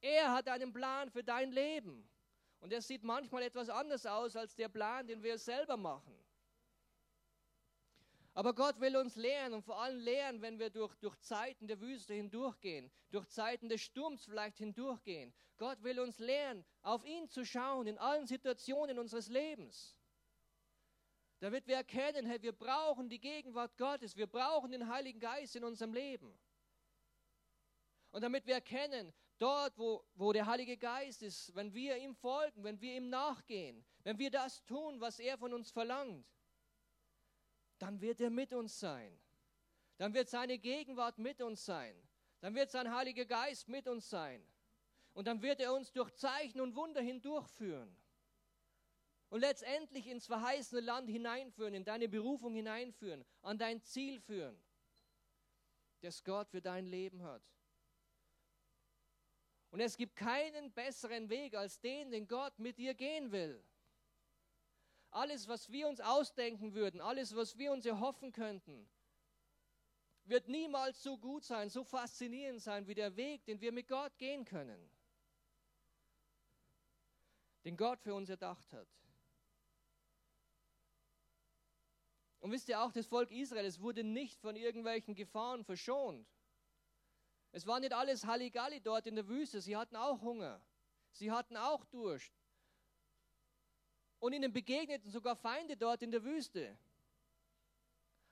Er 0.00 0.32
hat 0.32 0.48
einen 0.48 0.72
Plan 0.72 1.10
für 1.10 1.22
dein 1.22 1.52
Leben. 1.52 2.08
Und 2.66 2.72
er 2.72 2.82
sieht 2.82 3.04
manchmal 3.04 3.44
etwas 3.44 3.68
anders 3.68 4.06
aus 4.06 4.34
als 4.34 4.56
der 4.56 4.68
Plan, 4.68 5.06
den 5.06 5.22
wir 5.22 5.38
selber 5.38 5.76
machen. 5.76 6.18
Aber 8.34 8.56
Gott 8.56 8.80
will 8.80 8.96
uns 8.96 9.14
lehren 9.14 9.54
und 9.54 9.62
vor 9.62 9.80
allem 9.80 10.00
lehren, 10.00 10.42
wenn 10.42 10.58
wir 10.58 10.70
durch, 10.70 10.92
durch 10.96 11.16
Zeiten 11.20 11.68
der 11.68 11.80
Wüste 11.80 12.14
hindurchgehen, 12.14 12.90
durch 13.12 13.28
Zeiten 13.28 13.68
des 13.68 13.82
Sturms 13.82 14.24
vielleicht 14.24 14.58
hindurchgehen. 14.58 15.32
Gott 15.58 15.80
will 15.84 16.00
uns 16.00 16.18
lehren, 16.18 16.64
auf 16.82 17.04
ihn 17.04 17.28
zu 17.28 17.44
schauen 17.44 17.86
in 17.86 17.98
allen 17.98 18.26
Situationen 18.26 18.98
unseres 18.98 19.28
Lebens. 19.28 19.96
Damit 21.38 21.68
wir 21.68 21.76
erkennen, 21.76 22.26
hey, 22.26 22.42
wir 22.42 22.50
brauchen 22.50 23.08
die 23.08 23.20
Gegenwart 23.20 23.76
Gottes, 23.76 24.16
wir 24.16 24.26
brauchen 24.26 24.72
den 24.72 24.88
Heiligen 24.88 25.20
Geist 25.20 25.54
in 25.54 25.62
unserem 25.62 25.94
Leben. 25.94 26.36
Und 28.10 28.22
damit 28.22 28.44
wir 28.44 28.54
erkennen, 28.54 29.14
Dort, 29.38 29.76
wo, 29.76 30.02
wo 30.14 30.32
der 30.32 30.46
Heilige 30.46 30.78
Geist 30.78 31.22
ist, 31.22 31.54
wenn 31.54 31.74
wir 31.74 31.96
ihm 31.98 32.14
folgen, 32.14 32.64
wenn 32.64 32.80
wir 32.80 32.96
ihm 32.96 33.10
nachgehen, 33.10 33.84
wenn 34.02 34.18
wir 34.18 34.30
das 34.30 34.64
tun, 34.64 35.00
was 35.00 35.18
er 35.18 35.36
von 35.36 35.52
uns 35.52 35.70
verlangt, 35.70 36.26
dann 37.78 38.00
wird 38.00 38.20
er 38.20 38.30
mit 38.30 38.54
uns 38.54 38.78
sein. 38.80 39.20
Dann 39.98 40.14
wird 40.14 40.28
seine 40.28 40.58
Gegenwart 40.58 41.18
mit 41.18 41.42
uns 41.42 41.64
sein. 41.64 41.94
Dann 42.40 42.54
wird 42.54 42.70
sein 42.70 42.94
Heiliger 42.94 43.24
Geist 43.24 43.68
mit 43.68 43.88
uns 43.88 44.08
sein. 44.08 44.46
Und 45.12 45.26
dann 45.26 45.42
wird 45.42 45.60
er 45.60 45.74
uns 45.74 45.92
durch 45.92 46.10
Zeichen 46.14 46.60
und 46.60 46.74
Wunder 46.74 47.00
hindurchführen. 47.00 47.96
Und 49.28 49.40
letztendlich 49.40 50.06
ins 50.06 50.26
verheißene 50.26 50.80
Land 50.80 51.10
hineinführen, 51.10 51.74
in 51.74 51.84
deine 51.84 52.08
Berufung 52.08 52.54
hineinführen, 52.54 53.24
an 53.42 53.58
dein 53.58 53.82
Ziel 53.82 54.20
führen, 54.20 54.62
das 56.00 56.22
Gott 56.22 56.48
für 56.50 56.62
dein 56.62 56.86
Leben 56.86 57.22
hat. 57.22 57.42
Und 59.70 59.80
es 59.80 59.96
gibt 59.96 60.16
keinen 60.16 60.72
besseren 60.72 61.28
Weg 61.28 61.54
als 61.54 61.80
den, 61.80 62.10
den 62.10 62.28
Gott 62.28 62.58
mit 62.58 62.78
dir 62.78 62.94
gehen 62.94 63.32
will. 63.32 63.62
Alles, 65.10 65.48
was 65.48 65.70
wir 65.70 65.88
uns 65.88 66.00
ausdenken 66.00 66.74
würden, 66.74 67.00
alles, 67.00 67.34
was 67.34 67.56
wir 67.58 67.72
uns 67.72 67.86
erhoffen 67.86 68.32
könnten, 68.32 68.88
wird 70.24 70.48
niemals 70.48 71.02
so 71.02 71.16
gut 71.16 71.44
sein, 71.44 71.68
so 71.70 71.84
faszinierend 71.84 72.60
sein 72.60 72.86
wie 72.86 72.94
der 72.94 73.16
Weg, 73.16 73.44
den 73.44 73.60
wir 73.60 73.72
mit 73.72 73.88
Gott 73.88 74.16
gehen 74.18 74.44
können. 74.44 74.90
Den 77.64 77.76
Gott 77.76 78.00
für 78.00 78.14
uns 78.14 78.28
erdacht 78.28 78.72
hat. 78.72 78.88
Und 82.40 82.52
wisst 82.52 82.68
ihr 82.68 82.80
auch, 82.80 82.92
das 82.92 83.06
Volk 83.06 83.30
Israel, 83.30 83.64
es 83.64 83.80
wurde 83.80 84.04
nicht 84.04 84.40
von 84.40 84.54
irgendwelchen 84.54 85.14
Gefahren 85.14 85.64
verschont. 85.64 86.28
Es 87.56 87.66
war 87.66 87.80
nicht 87.80 87.94
alles 87.94 88.26
Halligalli 88.26 88.82
dort 88.82 89.06
in 89.06 89.14
der 89.14 89.26
Wüste. 89.28 89.62
Sie 89.62 89.74
hatten 89.74 89.96
auch 89.96 90.20
Hunger. 90.20 90.60
Sie 91.10 91.32
hatten 91.32 91.56
auch 91.56 91.86
Durst. 91.86 92.30
Und 94.18 94.34
ihnen 94.34 94.52
begegneten 94.52 95.10
sogar 95.10 95.34
Feinde 95.36 95.74
dort 95.74 96.02
in 96.02 96.10
der 96.10 96.22
Wüste. 96.22 96.76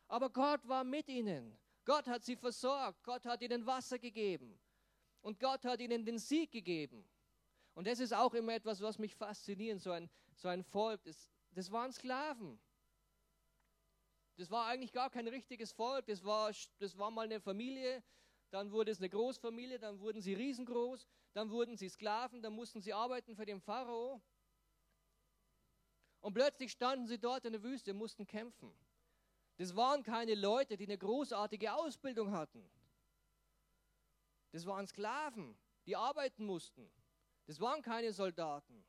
Aber 0.08 0.28
Gott 0.28 0.68
war 0.68 0.84
mit 0.84 1.08
ihnen. 1.08 1.56
Gott 1.86 2.06
hat 2.06 2.22
sie 2.22 2.36
versorgt. 2.36 3.02
Gott 3.02 3.24
hat 3.24 3.40
ihnen 3.40 3.64
Wasser 3.64 3.98
gegeben. 3.98 4.60
Und 5.22 5.40
Gott 5.40 5.64
hat 5.64 5.80
ihnen 5.80 6.04
den 6.04 6.18
Sieg 6.18 6.52
gegeben. 6.52 7.02
Und 7.72 7.86
das 7.86 8.00
ist 8.00 8.12
auch 8.12 8.34
immer 8.34 8.52
etwas, 8.52 8.82
was 8.82 8.98
mich 8.98 9.14
fasziniert. 9.14 9.80
So 9.80 9.92
ein, 9.92 10.10
so 10.34 10.48
ein 10.48 10.62
Volk, 10.62 11.02
das, 11.02 11.30
das 11.52 11.72
waren 11.72 11.90
Sklaven. 11.92 12.60
Das 14.36 14.50
war 14.50 14.66
eigentlich 14.66 14.92
gar 14.92 15.08
kein 15.08 15.28
richtiges 15.28 15.72
Volk. 15.72 16.04
Das 16.08 16.22
war, 16.22 16.52
das 16.78 16.98
war 16.98 17.10
mal 17.10 17.24
eine 17.24 17.40
Familie. 17.40 18.02
Dann 18.54 18.70
wurde 18.70 18.92
es 18.92 18.98
eine 18.98 19.08
Großfamilie. 19.08 19.80
Dann 19.80 19.98
wurden 19.98 20.22
sie 20.22 20.32
riesengroß. 20.32 21.08
Dann 21.32 21.50
wurden 21.50 21.76
sie 21.76 21.88
Sklaven. 21.88 22.40
Dann 22.40 22.52
mussten 22.52 22.80
sie 22.80 22.92
arbeiten 22.92 23.34
für 23.34 23.44
den 23.44 23.60
Pharao. 23.60 24.22
Und 26.20 26.34
plötzlich 26.34 26.70
standen 26.70 27.08
sie 27.08 27.18
dort 27.18 27.44
in 27.46 27.52
der 27.52 27.64
Wüste 27.64 27.90
und 27.90 27.96
mussten 27.96 28.24
kämpfen. 28.28 28.72
Das 29.56 29.74
waren 29.74 30.04
keine 30.04 30.36
Leute, 30.36 30.76
die 30.76 30.84
eine 30.84 30.96
großartige 30.96 31.74
Ausbildung 31.74 32.30
hatten. 32.30 32.64
Das 34.52 34.64
waren 34.66 34.86
Sklaven, 34.86 35.58
die 35.84 35.96
arbeiten 35.96 36.46
mussten. 36.46 36.88
Das 37.46 37.58
waren 37.58 37.82
keine 37.82 38.12
Soldaten. 38.12 38.84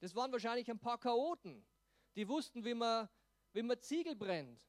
Das 0.00 0.14
waren 0.14 0.32
wahrscheinlich 0.32 0.70
ein 0.70 0.78
paar 0.78 0.98
Chaoten, 0.98 1.62
die 2.16 2.26
wussten, 2.26 2.64
wie 2.64 2.74
man, 2.74 3.06
wie 3.52 3.62
man 3.62 3.78
Ziegel 3.80 4.16
brennt, 4.16 4.62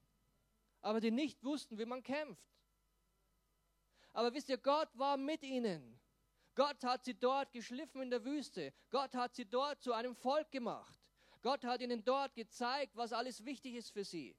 aber 0.81 0.99
die 0.99 1.11
nicht 1.11 1.41
wussten, 1.41 1.77
wie 1.77 1.85
man 1.85 2.03
kämpft. 2.03 2.45
Aber 4.15 4.33
wisst 4.33 4.47
ihr, 4.47 4.57
Gott 4.57 4.87
war 4.93 5.17
mit 5.17 5.43
ihnen. 5.43 5.99
Gott 6.55 6.81
hat 6.85 7.03
sie 7.03 7.13
dort 7.13 7.51
geschliffen 7.51 8.01
in 8.01 8.09
der 8.09 8.23
Wüste. 8.23 8.73
Gott 8.89 9.13
hat 9.13 9.35
sie 9.35 9.43
dort 9.43 9.83
zu 9.83 9.91
einem 9.91 10.15
Volk 10.15 10.49
gemacht. 10.51 10.97
Gott 11.41 11.65
hat 11.65 11.81
ihnen 11.81 12.01
dort 12.01 12.33
gezeigt, 12.33 12.95
was 12.95 13.11
alles 13.11 13.43
wichtig 13.43 13.75
ist 13.75 13.89
für 13.89 14.05
sie. 14.05 14.33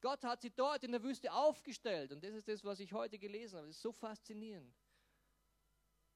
Gott 0.00 0.22
hat 0.22 0.40
sie 0.40 0.50
dort 0.50 0.84
in 0.84 0.92
der 0.92 1.02
Wüste 1.02 1.32
aufgestellt. 1.32 2.12
Und 2.12 2.22
das 2.22 2.32
ist 2.32 2.46
das, 2.46 2.62
was 2.62 2.78
ich 2.78 2.92
heute 2.92 3.18
gelesen 3.18 3.56
habe. 3.56 3.66
Das 3.66 3.74
ist 3.74 3.82
so 3.82 3.90
faszinierend. 3.90 4.72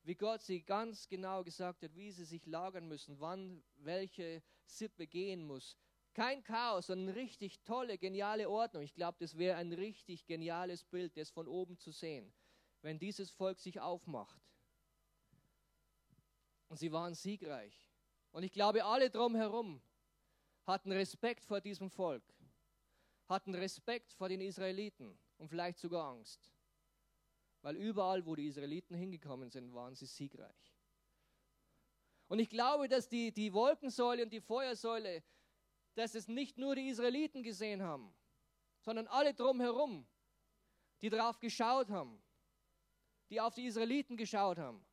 Wie 0.05 0.15
Gott 0.15 0.43
sie 0.43 0.63
ganz 0.63 1.09
genau 1.09 1.43
gesagt 1.43 1.83
hat, 1.83 1.97
wie 1.97 2.13
sie 2.13 2.25
sich 2.25 2.47
lagern 2.47 2.87
müssen, 2.87 3.19
wann 3.19 3.65
welche 3.79 4.45
Sippe 4.65 5.09
gehen 5.09 5.45
muss. 5.45 5.77
Kein 6.15 6.45
Chaos, 6.45 6.87
sondern 6.87 7.17
richtig 7.17 7.63
tolle, 7.63 7.99
geniale 7.99 8.49
Ordnung. 8.49 8.85
Ich 8.85 8.95
glaube, 8.95 9.19
das 9.19 9.37
wäre 9.37 9.57
ein 9.57 9.73
richtig 9.73 10.25
geniales 10.25 10.85
Bild, 10.85 11.17
das 11.17 11.31
von 11.31 11.49
oben 11.49 11.79
zu 11.79 11.91
sehen, 11.91 12.33
wenn 12.83 12.99
dieses 12.99 13.31
Volk 13.31 13.59
sich 13.59 13.81
aufmacht. 13.81 14.41
Und 16.69 16.77
sie 16.79 16.93
waren 16.93 17.15
siegreich. 17.15 17.89
Und 18.31 18.43
ich 18.43 18.53
glaube, 18.53 18.85
alle 18.85 19.11
drumherum 19.11 19.83
hatten 20.67 20.93
Respekt 20.93 21.45
vor 21.45 21.61
diesem 21.61 21.91
Volk 21.91 22.23
hatten 23.33 23.55
Respekt 23.55 24.13
vor 24.13 24.29
den 24.29 24.41
Israeliten 24.41 25.19
und 25.39 25.49
vielleicht 25.49 25.79
sogar 25.79 26.11
Angst. 26.11 26.53
Weil 27.63 27.77
überall, 27.77 28.25
wo 28.27 28.35
die 28.35 28.47
Israeliten 28.47 28.95
hingekommen 28.95 29.51
sind, 29.51 29.73
waren 29.73 29.95
sie 29.95 30.07
siegreich. 30.07 30.77
Und 32.29 32.39
ich 32.39 32.51
glaube, 32.51 32.89
dass 32.89 33.09
die, 33.09 33.33
die 33.33 33.53
Wolkensäule 33.53 34.25
und 34.25 34.33
die 34.33 34.41
Feuersäule, 34.41 35.23
dass 35.95 36.15
es 36.15 36.29
nicht 36.29 36.59
nur 36.59 36.75
die 36.75 36.89
Israeliten 36.89 37.43
gesehen 37.43 37.83
haben, 37.83 38.15
sondern 38.81 39.07
alle 39.07 39.35
drumherum, 39.35 40.07
die 41.03 41.11
darauf 41.11 41.39
geschaut 41.39 41.91
haben, 41.91 42.23
die 43.33 43.41
auf 43.41 43.55
die 43.55 43.65
Israeliten 43.65 44.17
geschaut 44.17 44.59
haben 44.59 44.85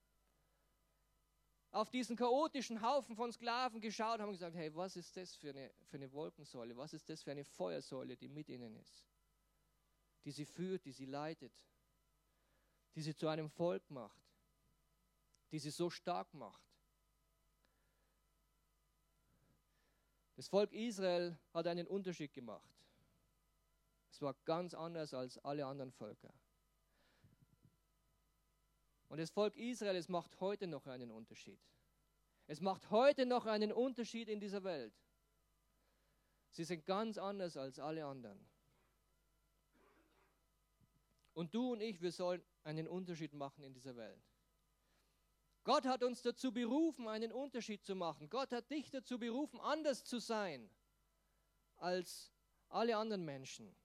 auf 1.71 1.89
diesen 1.89 2.15
chaotischen 2.15 2.81
Haufen 2.81 3.15
von 3.15 3.31
Sklaven 3.31 3.79
geschaut 3.79 4.19
haben 4.19 4.29
und 4.29 4.33
gesagt, 4.33 4.55
hey, 4.55 4.73
was 4.75 4.95
ist 4.95 5.15
das 5.15 5.35
für 5.35 5.49
eine, 5.49 5.71
für 5.85 5.97
eine 5.97 6.11
Wolkensäule? 6.11 6.75
Was 6.75 6.93
ist 6.93 7.07
das 7.09 7.21
für 7.21 7.31
eine 7.31 7.43
Feuersäule, 7.43 8.17
die 8.17 8.27
mit 8.27 8.49
ihnen 8.49 8.75
ist? 8.75 9.07
Die 10.25 10.31
sie 10.31 10.45
führt, 10.45 10.85
die 10.85 10.91
sie 10.91 11.05
leitet, 11.05 11.53
die 12.95 13.01
sie 13.01 13.15
zu 13.15 13.27
einem 13.27 13.49
Volk 13.49 13.89
macht, 13.91 14.19
die 15.51 15.59
sie 15.59 15.69
so 15.69 15.89
stark 15.89 16.33
macht. 16.33 16.63
Das 20.35 20.47
Volk 20.47 20.71
Israel 20.71 21.37
hat 21.53 21.67
einen 21.67 21.85
Unterschied 21.85 22.33
gemacht. 22.33 22.67
Es 24.11 24.21
war 24.21 24.33
ganz 24.45 24.73
anders 24.73 25.13
als 25.13 25.37
alle 25.39 25.65
anderen 25.65 25.91
Völker. 25.91 26.33
Und 29.09 29.17
das 29.17 29.31
Volk 29.31 29.57
Israel, 29.57 29.95
es 29.95 30.07
macht 30.07 30.39
heute 30.39 30.67
noch 30.67 30.87
einen 30.87 31.11
Unterschied. 31.11 31.59
Es 32.47 32.61
macht 32.61 32.89
heute 32.91 33.25
noch 33.25 33.45
einen 33.45 33.71
Unterschied 33.71 34.29
in 34.29 34.39
dieser 34.39 34.63
Welt. 34.63 34.93
Sie 36.51 36.63
sind 36.63 36.85
ganz 36.85 37.17
anders 37.17 37.57
als 37.57 37.79
alle 37.79 38.05
anderen. 38.05 38.39
Und 41.33 41.53
du 41.53 41.73
und 41.73 41.81
ich, 41.81 42.01
wir 42.01 42.11
sollen 42.11 42.43
einen 42.63 42.87
Unterschied 42.87 43.33
machen 43.33 43.63
in 43.63 43.73
dieser 43.73 43.95
Welt. 43.95 44.21
Gott 45.63 45.85
hat 45.85 46.03
uns 46.03 46.21
dazu 46.21 46.51
berufen, 46.51 47.07
einen 47.07 47.31
Unterschied 47.31 47.83
zu 47.83 47.95
machen. 47.95 48.29
Gott 48.29 48.51
hat 48.51 48.69
dich 48.71 48.89
dazu 48.89 49.19
berufen, 49.19 49.59
anders 49.59 50.03
zu 50.03 50.19
sein 50.19 50.69
als 51.77 52.31
alle 52.69 52.97
anderen 52.97 53.25
Menschen. 53.25 53.75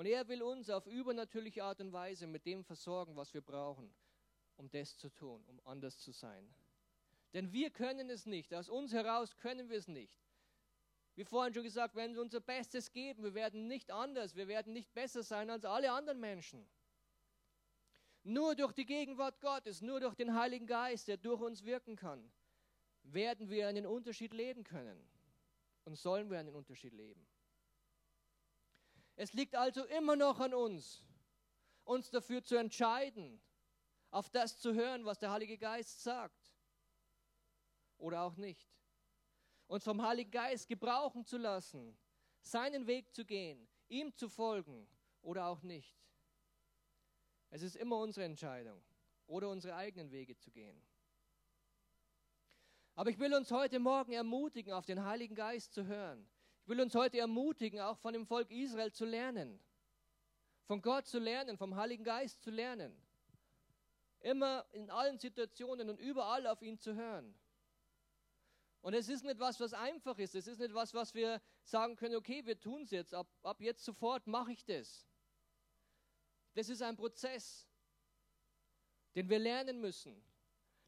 Und 0.00 0.06
er 0.06 0.26
will 0.28 0.42
uns 0.42 0.70
auf 0.70 0.86
übernatürliche 0.86 1.62
Art 1.62 1.78
und 1.82 1.92
Weise 1.92 2.26
mit 2.26 2.46
dem 2.46 2.64
versorgen, 2.64 3.16
was 3.16 3.34
wir 3.34 3.42
brauchen, 3.42 3.92
um 4.56 4.70
das 4.70 4.96
zu 4.96 5.10
tun, 5.10 5.44
um 5.46 5.60
anders 5.66 5.98
zu 5.98 6.10
sein. 6.10 6.54
Denn 7.34 7.52
wir 7.52 7.68
können 7.68 8.08
es 8.08 8.24
nicht, 8.24 8.54
aus 8.54 8.70
uns 8.70 8.94
heraus 8.94 9.36
können 9.36 9.68
wir 9.68 9.76
es 9.76 9.88
nicht. 9.88 10.18
Wie 11.16 11.24
vorhin 11.26 11.52
schon 11.52 11.64
gesagt, 11.64 11.96
wenn 11.96 12.14
wir 12.14 12.22
unser 12.22 12.40
Bestes 12.40 12.92
geben, 12.92 13.22
wir 13.22 13.34
werden 13.34 13.68
nicht 13.68 13.90
anders, 13.90 14.34
wir 14.36 14.48
werden 14.48 14.72
nicht 14.72 14.90
besser 14.94 15.22
sein 15.22 15.50
als 15.50 15.66
alle 15.66 15.92
anderen 15.92 16.18
Menschen. 16.18 16.66
Nur 18.22 18.54
durch 18.54 18.72
die 18.72 18.86
Gegenwart 18.86 19.38
Gottes, 19.42 19.82
nur 19.82 20.00
durch 20.00 20.14
den 20.14 20.34
Heiligen 20.34 20.66
Geist, 20.66 21.08
der 21.08 21.18
durch 21.18 21.42
uns 21.42 21.66
wirken 21.66 21.96
kann, 21.96 22.32
werden 23.02 23.50
wir 23.50 23.68
einen 23.68 23.84
Unterschied 23.84 24.32
leben 24.32 24.64
können. 24.64 24.98
Und 25.84 25.96
sollen 25.96 26.30
wir 26.30 26.38
einen 26.38 26.54
Unterschied 26.54 26.94
leben. 26.94 27.28
Es 29.20 29.34
liegt 29.34 29.54
also 29.54 29.84
immer 29.84 30.16
noch 30.16 30.40
an 30.40 30.54
uns, 30.54 31.04
uns 31.84 32.08
dafür 32.08 32.42
zu 32.42 32.56
entscheiden, 32.56 33.38
auf 34.10 34.30
das 34.30 34.58
zu 34.58 34.72
hören, 34.72 35.04
was 35.04 35.18
der 35.18 35.30
Heilige 35.30 35.58
Geist 35.58 36.02
sagt. 36.02 36.54
Oder 37.98 38.22
auch 38.22 38.36
nicht. 38.36 38.66
Uns 39.66 39.84
vom 39.84 40.00
Heiligen 40.00 40.30
Geist 40.30 40.68
gebrauchen 40.68 41.26
zu 41.26 41.36
lassen, 41.36 41.98
seinen 42.40 42.86
Weg 42.86 43.14
zu 43.14 43.26
gehen, 43.26 43.68
ihm 43.88 44.16
zu 44.16 44.30
folgen 44.30 44.88
oder 45.20 45.48
auch 45.48 45.60
nicht. 45.60 46.00
Es 47.50 47.60
ist 47.60 47.76
immer 47.76 47.98
unsere 47.98 48.24
Entscheidung 48.24 48.82
oder 49.26 49.50
unsere 49.50 49.76
eigenen 49.76 50.10
Wege 50.12 50.38
zu 50.38 50.50
gehen. 50.50 50.82
Aber 52.94 53.10
ich 53.10 53.18
will 53.18 53.34
uns 53.34 53.50
heute 53.50 53.80
Morgen 53.80 54.12
ermutigen, 54.12 54.72
auf 54.72 54.86
den 54.86 55.04
Heiligen 55.04 55.34
Geist 55.34 55.74
zu 55.74 55.84
hören 55.84 56.26
will 56.70 56.80
uns 56.80 56.94
heute 56.94 57.18
ermutigen, 57.18 57.80
auch 57.80 57.98
von 57.98 58.12
dem 58.12 58.24
Volk 58.24 58.48
Israel 58.52 58.92
zu 58.92 59.04
lernen. 59.04 59.60
Von 60.66 60.80
Gott 60.80 61.08
zu 61.08 61.18
lernen, 61.18 61.58
vom 61.58 61.74
Heiligen 61.74 62.04
Geist 62.04 62.40
zu 62.42 62.50
lernen. 62.50 62.96
Immer 64.20 64.64
in 64.70 64.88
allen 64.88 65.18
Situationen 65.18 65.90
und 65.90 65.98
überall 65.98 66.46
auf 66.46 66.62
ihn 66.62 66.78
zu 66.78 66.94
hören. 66.94 67.34
Und 68.82 68.94
es 68.94 69.08
ist 69.08 69.24
nicht 69.24 69.40
was, 69.40 69.58
was 69.58 69.74
einfach 69.74 70.16
ist. 70.18 70.36
Es 70.36 70.46
ist 70.46 70.60
nicht 70.60 70.72
was, 70.72 70.94
was 70.94 71.12
wir 71.12 71.42
sagen 71.64 71.96
können, 71.96 72.14
okay, 72.14 72.46
wir 72.46 72.58
tun 72.58 72.82
es 72.82 72.92
jetzt. 72.92 73.14
Ab, 73.14 73.26
ab 73.42 73.60
jetzt 73.60 73.84
sofort 73.84 74.28
mache 74.28 74.52
ich 74.52 74.64
das. 74.64 75.08
Das 76.54 76.68
ist 76.68 76.82
ein 76.82 76.96
Prozess, 76.96 77.66
den 79.16 79.28
wir 79.28 79.40
lernen 79.40 79.80
müssen. 79.80 80.22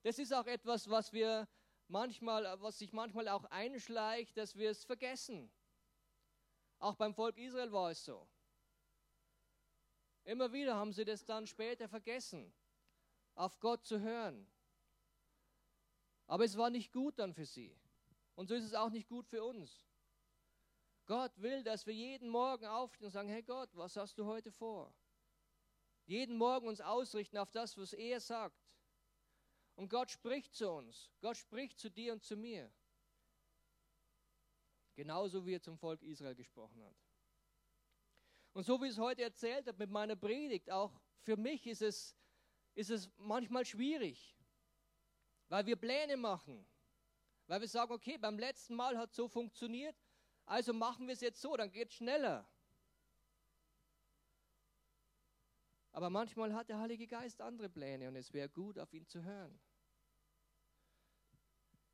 Das 0.05 0.21
ist 0.21 0.33
auch 0.33 0.47
etwas, 0.47 0.89
was 0.89 1.13
wir 1.13 1.49
manchmal, 1.89 2.61
was 2.61 2.79
sich 2.79 2.93
manchmal 2.93 3.29
auch 3.29 3.45
einschleicht, 3.47 4.37
dass 4.37 4.55
wir 4.55 4.71
es 4.71 4.85
vergessen. 4.85 5.51
Auch 6.83 6.97
beim 6.97 7.15
Volk 7.15 7.39
Israel 7.39 7.71
war 7.71 7.93
es 7.93 8.05
so. 8.05 8.27
Immer 10.25 10.53
wieder 10.53 10.75
haben 10.75 10.93
sie 10.93 11.05
das 11.05 11.25
dann 11.25 11.47
später 11.47 11.89
vergessen, 11.89 12.53
auf 13.37 13.61
Gott 13.61 13.87
zu 13.87 14.01
hören. 14.01 14.51
Aber 16.27 16.45
es 16.45 16.57
war 16.57 16.71
nicht 16.71 16.93
gut 16.93 17.21
dann 17.21 17.35
für 17.35 17.47
sie. 17.47 17.79
Und 18.35 18.49
so 18.49 18.55
ist 18.55 18.65
es 18.65 18.75
auch 18.75 18.91
nicht 18.91 19.09
gut 19.09 19.29
für 19.29 19.45
uns. 19.45 19.87
Gott 21.07 21.31
will, 21.41 21.63
dass 21.63 21.87
wir 21.87 21.95
jeden 21.95 22.29
Morgen 22.29 22.67
aufstehen 22.67 23.07
und 23.07 23.13
sagen, 23.13 23.29
hey 23.29 23.45
Gott, 23.45 23.71
was 23.75 23.97
hast 23.97 24.19
du 24.19 24.27
heute 24.27 24.51
vor? 24.51 24.93
Jeden 26.07 26.37
Morgen 26.37 26.67
uns 26.67 26.81
ausrichten 26.81 27.39
auf 27.39 27.53
das, 27.53 27.79
was 27.79 27.93
er 27.93 28.19
sagt. 28.19 28.61
Und 29.77 29.89
Gott 29.89 30.11
spricht 30.11 30.53
zu 30.53 30.69
uns. 30.69 31.13
Gott 31.21 31.37
spricht 31.37 31.79
zu 31.79 31.93
dir 31.93 32.13
und 32.13 32.25
zu 32.25 32.37
mir. 32.37 32.73
Genauso 34.95 35.45
wie 35.47 35.55
er 35.55 35.63
zum 35.63 35.79
Volk 35.79 36.03
Israel 36.03 36.35
gesprochen 36.35 36.83
hat. 36.85 36.97
Und 38.53 38.65
so 38.65 38.81
wie 38.81 38.87
ich 38.87 38.93
es 38.93 38.99
heute 38.99 39.23
erzählt 39.23 39.67
habe 39.67 39.79
mit 39.79 39.91
meiner 39.91 40.17
Predigt, 40.17 40.71
auch 40.71 41.01
für 41.21 41.37
mich 41.37 41.67
ist 41.67 41.83
es, 41.83 42.15
ist 42.75 42.91
es 42.91 43.11
manchmal 43.17 43.65
schwierig, 43.65 44.37
weil 45.49 45.65
wir 45.67 45.77
Pläne 45.77 46.17
machen, 46.17 46.67
weil 47.47 47.61
wir 47.61 47.69
sagen, 47.69 47.93
okay, 47.93 48.19
beim 48.19 48.39
letzten 48.39 48.75
Mal 48.75 48.99
hat 48.99 49.11
es 49.11 49.17
so 49.17 49.29
funktioniert, 49.29 49.97
also 50.45 50.73
machen 50.75 51.07
wir 51.07 51.15
es 51.15 51.21
jetzt 51.21 51.41
so, 51.41 51.57
dann 51.57 51.71
geht 51.71 51.89
es 51.89 51.95
schneller. 51.95 52.47
Aber 55.93 56.09
manchmal 56.09 56.55
hat 56.55 56.69
der 56.69 56.79
Heilige 56.79 57.07
Geist 57.07 57.41
andere 57.41 57.69
Pläne 57.69 58.09
und 58.09 58.17
es 58.17 58.33
wäre 58.33 58.49
gut, 58.49 58.79
auf 58.79 58.93
ihn 58.95 59.07
zu 59.07 59.23
hören. 59.23 59.61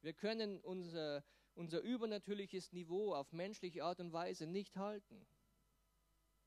Wir 0.01 0.13
können 0.13 0.61
unser, 0.61 1.25
unser 1.59 1.81
übernatürliches 1.81 2.73
Niveau 2.73 3.15
auf 3.15 3.33
menschliche 3.33 3.83
Art 3.83 3.99
und 3.99 4.13
Weise 4.13 4.47
nicht 4.47 4.77
halten. 4.77 5.27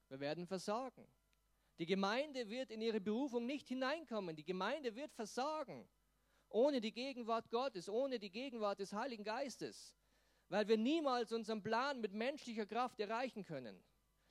Wir 0.07 0.19
werden 0.21 0.47
versagen. 0.47 1.05
Die 1.79 1.85
Gemeinde 1.85 2.49
wird 2.49 2.71
in 2.71 2.81
ihre 2.81 3.01
Berufung 3.01 3.45
nicht 3.45 3.67
hineinkommen. 3.67 4.35
Die 4.35 4.45
Gemeinde 4.45 4.95
wird 4.95 5.13
versagen. 5.13 5.87
Ohne 6.49 6.79
die 6.79 6.93
Gegenwart 6.93 7.49
Gottes, 7.49 7.89
ohne 7.89 8.19
die 8.19 8.31
Gegenwart 8.31 8.79
des 8.79 8.93
Heiligen 8.93 9.23
Geistes. 9.23 9.95
Weil 10.47 10.67
wir 10.67 10.77
niemals 10.77 11.31
unseren 11.31 11.61
Plan 11.61 11.99
mit 11.99 12.13
menschlicher 12.13 12.65
Kraft 12.65 12.99
erreichen 12.99 13.43
können. 13.43 13.83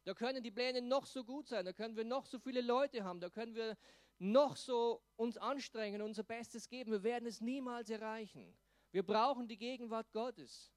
Da 0.04 0.14
können 0.14 0.42
die 0.42 0.50
Pläne 0.50 0.80
noch 0.80 1.04
so 1.06 1.24
gut 1.24 1.46
sein, 1.46 1.66
da 1.66 1.74
können 1.74 1.96
wir 1.96 2.04
noch 2.04 2.24
so 2.24 2.38
viele 2.38 2.62
Leute 2.62 3.04
haben, 3.04 3.20
da 3.20 3.28
können 3.28 3.54
wir 3.54 3.76
noch 4.18 4.56
so 4.56 5.02
uns 5.16 5.36
anstrengen, 5.36 6.00
unser 6.00 6.22
Bestes 6.22 6.68
geben. 6.68 6.90
Wir 6.90 7.02
werden 7.02 7.26
es 7.26 7.40
niemals 7.40 7.90
erreichen. 7.90 8.56
Wir 8.92 9.02
brauchen 9.02 9.46
die 9.46 9.56
Gegenwart 9.56 10.12
Gottes. 10.12 10.72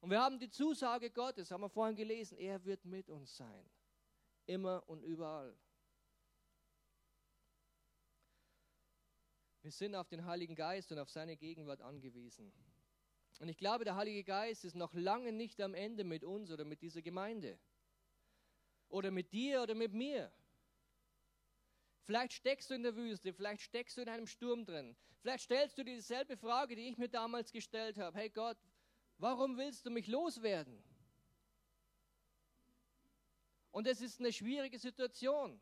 Und 0.00 0.10
wir 0.10 0.20
haben 0.20 0.38
die 0.38 0.50
Zusage 0.50 1.10
Gottes, 1.10 1.50
haben 1.50 1.62
wir 1.62 1.68
vorhin 1.68 1.96
gelesen, 1.96 2.38
er 2.38 2.64
wird 2.64 2.84
mit 2.84 3.08
uns 3.08 3.36
sein 3.36 3.68
immer 4.46 4.88
und 4.88 5.02
überall. 5.02 5.56
Wir 9.62 9.72
sind 9.72 9.96
auf 9.96 10.08
den 10.08 10.24
Heiligen 10.24 10.54
Geist 10.54 10.92
und 10.92 10.98
auf 10.98 11.10
seine 11.10 11.36
Gegenwart 11.36 11.82
angewiesen. 11.82 12.52
Und 13.40 13.48
ich 13.48 13.58
glaube, 13.58 13.84
der 13.84 13.96
Heilige 13.96 14.22
Geist 14.22 14.64
ist 14.64 14.76
noch 14.76 14.94
lange 14.94 15.32
nicht 15.32 15.60
am 15.60 15.74
Ende 15.74 16.04
mit 16.04 16.24
uns 16.24 16.50
oder 16.50 16.64
mit 16.64 16.80
dieser 16.82 17.02
Gemeinde. 17.02 17.58
Oder 18.88 19.10
mit 19.10 19.32
dir 19.32 19.62
oder 19.62 19.74
mit 19.74 19.92
mir. 19.92 20.32
Vielleicht 22.06 22.34
steckst 22.34 22.70
du 22.70 22.74
in 22.74 22.84
der 22.84 22.94
Wüste, 22.94 23.32
vielleicht 23.32 23.62
steckst 23.62 23.96
du 23.96 24.00
in 24.00 24.08
einem 24.08 24.28
Sturm 24.28 24.64
drin. 24.64 24.96
Vielleicht 25.22 25.42
stellst 25.42 25.76
du 25.76 25.82
dir 25.82 25.96
dieselbe 25.96 26.36
Frage, 26.36 26.76
die 26.76 26.88
ich 26.88 26.96
mir 26.96 27.08
damals 27.08 27.50
gestellt 27.50 27.98
habe. 27.98 28.16
Hey 28.16 28.30
Gott, 28.30 28.56
warum 29.18 29.58
willst 29.58 29.84
du 29.84 29.90
mich 29.90 30.06
loswerden? 30.06 30.80
Und 33.72 33.88
es 33.88 34.00
ist 34.00 34.20
eine 34.20 34.32
schwierige 34.32 34.78
Situation. 34.78 35.60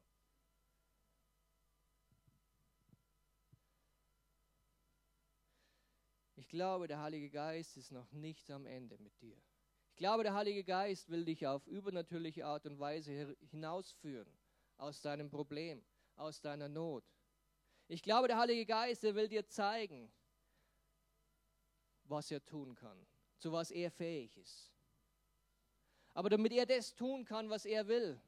Ich 6.36 6.49
glaube, 6.49 6.86
der 6.88 7.01
Heilige 7.01 7.30
Geist 7.30 7.78
ist 7.78 7.90
noch 7.90 8.12
nicht 8.12 8.51
am 8.51 8.66
Ende 8.66 8.99
mit 8.99 9.18
dir. 9.22 9.40
Ich 9.88 9.97
glaube, 9.97 10.24
der 10.24 10.34
Heilige 10.34 10.62
Geist 10.62 11.09
will 11.09 11.24
dich 11.24 11.47
auf 11.47 11.66
übernatürliche 11.66 12.45
Art 12.45 12.66
und 12.66 12.78
Weise 12.78 13.34
hinausführen 13.51 14.30
aus 14.76 15.01
deinem 15.01 15.30
Problem, 15.30 15.82
aus 16.17 16.41
deiner 16.41 16.69
Not. 16.69 17.05
Ich 17.89 18.03
glaube, 18.03 18.29
der 18.29 18.39
Heilige 18.39 18.67
Geist, 18.67 19.05
er 19.05 19.15
will 19.15 19.29
dir 19.29 19.47
zeigen, 19.47 20.11
was 22.05 22.31
er 22.31 22.45
tun 22.45 22.75
kann, 22.75 23.07
zu 23.39 23.53
was 23.53 23.71
er 23.71 23.91
fähig 23.91 24.37
ist. 24.37 24.73
Aber 26.15 26.31
damit 26.31 26.53
er 26.53 26.67
das 26.67 26.95
tun 26.95 27.25
kann, 27.25 27.51
was 27.51 27.65
er 27.65 27.89
will, 27.89 28.21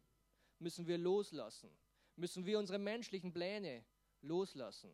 müssen 0.58 0.86
wir 0.86 0.98
loslassen. 0.98 1.70
Müssen 2.16 2.44
wir 2.44 2.58
unsere 2.58 2.78
menschlichen 2.78 3.32
Pläne 3.32 3.84
loslassen. 4.22 4.90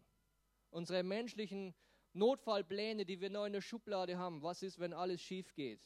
Unsere 0.70 1.02
menschlichen 1.02 1.74
Notfallpläne, 2.12 3.06
die 3.06 3.20
wir 3.20 3.30
noch 3.30 3.46
in 3.46 3.52
der 3.52 3.60
Schublade 3.60 4.18
haben. 4.18 4.42
Was 4.42 4.62
ist, 4.62 4.78
wenn 4.78 4.92
alles 4.92 5.22
schief 5.22 5.54
geht? 5.54 5.80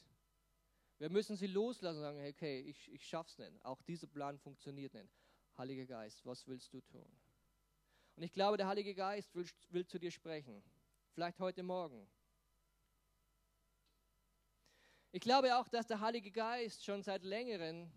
Wir 0.98 1.10
müssen 1.10 1.36
sie 1.36 1.46
loslassen 1.46 1.98
und 1.98 2.02
sagen, 2.02 2.26
okay, 2.26 2.60
ich, 2.60 2.90
ich 2.90 3.06
schaff's 3.06 3.38
nicht. 3.38 3.52
Auch 3.64 3.82
dieser 3.82 4.06
Plan 4.06 4.38
funktioniert 4.38 4.94
nicht. 4.94 5.12
Heiliger 5.58 5.86
Geist, 5.86 6.24
was 6.26 6.46
willst 6.46 6.72
du 6.72 6.80
tun? 6.80 7.10
Und 8.16 8.22
ich 8.22 8.32
glaube, 8.32 8.56
der 8.56 8.66
Heilige 8.66 8.94
Geist 8.94 9.34
will, 9.34 9.46
will 9.70 9.86
zu 9.86 9.98
dir 9.98 10.10
sprechen. 10.10 10.62
Vielleicht 11.12 11.38
heute 11.38 11.62
Morgen. 11.62 12.08
Ich 15.12 15.20
glaube 15.20 15.56
auch, 15.56 15.68
dass 15.68 15.86
der 15.86 16.00
Heilige 16.00 16.30
Geist 16.30 16.84
schon 16.84 17.02
seit 17.02 17.22
längerem, 17.22 17.90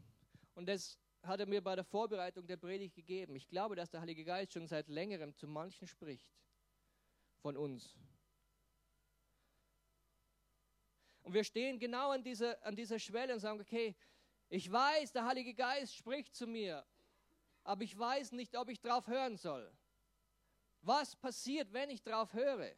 und 0.56 0.68
das 0.68 0.98
hat 1.24 1.40
er 1.40 1.46
mir 1.46 1.62
bei 1.62 1.76
der 1.76 1.84
Vorbereitung 1.84 2.48
der 2.48 2.58
Predigt 2.58 2.96
gegeben, 2.96 3.36
ich 3.36 3.48
glaube, 3.48 3.76
dass 3.76 3.90
der 3.90 4.00
Heilige 4.02 4.24
Geist 4.24 4.54
schon 4.54 4.68
seit 4.68 4.88
längerem 4.88 5.36
zu 5.36 5.48
manchen 5.48 5.88
spricht 5.88 6.30
von 7.42 7.58
uns. 7.58 7.98
Und 11.24 11.34
wir 11.34 11.44
stehen 11.44 11.78
genau 11.78 12.12
an 12.12 12.24
dieser, 12.24 12.64
an 12.66 12.76
dieser 12.76 13.00
Schwelle 13.00 13.34
und 13.34 13.40
sagen, 13.40 13.60
okay, 13.60 13.96
ich 14.48 14.72
weiß, 14.72 15.12
der 15.12 15.26
Heilige 15.26 15.54
Geist 15.54 15.96
spricht 15.96 16.36
zu 16.36 16.48
mir, 16.48 16.86
aber 17.64 17.84
ich 17.84 17.98
weiß 17.98 18.32
nicht, 18.34 18.56
ob 18.56 18.70
ich 18.70 18.80
drauf 18.82 19.08
hören 19.08 19.38
soll. 19.38 19.72
Was 20.82 21.16
passiert, 21.16 21.74
wenn 21.74 21.90
ich 21.90 22.02
drauf 22.02 22.34
höre? 22.34 22.76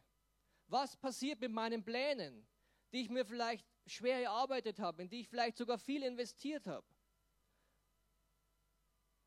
Was 0.66 0.96
passiert 0.96 1.40
mit 1.40 1.52
meinen 1.52 1.84
Plänen, 1.84 2.46
die 2.92 3.02
ich 3.02 3.08
mir 3.08 3.24
vielleicht 3.24 3.66
schwer 3.86 4.22
erarbeitet 4.22 4.78
habe, 4.78 5.02
in 5.02 5.08
die 5.08 5.20
ich 5.20 5.28
vielleicht 5.28 5.56
sogar 5.56 5.78
viel 5.78 6.02
investiert 6.02 6.66
habe. 6.66 6.86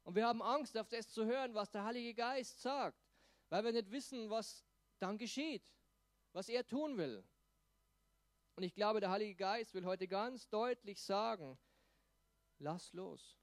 Und 0.03 0.16
wir 0.16 0.26
haben 0.26 0.41
Angst, 0.41 0.78
auf 0.78 0.88
das 0.88 1.10
zu 1.10 1.26
hören, 1.26 1.53
was 1.53 1.72
der 1.72 1.84
Heilige 1.84 2.14
Geist 2.14 2.62
sagt, 2.62 2.99
weil 3.49 3.64
wir 3.64 3.72
nicht 3.72 3.89
wissen, 3.91 4.30
was 4.30 4.64
dann 4.99 5.18
geschieht, 5.18 5.64
was 6.32 6.47
er 6.47 6.66
tun 6.66 6.97
will. 6.97 7.24
Und 8.56 8.64
ich 8.64 8.74
glaube, 8.74 8.99
der 8.99 9.10
Heilige 9.10 9.36
Geist 9.36 9.74
will 9.74 9.86
heute 9.86 10.08
ganz 10.08 10.47
deutlich 10.47 11.01
sagen, 11.01 11.58
lass 12.60 12.93
los. 12.93 13.38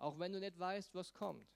Auch 0.00 0.18
wenn 0.18 0.32
du 0.32 0.40
nicht 0.40 0.58
weißt, 0.58 0.94
was 0.94 1.14
kommt. 1.14 1.48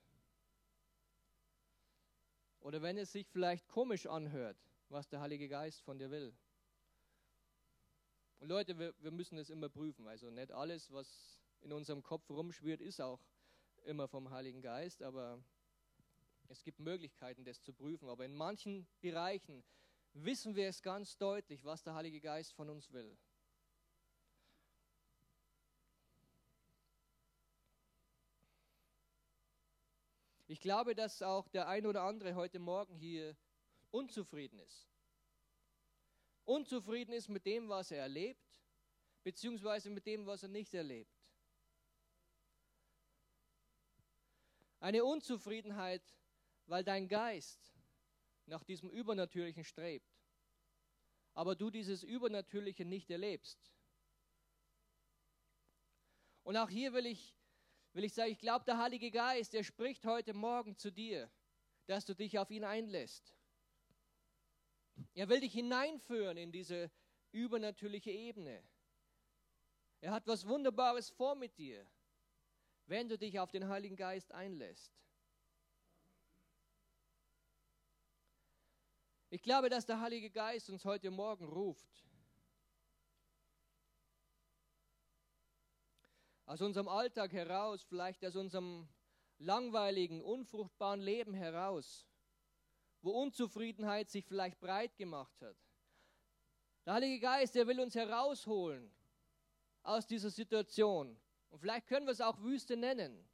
Oder 2.61 2.81
wenn 2.81 2.97
es 2.97 3.11
sich 3.11 3.27
vielleicht 3.27 3.67
komisch 3.67 4.07
anhört 4.07 4.57
was 4.89 5.07
der 5.09 5.19
Heilige 5.19 5.49
Geist 5.49 5.81
von 5.81 5.97
dir 5.97 6.11
will. 6.11 6.33
Und 8.39 8.49
Leute, 8.49 8.77
wir, 8.77 8.93
wir 8.99 9.11
müssen 9.11 9.37
es 9.37 9.49
immer 9.49 9.69
prüfen. 9.69 10.07
Also 10.07 10.29
nicht 10.29 10.51
alles, 10.51 10.91
was 10.91 11.41
in 11.61 11.73
unserem 11.73 12.03
Kopf 12.03 12.29
rumschwirrt, 12.29 12.81
ist 12.81 13.01
auch 13.01 13.19
immer 13.83 14.07
vom 14.07 14.29
Heiligen 14.29 14.61
Geist, 14.61 15.01
aber 15.01 15.43
es 16.47 16.63
gibt 16.63 16.79
Möglichkeiten, 16.79 17.43
das 17.43 17.61
zu 17.61 17.73
prüfen. 17.73 18.09
Aber 18.09 18.25
in 18.25 18.35
manchen 18.35 18.87
Bereichen 19.01 19.63
wissen 20.13 20.55
wir 20.55 20.67
es 20.67 20.81
ganz 20.81 21.17
deutlich, 21.17 21.63
was 21.63 21.83
der 21.83 21.95
Heilige 21.95 22.21
Geist 22.21 22.53
von 22.53 22.69
uns 22.69 22.91
will. 22.91 23.17
Ich 30.55 30.61
glaube, 30.61 30.95
dass 30.95 31.21
auch 31.21 31.49
der 31.49 31.67
ein 31.67 31.85
oder 31.85 32.03
andere 32.03 32.33
heute 32.33 32.59
Morgen 32.59 32.95
hier 32.95 33.35
unzufrieden 33.91 34.57
ist. 34.59 34.87
Unzufrieden 36.45 37.11
ist 37.11 37.27
mit 37.27 37.45
dem, 37.45 37.67
was 37.67 37.91
er 37.91 37.97
erlebt, 37.97 38.63
beziehungsweise 39.25 39.89
mit 39.89 40.05
dem, 40.05 40.25
was 40.25 40.43
er 40.43 40.47
nicht 40.47 40.73
erlebt. 40.73 41.13
Eine 44.79 45.03
Unzufriedenheit, 45.03 46.15
weil 46.67 46.85
dein 46.85 47.09
Geist 47.09 47.73
nach 48.45 48.63
diesem 48.63 48.89
Übernatürlichen 48.89 49.65
strebt, 49.65 50.09
aber 51.33 51.57
du 51.57 51.69
dieses 51.69 52.01
Übernatürliche 52.01 52.85
nicht 52.85 53.11
erlebst. 53.11 53.59
Und 56.43 56.55
auch 56.55 56.69
hier 56.69 56.93
will 56.93 57.07
ich, 57.07 57.34
will 57.95 58.03
ich 58.03 58.13
sagen, 58.13 58.31
ich 58.31 58.39
glaube, 58.39 58.65
der 58.65 58.77
Heilige 58.77 59.09
Geist, 59.09 59.53
der 59.53 59.63
spricht 59.63 60.05
heute 60.05 60.33
Morgen 60.33 60.77
zu 60.77 60.91
dir, 60.91 61.31
dass 61.87 62.05
du 62.05 62.13
dich 62.13 62.37
auf 62.37 62.51
ihn 62.51 62.65
einlässt. 62.65 63.33
Er 65.13 65.29
will 65.29 65.39
dich 65.39 65.53
hineinführen 65.53 66.37
in 66.37 66.51
diese 66.51 66.91
übernatürliche 67.31 68.11
Ebene. 68.11 68.61
Er 70.01 70.11
hat 70.11 70.27
was 70.27 70.45
Wunderbares 70.45 71.09
vor 71.09 71.35
mit 71.35 71.57
dir, 71.57 71.87
wenn 72.85 73.07
du 73.07 73.17
dich 73.17 73.39
auf 73.39 73.51
den 73.51 73.67
Heiligen 73.69 73.95
Geist 73.95 74.31
einlässt. 74.33 74.91
Ich 79.29 79.41
glaube, 79.41 79.69
dass 79.69 79.85
der 79.85 80.01
Heilige 80.01 80.29
Geist 80.29 80.69
uns 80.69 80.83
heute 80.83 81.11
Morgen 81.11 81.45
ruft. 81.45 82.05
Aus 86.45 86.61
unserem 86.61 86.87
Alltag 86.87 87.33
heraus, 87.33 87.83
vielleicht 87.83 88.23
aus 88.25 88.35
unserem 88.35 88.87
langweiligen, 89.37 90.21
unfruchtbaren 90.21 91.01
Leben 91.01 91.33
heraus 91.33 92.07
wo 93.05 93.11
Unzufriedenheit 93.11 94.09
sich 94.09 94.25
vielleicht 94.25 94.59
breit 94.59 94.97
gemacht 94.97 95.39
hat. 95.39 95.55
Der 96.85 96.95
Heilige 96.95 97.19
Geist, 97.19 97.53
der 97.53 97.67
will 97.67 97.79
uns 97.79 97.93
herausholen 97.93 98.91
aus 99.83 100.07
dieser 100.07 100.31
Situation. 100.31 101.15
Und 101.49 101.59
vielleicht 101.59 101.85
können 101.85 102.07
wir 102.07 102.11
es 102.11 102.21
auch 102.21 102.41
Wüste 102.41 102.75
nennen. 102.75 103.29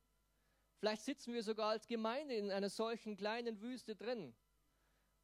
Vielleicht 0.78 1.04
sitzen 1.04 1.34
wir 1.34 1.42
sogar 1.42 1.70
als 1.70 1.88
Gemeinde 1.88 2.36
in 2.36 2.52
einer 2.52 2.70
solchen 2.70 3.16
kleinen 3.16 3.62
Wüste 3.62 3.96
drin. 3.96 4.36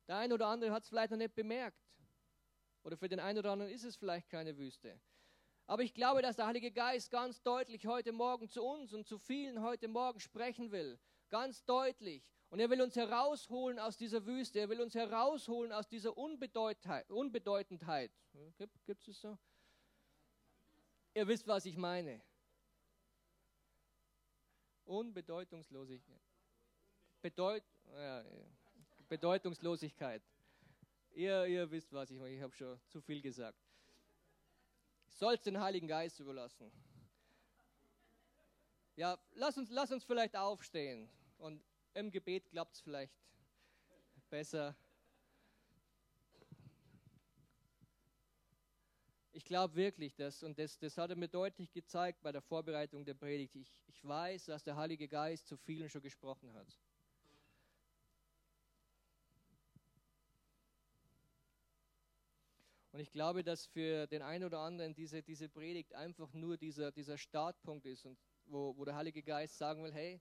Der 0.08 0.16
eine 0.16 0.34
oder 0.34 0.48
andere 0.48 0.72
hat 0.72 0.84
es 0.84 0.90
vielleicht 0.90 1.12
noch 1.12 1.18
nicht 1.18 1.36
bemerkt. 1.36 1.84
Oder 2.84 2.96
für 2.96 3.10
den 3.10 3.20
einen 3.20 3.40
oder 3.40 3.52
anderen 3.52 3.72
ist 3.72 3.84
es 3.84 3.98
vielleicht 3.98 4.30
keine 4.30 4.58
Wüste. 4.58 4.98
Aber 5.68 5.84
ich 5.84 5.94
glaube, 5.94 6.22
dass 6.22 6.38
der 6.38 6.48
Heilige 6.48 6.72
Geist 6.72 7.12
ganz 7.12 7.42
deutlich 7.42 7.86
heute 7.86 8.14
Morgen 8.14 8.48
zu 8.48 8.64
uns 8.64 8.94
und 8.94 9.06
zu 9.06 9.18
vielen 9.18 9.62
heute 9.62 9.90
Morgen 9.90 10.22
sprechen 10.22 10.72
will. 10.72 10.98
Ganz 11.30 11.66
deutlich. 11.66 12.24
Und 12.50 12.62
er 12.62 12.70
will 12.70 12.82
uns 12.82 12.96
herausholen 12.96 13.78
aus 13.78 13.98
dieser 13.98 14.26
Wüste. 14.26 14.62
Er 14.62 14.70
will 14.70 14.80
uns 14.80 14.96
herausholen 14.96 15.74
aus 15.74 15.90
dieser 15.90 16.18
Unbedeutendheit. 16.18 18.12
Gibt 18.86 19.08
es 19.10 19.20
so? 19.20 19.38
Ihr 21.14 21.28
wisst, 21.28 21.46
was 21.48 21.66
ich 21.66 21.76
meine. 21.76 22.22
Unbedeutungslosigkeit. 24.86 26.22
Bedeut, 27.22 27.64
ja, 27.94 28.24
Bedeutungslosigkeit. 29.10 30.24
Ihr, 31.12 31.46
ihr 31.48 31.70
wisst, 31.70 31.92
was 31.92 32.10
ich 32.10 32.20
meine. 32.20 32.36
Ich 32.36 32.42
habe 32.42 32.56
schon 32.56 32.80
zu 32.88 33.02
viel 33.02 33.22
gesagt. 33.22 33.67
Soll 35.18 35.34
es 35.34 35.42
den 35.42 35.60
Heiligen 35.60 35.88
Geist 35.88 36.20
überlassen. 36.20 36.72
Ja, 38.96 39.18
lass 39.34 39.58
uns, 39.58 39.72
lass 39.72 39.92
uns 39.92 40.04
vielleicht 40.04 40.36
aufstehen. 40.36 41.10
Und 41.40 41.64
im 41.96 42.12
Gebet 42.12 42.48
klappt 42.52 42.76
es 42.76 42.82
vielleicht 42.82 43.12
besser. 44.30 44.76
Ich 49.32 49.44
glaube 49.44 49.76
wirklich, 49.76 50.16
dass, 50.16 50.44
und 50.44 50.60
das, 50.60 50.78
das 50.78 51.00
hat 51.00 51.10
er 51.10 51.16
mir 51.16 51.28
deutlich 51.28 51.72
gezeigt 51.72 52.22
bei 52.22 52.32
der 52.32 52.42
Vorbereitung 52.42 53.04
der 53.04 53.16
Predigt, 53.16 53.56
ich, 53.56 53.82
ich 53.88 54.08
weiß, 54.08 54.46
dass 54.46 54.64
der 54.64 54.76
Heilige 54.76 55.08
Geist 55.08 55.48
zu 55.48 55.58
vielen 55.58 55.90
schon 55.90 56.02
gesprochen 56.04 56.54
hat. 56.54 56.78
Und 62.98 63.02
ich 63.02 63.12
glaube, 63.12 63.44
dass 63.44 63.68
für 63.68 64.08
den 64.08 64.24
einen 64.24 64.44
oder 64.44 64.62
anderen 64.62 64.96
diese, 64.96 65.22
diese 65.22 65.48
Predigt 65.50 65.94
einfach 65.94 66.34
nur 66.34 66.58
dieser, 66.58 66.92
dieser 66.92 67.16
Startpunkt 67.16 67.86
ist, 67.86 68.08
und 68.08 68.18
wo, 68.48 68.76
wo 68.76 68.86
der 68.86 68.96
Heilige 68.96 69.22
Geist 69.22 69.56
sagen 69.56 69.84
will, 69.84 69.94
hey, 69.94 70.20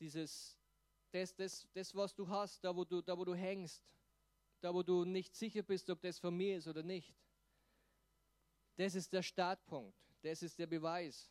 dieses, 0.00 0.58
das, 1.10 1.34
das, 1.34 1.68
das, 1.74 1.94
was 1.94 2.14
du 2.14 2.26
hast, 2.26 2.64
da 2.64 2.74
wo 2.74 2.86
du, 2.86 3.02
da 3.02 3.18
wo 3.18 3.26
du 3.26 3.34
hängst, 3.34 3.84
da 4.62 4.72
wo 4.72 4.82
du 4.82 5.04
nicht 5.04 5.36
sicher 5.36 5.62
bist, 5.62 5.90
ob 5.90 6.00
das 6.00 6.18
von 6.18 6.34
mir 6.34 6.56
ist 6.56 6.66
oder 6.66 6.82
nicht, 6.82 7.14
das 8.76 8.94
ist 8.94 9.12
der 9.12 9.22
Startpunkt, 9.22 9.94
das 10.22 10.42
ist 10.42 10.58
der 10.58 10.66
Beweis. 10.66 11.30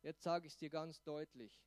Jetzt 0.00 0.22
sage 0.22 0.46
ich 0.46 0.52
es 0.52 0.56
dir 0.56 0.70
ganz 0.70 1.02
deutlich. 1.02 1.60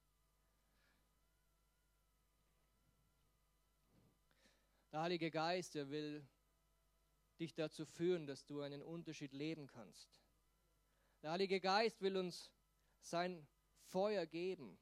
Der 4.93 5.01
Heilige 5.01 5.30
Geist, 5.30 5.76
der 5.76 5.89
will 5.89 6.26
dich 7.42 7.56
dazu 7.56 7.86
führen, 7.86 8.28
dass 8.28 8.46
du 8.46 8.62
einen 8.62 8.84
Unterschied 8.84 9.34
leben 9.34 9.68
kannst. 9.68 10.22
Der 11.24 11.32
Heilige 11.32 11.60
Geist 11.60 12.02
will 12.02 12.16
uns 12.16 12.52
sein 13.02 13.48
Feuer 13.88 14.26
geben. 14.28 14.78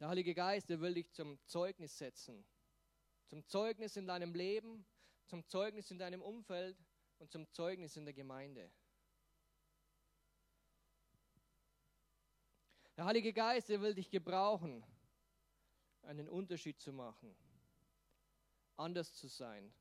Der 0.00 0.08
Heilige 0.08 0.34
Geist, 0.34 0.68
der 0.68 0.80
will 0.80 0.94
dich 0.94 1.12
zum 1.12 1.38
Zeugnis 1.46 1.96
setzen. 1.96 2.44
Zum 3.26 3.46
Zeugnis 3.46 3.96
in 3.96 4.06
deinem 4.06 4.34
Leben, 4.34 4.86
zum 5.26 5.46
Zeugnis 5.46 5.90
in 5.90 5.98
deinem 5.98 6.22
Umfeld 6.22 6.76
und 7.18 7.30
zum 7.30 7.50
Zeugnis 7.52 7.96
in 7.96 8.04
der 8.04 8.14
Gemeinde. 8.14 8.70
Der 12.96 13.04
Heilige 13.04 13.34
Geist, 13.34 13.68
der 13.68 13.82
will 13.82 13.94
dich 13.94 14.10
gebrauchen, 14.10 14.82
einen 16.02 16.28
Unterschied 16.28 16.80
zu 16.80 16.92
machen 16.92 17.36
anders 18.76 19.14
zu 19.14 19.28
sein, 19.28 19.72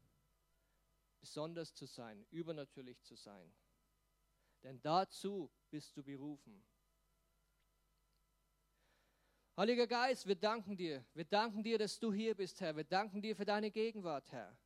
besonders 1.20 1.74
zu 1.74 1.86
sein, 1.86 2.26
übernatürlich 2.32 3.02
zu 3.02 3.16
sein. 3.16 3.54
Denn 4.64 4.82
dazu 4.82 5.52
bist 5.70 5.96
du 5.96 6.04
berufen. 6.04 6.64
Heiliger 9.58 9.88
Geist, 9.88 10.28
wir 10.28 10.36
danken 10.36 10.76
dir. 10.76 11.06
Wir 11.14 11.24
danken 11.24 11.64
dir, 11.64 11.78
dass 11.78 11.98
du 11.98 12.12
hier 12.12 12.36
bist, 12.36 12.60
Herr. 12.60 12.76
Wir 12.76 12.84
danken 12.84 13.22
dir 13.22 13.36
für 13.36 13.46
deine 13.46 13.72
Gegenwart, 13.72 14.30
Herr. 14.32 14.58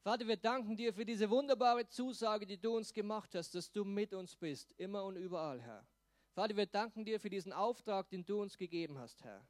Vater, 0.00 0.26
wir 0.26 0.36
danken 0.36 0.76
dir 0.76 0.92
für 0.92 1.04
diese 1.04 1.28
wunderbare 1.30 1.86
Zusage, 1.88 2.46
die 2.46 2.60
du 2.60 2.76
uns 2.76 2.92
gemacht 2.92 3.34
hast, 3.34 3.54
dass 3.54 3.70
du 3.70 3.84
mit 3.84 4.14
uns 4.14 4.36
bist, 4.36 4.72
immer 4.78 5.04
und 5.04 5.16
überall, 5.16 5.60
Herr. 5.60 5.86
Vater, 6.32 6.56
wir 6.56 6.66
danken 6.66 7.04
dir 7.04 7.18
für 7.18 7.30
diesen 7.30 7.52
Auftrag, 7.52 8.08
den 8.10 8.24
du 8.24 8.40
uns 8.40 8.56
gegeben 8.56 8.98
hast, 8.98 9.22
Herr. 9.24 9.46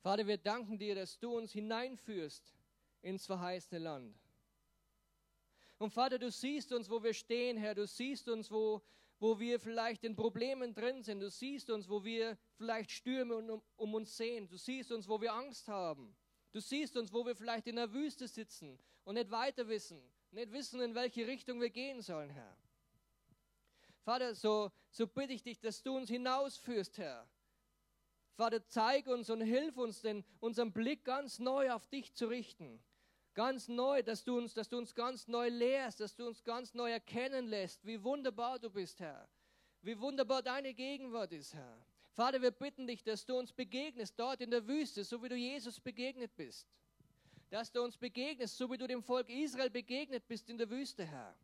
Vater, 0.00 0.26
wir 0.26 0.38
danken 0.38 0.78
dir, 0.78 0.94
dass 0.94 1.18
du 1.18 1.36
uns 1.36 1.52
hineinführst 1.52 2.54
ins 3.02 3.26
verheißene 3.26 3.78
Land. 3.78 4.16
Und 5.78 5.90
Vater, 5.90 6.18
du 6.18 6.30
siehst 6.30 6.72
uns, 6.72 6.90
wo 6.90 7.02
wir 7.02 7.14
stehen, 7.14 7.56
Herr. 7.56 7.74
Du 7.74 7.86
siehst 7.86 8.28
uns, 8.28 8.50
wo, 8.50 8.82
wo 9.20 9.38
wir 9.38 9.60
vielleicht 9.60 10.04
in 10.04 10.16
Problemen 10.16 10.74
drin 10.74 11.02
sind. 11.02 11.20
Du 11.20 11.30
siehst 11.30 11.70
uns, 11.70 11.88
wo 11.88 12.04
wir 12.04 12.36
vielleicht 12.56 12.90
Stürme 12.90 13.36
um, 13.36 13.62
um 13.76 13.94
uns 13.94 14.16
sehen. 14.16 14.48
Du 14.48 14.56
siehst 14.56 14.90
uns, 14.90 15.08
wo 15.08 15.20
wir 15.20 15.32
Angst 15.32 15.68
haben. 15.68 16.16
Du 16.52 16.60
siehst 16.60 16.96
uns, 16.96 17.12
wo 17.12 17.24
wir 17.24 17.36
vielleicht 17.36 17.66
in 17.66 17.76
der 17.76 17.92
Wüste 17.92 18.26
sitzen 18.26 18.78
und 19.04 19.14
nicht 19.14 19.30
weiter 19.30 19.68
wissen, 19.68 20.00
nicht 20.30 20.50
wissen, 20.52 20.80
in 20.80 20.94
welche 20.94 21.26
Richtung 21.26 21.60
wir 21.60 21.70
gehen 21.70 22.02
sollen, 22.02 22.30
Herr. 22.30 22.56
Vater, 24.02 24.34
so, 24.34 24.70
so 24.90 25.06
bitte 25.06 25.34
ich 25.34 25.42
dich, 25.42 25.60
dass 25.60 25.82
du 25.82 25.96
uns 25.96 26.08
hinausführst, 26.08 26.98
Herr, 26.98 27.28
Vater, 28.38 28.64
zeig 28.68 29.08
uns 29.08 29.30
und 29.30 29.40
hilf 29.40 29.76
uns, 29.76 30.00
denn 30.00 30.24
unseren 30.38 30.72
Blick 30.72 31.04
ganz 31.04 31.40
neu 31.40 31.72
auf 31.72 31.88
dich 31.88 32.14
zu 32.14 32.28
richten. 32.28 32.80
Ganz 33.34 33.66
neu, 33.66 34.00
dass 34.04 34.22
du 34.22 34.38
uns, 34.38 34.54
dass 34.54 34.68
du 34.68 34.78
uns 34.78 34.94
ganz 34.94 35.26
neu 35.26 35.48
lehrst, 35.48 35.98
dass 35.98 36.14
du 36.14 36.24
uns 36.24 36.44
ganz 36.44 36.72
neu 36.72 36.88
erkennen 36.88 37.48
lässt, 37.48 37.84
wie 37.84 38.00
wunderbar 38.00 38.60
du 38.60 38.70
bist, 38.70 39.00
Herr. 39.00 39.28
Wie 39.82 39.98
wunderbar 39.98 40.40
deine 40.40 40.72
Gegenwart 40.72 41.32
ist, 41.32 41.52
Herr. 41.52 41.84
Vater, 42.12 42.40
wir 42.40 42.52
bitten 42.52 42.86
dich, 42.86 43.02
dass 43.02 43.26
du 43.26 43.36
uns 43.36 43.52
begegnest 43.52 44.14
dort 44.16 44.40
in 44.40 44.52
der 44.52 44.68
Wüste, 44.68 45.02
so 45.02 45.20
wie 45.20 45.28
du 45.28 45.34
Jesus 45.34 45.80
begegnet 45.80 46.36
bist. 46.36 46.68
Dass 47.50 47.72
du 47.72 47.82
uns 47.82 47.96
begegnest, 47.96 48.56
so 48.56 48.70
wie 48.70 48.78
du 48.78 48.86
dem 48.86 49.02
Volk 49.02 49.28
Israel 49.30 49.70
begegnet 49.70 50.28
bist 50.28 50.48
in 50.48 50.58
der 50.58 50.70
Wüste, 50.70 51.04
Herr. 51.04 51.36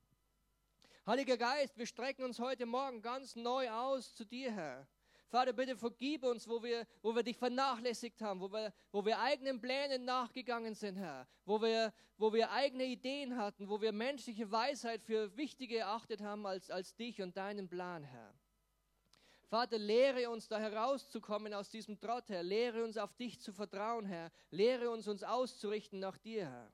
Heiliger 1.07 1.39
Geist, 1.39 1.77
wir 1.77 1.87
strecken 1.87 2.23
uns 2.23 2.39
heute 2.39 2.67
Morgen 2.67 3.03
ganz 3.03 3.35
neu 3.35 3.69
aus 3.69 4.15
zu 4.15 4.25
dir, 4.25 4.53
Herr. 4.53 4.87
Vater, 5.29 5.53
bitte 5.53 5.77
vergib 5.77 6.25
uns, 6.25 6.49
wo 6.49 6.63
wir, 6.63 6.87
wo 7.03 7.15
wir 7.15 7.23
dich 7.23 7.37
vernachlässigt 7.37 8.21
haben, 8.21 8.41
wo 8.41 8.53
wir, 8.53 8.73
wo 8.93 9.05
wir 9.05 9.19
eigenen 9.21 9.61
Plänen 9.61 10.05
nachgegangen 10.05 10.75
sind, 10.75 10.97
Herr, 10.97 11.27
wo 11.45 11.61
wir, 11.61 11.93
wo 12.19 12.33
wir 12.33 12.51
eigene 12.51 12.85
Ideen 12.85 13.37
hatten, 13.37 13.69
wo 13.69 13.81
wir 13.81 13.93
menschliche 13.93 14.51
Weisheit 14.51 15.03
für 15.03 15.37
wichtiger 15.37 15.79
erachtet 15.79 16.21
haben 16.21 16.47
als, 16.47 16.71
als 16.71 16.95
dich 16.95 17.21
und 17.21 17.37
deinen 17.37 17.69
Plan, 17.69 18.05
Herr. 18.05 18.35
Vater, 19.49 19.79
lehre 19.79 20.31
uns 20.31 20.49
da 20.49 20.59
herauszukommen 20.59 21.55
aus 21.55 21.69
diesem 21.69 22.01
Trott, 22.01 22.29
Herr. 22.29 22.43
Lehre 22.43 22.83
uns 22.83 22.97
auf 22.97 23.15
dich 23.15 23.41
zu 23.41 23.53
vertrauen, 23.53 24.07
Herr. 24.07 24.33
Lehre 24.51 24.91
uns, 24.91 25.07
uns 25.07 25.23
auszurichten 25.23 26.01
nach 26.01 26.19
dir, 26.19 26.47
Herr. 26.49 26.73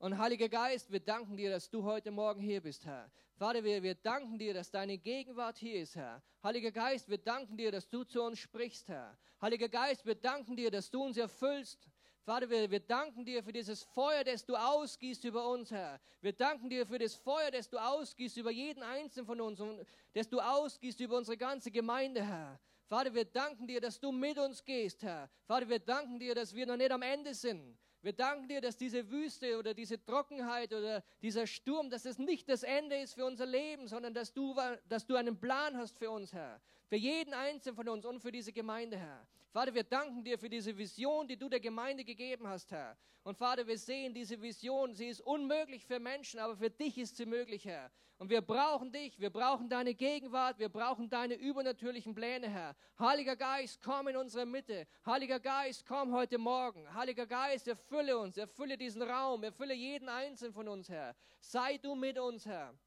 Und 0.00 0.16
Heiliger 0.16 0.48
Geist, 0.48 0.90
wir 0.90 1.00
danken 1.00 1.36
dir, 1.36 1.50
dass 1.50 1.68
du 1.68 1.84
heute 1.84 2.10
Morgen 2.10 2.40
hier 2.40 2.62
bist, 2.62 2.86
Herr. 2.86 3.10
Vater, 3.36 3.62
wir, 3.62 3.82
wir 3.82 3.94
danken 3.94 4.38
dir, 4.38 4.54
dass 4.54 4.70
deine 4.70 4.96
Gegenwart 4.96 5.58
hier 5.58 5.82
ist, 5.82 5.94
Herr. 5.94 6.22
Heiliger 6.42 6.70
Geist, 6.70 7.10
wir 7.10 7.18
danken 7.18 7.58
dir, 7.58 7.70
dass 7.70 7.86
du 7.86 8.04
zu 8.04 8.22
uns 8.22 8.38
sprichst, 8.38 8.88
Herr. 8.88 9.18
Heiliger 9.42 9.68
Geist, 9.68 10.06
wir 10.06 10.14
danken 10.14 10.56
dir, 10.56 10.70
dass 10.70 10.90
du 10.90 11.02
uns 11.02 11.18
erfüllst. 11.18 11.86
Vater, 12.24 12.48
wir, 12.48 12.70
wir 12.70 12.80
danken 12.80 13.26
dir 13.26 13.42
für 13.42 13.52
dieses 13.52 13.82
Feuer, 13.82 14.24
das 14.24 14.46
du 14.46 14.56
ausgießt 14.56 15.22
über 15.24 15.46
uns, 15.50 15.70
Herr. 15.70 16.00
Wir 16.22 16.32
danken 16.32 16.70
dir 16.70 16.86
für 16.86 16.98
das 16.98 17.14
Feuer, 17.14 17.50
das 17.50 17.68
du 17.68 17.76
ausgießt 17.76 18.38
über 18.38 18.50
jeden 18.50 18.82
einzelnen 18.82 19.26
von 19.26 19.38
uns 19.42 19.60
und 19.60 19.84
das 20.14 20.30
du 20.30 20.40
ausgießt 20.40 21.00
über 21.00 21.18
unsere 21.18 21.36
ganze 21.36 21.70
Gemeinde, 21.70 22.24
Herr. 22.24 22.58
Vater, 22.86 23.12
wir 23.12 23.26
danken 23.26 23.66
dir, 23.66 23.82
dass 23.82 24.00
du 24.00 24.12
mit 24.12 24.38
uns 24.38 24.64
gehst, 24.64 25.02
Herr. 25.02 25.28
Vater, 25.44 25.68
wir 25.68 25.78
danken 25.78 26.18
dir, 26.18 26.34
dass 26.34 26.54
wir 26.54 26.64
noch 26.64 26.78
nicht 26.78 26.90
am 26.90 27.02
Ende 27.02 27.34
sind. 27.34 27.76
Wir 28.02 28.14
danken 28.14 28.48
dir, 28.48 28.62
dass 28.62 28.76
diese 28.78 29.10
Wüste 29.10 29.58
oder 29.58 29.74
diese 29.74 30.02
Trockenheit 30.02 30.72
oder 30.72 31.04
dieser 31.20 31.46
Sturm, 31.46 31.90
dass 31.90 32.06
es 32.06 32.18
nicht 32.18 32.48
das 32.48 32.62
Ende 32.62 32.96
ist 32.96 33.14
für 33.14 33.26
unser 33.26 33.44
Leben, 33.44 33.88
sondern 33.88 34.14
dass 34.14 34.32
du, 34.32 34.56
dass 34.88 35.06
du 35.06 35.16
einen 35.16 35.38
Plan 35.38 35.76
hast 35.76 35.98
für 35.98 36.10
uns, 36.10 36.32
Herr. 36.32 36.60
Für 36.88 36.96
jeden 36.96 37.34
Einzelnen 37.34 37.76
von 37.76 37.88
uns 37.88 38.06
und 38.06 38.20
für 38.20 38.32
diese 38.32 38.52
Gemeinde, 38.52 38.96
Herr. 38.96 39.26
Vater, 39.52 39.74
wir 39.74 39.82
danken 39.82 40.22
dir 40.22 40.38
für 40.38 40.48
diese 40.48 40.76
Vision, 40.78 41.26
die 41.26 41.36
du 41.36 41.48
der 41.48 41.58
Gemeinde 41.58 42.04
gegeben 42.04 42.46
hast, 42.46 42.70
Herr. 42.70 42.96
Und 43.24 43.36
Vater, 43.36 43.66
wir 43.66 43.76
sehen 43.78 44.14
diese 44.14 44.40
Vision, 44.40 44.94
sie 44.94 45.08
ist 45.08 45.20
unmöglich 45.20 45.84
für 45.84 45.98
Menschen, 45.98 46.38
aber 46.38 46.56
für 46.56 46.70
dich 46.70 46.96
ist 46.96 47.16
sie 47.16 47.26
möglich, 47.26 47.64
Herr. 47.64 47.90
Und 48.18 48.30
wir 48.30 48.42
brauchen 48.42 48.92
dich, 48.92 49.18
wir 49.18 49.30
brauchen 49.30 49.68
deine 49.68 49.94
Gegenwart, 49.94 50.58
wir 50.60 50.68
brauchen 50.68 51.08
deine 51.08 51.34
übernatürlichen 51.34 52.14
Pläne, 52.14 52.48
Herr. 52.48 52.76
Heiliger 52.98 53.34
Geist, 53.34 53.80
komm 53.82 54.08
in 54.08 54.16
unsere 54.16 54.46
Mitte. 54.46 54.86
Heiliger 55.04 55.40
Geist, 55.40 55.84
komm 55.84 56.12
heute 56.12 56.38
Morgen. 56.38 56.92
Heiliger 56.94 57.26
Geist, 57.26 57.66
erfülle 57.66 58.18
uns, 58.18 58.36
erfülle 58.36 58.78
diesen 58.78 59.02
Raum, 59.02 59.42
erfülle 59.42 59.74
jeden 59.74 60.08
Einzelnen 60.08 60.52
von 60.52 60.68
uns, 60.68 60.88
Herr. 60.88 61.16
Sei 61.40 61.78
du 61.78 61.96
mit 61.96 62.18
uns, 62.18 62.46
Herr. 62.46 62.78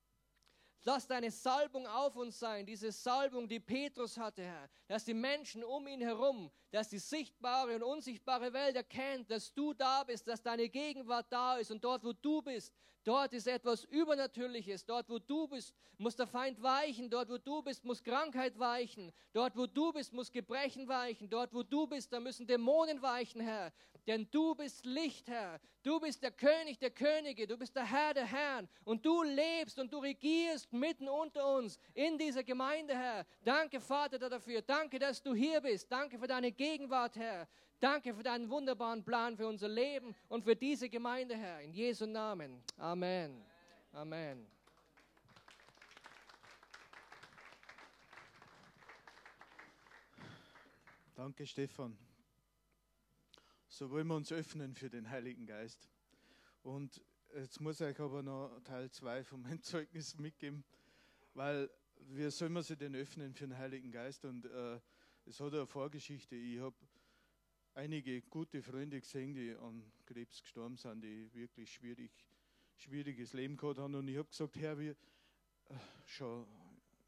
Lass 0.85 1.07
deine 1.07 1.31
Salbung 1.31 1.87
auf 1.87 2.15
uns 2.17 2.37
sein, 2.37 2.65
diese 2.65 2.91
Salbung, 2.91 3.47
die 3.47 3.61
Petrus 3.61 4.17
hatte, 4.17 4.43
Herr, 4.43 4.69
dass 4.87 5.05
die 5.05 5.13
Menschen 5.13 5.63
um 5.63 5.87
ihn 5.87 6.01
herum, 6.01 6.51
dass 6.71 6.89
die 6.89 6.99
sichtbare 6.99 7.75
und 7.75 7.83
unsichtbare 7.83 8.51
Welt 8.51 8.75
erkennt, 8.75 9.31
dass 9.31 9.53
du 9.53 9.73
da 9.73 10.03
bist, 10.03 10.27
dass 10.27 10.41
deine 10.41 10.67
Gegenwart 10.67 11.27
da 11.29 11.55
ist 11.55 11.71
und 11.71 11.81
dort, 11.83 12.03
wo 12.03 12.11
du 12.11 12.41
bist, 12.41 12.73
Dort 13.03 13.33
ist 13.33 13.47
etwas 13.47 13.83
Übernatürliches. 13.83 14.85
Dort, 14.85 15.09
wo 15.09 15.19
du 15.19 15.47
bist, 15.47 15.73
muss 15.97 16.15
der 16.15 16.27
Feind 16.27 16.61
weichen. 16.61 17.09
Dort, 17.09 17.29
wo 17.29 17.37
du 17.37 17.61
bist, 17.61 17.83
muss 17.83 18.01
Krankheit 18.01 18.57
weichen. 18.57 19.11
Dort, 19.33 19.57
wo 19.57 19.67
du 19.67 19.91
bist, 19.91 20.13
muss 20.13 20.31
Gebrechen 20.31 20.87
weichen. 20.87 21.29
Dort, 21.29 21.53
wo 21.53 21.63
du 21.63 21.85
bist, 21.85 22.13
da 22.13 22.21
müssen 22.21 22.47
Dämonen 22.47 23.01
weichen, 23.01 23.41
Herr. 23.41 23.73
Denn 24.07 24.27
du 24.31 24.53
bist 24.55 24.85
Licht, 24.85 25.29
Herr. 25.29 25.59
Du 25.81 25.99
bist 25.99 26.21
der 26.23 26.31
König 26.31 26.77
der 26.79 26.91
Könige. 26.91 27.47
Du 27.47 27.57
bist 27.57 27.75
der 27.75 27.85
Herr 27.85 28.13
der 28.13 28.25
Herren. 28.25 28.67
Und 28.83 29.05
du 29.05 29.23
lebst 29.23 29.79
und 29.79 29.91
du 29.93 29.99
regierst 29.99 30.71
mitten 30.73 31.07
unter 31.07 31.55
uns 31.55 31.79
in 31.93 32.17
dieser 32.17 32.43
Gemeinde, 32.43 32.95
Herr. 32.95 33.25
Danke, 33.43 33.79
Vater, 33.79 34.17
dafür. 34.17 34.61
Danke, 34.61 34.99
dass 34.99 35.21
du 35.21 35.33
hier 35.33 35.61
bist. 35.61 35.91
Danke 35.91 36.19
für 36.19 36.27
deine 36.27 36.51
Gegenwart, 36.51 37.15
Herr. 37.15 37.47
Danke 37.79 38.13
für 38.13 38.23
deinen 38.23 38.49
wunderbaren 38.49 39.03
Plan 39.03 39.35
für 39.35 39.47
unser 39.47 39.67
Leben 39.67 40.15
und 40.29 40.43
für 40.43 40.55
diese 40.55 40.89
Gemeinde, 40.89 41.35
Herr. 41.35 41.61
In 41.61 41.73
Jesu 41.73 42.05
Namen. 42.05 42.63
Amen. 42.77 43.43
Amen. 43.91 44.47
Danke, 51.15 51.45
Stefan. 51.45 51.97
So 53.73 53.89
wollen 53.89 54.05
wir 54.05 54.15
uns 54.15 54.31
öffnen 54.31 54.75
für 54.75 54.87
den 54.87 55.09
Heiligen 55.09 55.47
Geist. 55.47 55.89
Und 56.61 57.03
jetzt 57.35 57.59
muss 57.59 57.81
ich 57.81 57.87
euch 57.87 57.99
aber 57.99 58.21
noch 58.21 58.61
Teil 58.63 58.91
2 58.91 59.23
von 59.23 59.41
meinem 59.41 59.61
Zeugnis 59.63 60.15
mitgeben, 60.19 60.63
weil 61.33 61.71
wir 62.01 62.29
sollen 62.29 62.53
wir 62.53 62.61
sie 62.61 62.77
denn 62.77 62.95
öffnen 62.95 63.33
für 63.33 63.47
den 63.47 63.57
Heiligen 63.57 63.91
Geist? 63.91 64.25
Und 64.25 64.45
äh, 64.45 64.79
es 65.25 65.39
hat 65.39 65.53
eine 65.55 65.65
Vorgeschichte. 65.65 66.35
Ich 66.35 66.59
habe 66.59 66.75
einige 67.73 68.21
gute 68.21 68.61
Freunde 68.61 69.01
gesehen, 69.01 69.33
die 69.33 69.55
an 69.55 69.91
Krebs 70.05 70.43
gestorben 70.43 70.77
sind, 70.77 71.03
die 71.03 71.33
wirklich 71.33 71.73
schwierig, 71.73 72.11
schwieriges 72.75 73.33
Leben 73.33 73.57
gehabt 73.57 73.79
haben. 73.79 73.95
Und 73.95 74.07
ich 74.07 74.17
habe 74.17 74.29
gesagt, 74.29 74.55
Herr, 74.57 74.77
wir, 74.77 74.91
äh, 74.91 75.75
schon, 76.05 76.45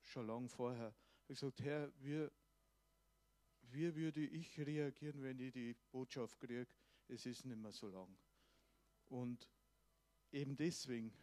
schon 0.01 0.25
lang 0.25 0.49
vorher, 0.49 0.95
ich 1.27 1.27
gesagt, 1.27 1.61
Herr, 1.61 1.91
wie, 1.99 2.27
wie 3.75 3.93
würde 3.95 4.21
ich 4.21 4.57
reagieren, 4.59 5.21
wenn 5.21 5.39
ich 5.39 5.51
die 5.51 5.75
Botschaft 5.91 6.39
kriege, 6.39 6.65
es 7.09 7.25
ist 7.25 7.45
nicht 7.45 7.57
mehr 7.57 7.71
so 7.71 7.89
lang. 7.89 8.17
Und 9.07 9.49
eben 10.31 10.55
deswegen, 10.55 11.13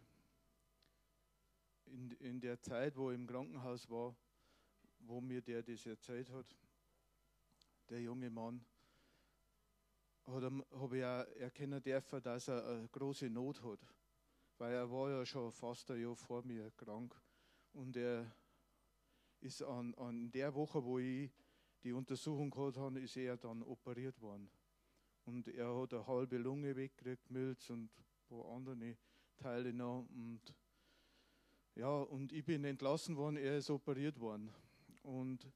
in, 1.85 2.11
in 2.11 2.39
der 2.39 2.61
Zeit, 2.61 2.95
wo 2.95 3.11
ich 3.11 3.15
im 3.15 3.27
Krankenhaus 3.27 3.89
war, 3.89 4.15
wo 4.99 5.19
mir 5.19 5.41
der 5.41 5.63
das 5.63 5.85
erzählt 5.85 6.29
hat, 6.29 6.55
der 7.89 8.01
junge 8.01 8.29
Mann, 8.29 8.63
habe 10.25 10.97
ich 10.97 11.03
auch 11.03 11.41
erkennen 11.41 11.81
dürfen, 11.81 12.21
dass 12.21 12.47
er 12.47 12.65
eine 12.65 12.87
große 12.87 13.29
Not 13.29 13.61
hat. 13.61 13.79
Weil 14.57 14.73
er 14.73 14.89
war 14.89 15.09
ja 15.09 15.25
schon 15.25 15.51
fast 15.51 15.91
ein 15.91 16.01
Jahr 16.01 16.15
vor 16.15 16.43
mir 16.45 16.71
krank. 16.71 17.13
Und 17.73 17.97
er 17.97 18.31
ist 19.41 19.61
an, 19.63 19.93
an 19.95 20.31
der 20.31 20.53
Woche, 20.53 20.81
wo 20.83 20.99
ich 20.99 21.29
die 21.83 21.93
Untersuchung 21.93 22.49
gehabt 22.49 22.77
habe, 22.77 22.99
ist 22.99 23.17
er 23.17 23.37
dann 23.37 23.61
operiert 23.63 24.19
worden. 24.21 24.49
Und 25.25 25.47
er 25.47 25.75
hat 25.75 25.93
eine 25.93 26.07
halbe 26.07 26.37
Lunge 26.37 26.75
weggekriegt, 26.75 27.29
Milz 27.29 27.69
und 27.69 27.89
ein 27.97 28.27
paar 28.27 28.55
andere 28.55 28.97
Teile 29.37 29.73
noch. 29.73 30.05
Und 30.09 30.41
ja, 31.75 32.01
und 32.01 32.31
ich 32.31 32.45
bin 32.45 32.63
entlassen 32.65 33.15
worden, 33.15 33.37
er 33.37 33.57
ist 33.57 33.69
operiert 33.69 34.19
worden. 34.19 34.51
Und 35.01 35.51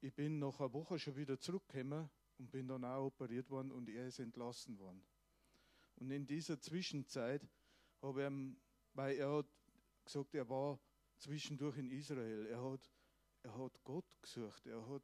ich 0.00 0.14
bin 0.14 0.38
nach 0.38 0.60
einer 0.60 0.72
Woche 0.72 0.98
schon 0.98 1.16
wieder 1.16 1.38
zurückgekommen 1.38 2.10
und 2.38 2.50
bin 2.50 2.68
dann 2.68 2.84
auch 2.84 3.06
operiert 3.06 3.50
worden 3.50 3.72
und 3.72 3.88
er 3.88 4.06
ist 4.06 4.18
entlassen 4.18 4.78
worden. 4.78 5.02
Und 5.96 6.10
in 6.10 6.26
dieser 6.26 6.60
Zwischenzeit 6.60 7.46
habe 8.02 8.22
ich 8.22 8.56
weil 8.96 9.16
er 9.16 9.30
hat 9.30 9.46
gesagt, 10.04 10.34
er 10.34 10.48
war 10.48 10.80
zwischendurch 11.18 11.76
in 11.76 11.90
Israel, 11.90 12.46
er 12.46 12.62
hat, 12.62 12.90
er 13.42 13.58
hat 13.58 13.84
Gott 13.84 14.06
gesucht, 14.22 14.66
er 14.66 14.88
hat, 14.88 15.02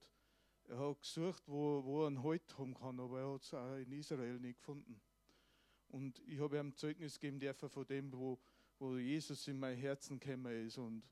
er 0.69 0.79
hat 0.79 1.01
gesucht, 1.01 1.43
wo, 1.47 1.85
wo 1.85 2.03
er 2.03 2.09
einen 2.09 2.23
Halt 2.23 2.59
haben 2.59 2.75
kann, 2.75 3.01
aber 3.01 3.21
er 3.21 3.33
hat 3.35 3.43
es 3.43 3.55
auch 3.55 3.77
in 3.77 3.93
Israel 3.93 4.39
nicht 4.39 4.59
gefunden. 4.59 5.01
Und 5.89 6.21
ich 6.27 6.39
habe 6.41 6.59
ihm 6.59 6.75
Zeugnis 6.75 7.19
geben 7.19 7.39
dürfen 7.39 7.69
von 7.69 7.87
dem, 7.87 8.13
wo, 8.13 8.39
wo 8.79 8.97
Jesus 8.97 9.47
in 9.49 9.59
mein 9.59 9.77
Herzen 9.77 10.19
gekommen 10.19 10.67
ist 10.67 10.79
und, 10.79 11.03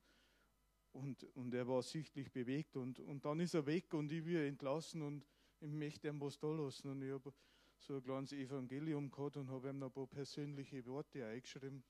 und, 0.93 1.25
und 1.35 1.55
er 1.55 1.69
war 1.69 1.83
sichtlich 1.83 2.33
bewegt 2.33 2.77
und, 2.77 2.99
und 3.01 3.25
dann 3.25 3.41
ist 3.41 3.55
er 3.55 3.67
weg 3.67 3.93
und 3.95 4.11
ich 4.11 4.25
wieder 4.25 4.47
entlassen 4.47 5.03
und 5.03 5.27
ich 5.61 5.71
möchte 5.71 6.09
ihm 6.09 6.21
was 6.21 6.39
da 6.39 6.49
lassen. 6.49 6.89
Und 6.89 7.03
ich 7.03 7.13
habe 7.13 7.33
so 7.79 7.97
ein 7.97 8.03
kleines 8.03 8.33
Evangelium 8.33 9.11
gehabt 9.11 9.37
und 9.37 9.51
habe 9.51 9.69
ihm 9.69 9.83
ein 9.83 9.91
paar 9.91 10.07
persönliche 10.07 10.85
Worte 10.87 11.27
eingeschrieben. 11.27 11.85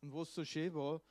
Und 0.00 0.12
was 0.12 0.34
so 0.34 0.44
schön 0.44 0.74
war, 0.74 1.02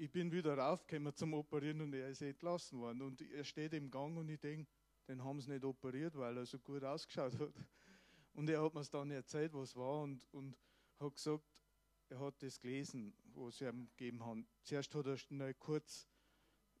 ich 0.00 0.10
bin 0.10 0.32
wieder 0.32 0.56
raufgekommen 0.56 1.14
zum 1.14 1.34
Operieren 1.34 1.82
und 1.82 1.92
er 1.92 2.08
ist 2.08 2.22
entlassen 2.22 2.80
worden. 2.80 3.02
Und 3.02 3.20
er 3.20 3.44
steht 3.44 3.74
im 3.74 3.90
Gang 3.90 4.16
und 4.16 4.30
ich 4.30 4.40
denke, 4.40 4.66
den 5.06 5.22
haben 5.22 5.42
sie 5.42 5.50
nicht 5.50 5.64
operiert, 5.64 6.16
weil 6.16 6.38
er 6.38 6.46
so 6.46 6.58
gut 6.58 6.82
ausgeschaut 6.82 7.38
hat. 7.38 7.52
Und 8.32 8.48
er 8.48 8.62
hat 8.62 8.72
mir 8.72 8.82
dann 8.82 9.10
erzählt, 9.10 9.52
was 9.52 9.76
war 9.76 10.02
und, 10.02 10.26
und 10.32 10.56
hat 10.98 11.14
gesagt, 11.14 11.44
er 12.08 12.18
hat 12.18 12.42
das 12.42 12.58
gelesen, 12.58 13.14
was 13.34 13.58
sie 13.58 13.66
ihm 13.66 13.90
gegeben 13.90 14.24
haben. 14.24 14.48
Zuerst 14.62 14.94
hat 14.94 15.06
er 15.06 15.18
schnell 15.18 15.52
kurz 15.52 16.08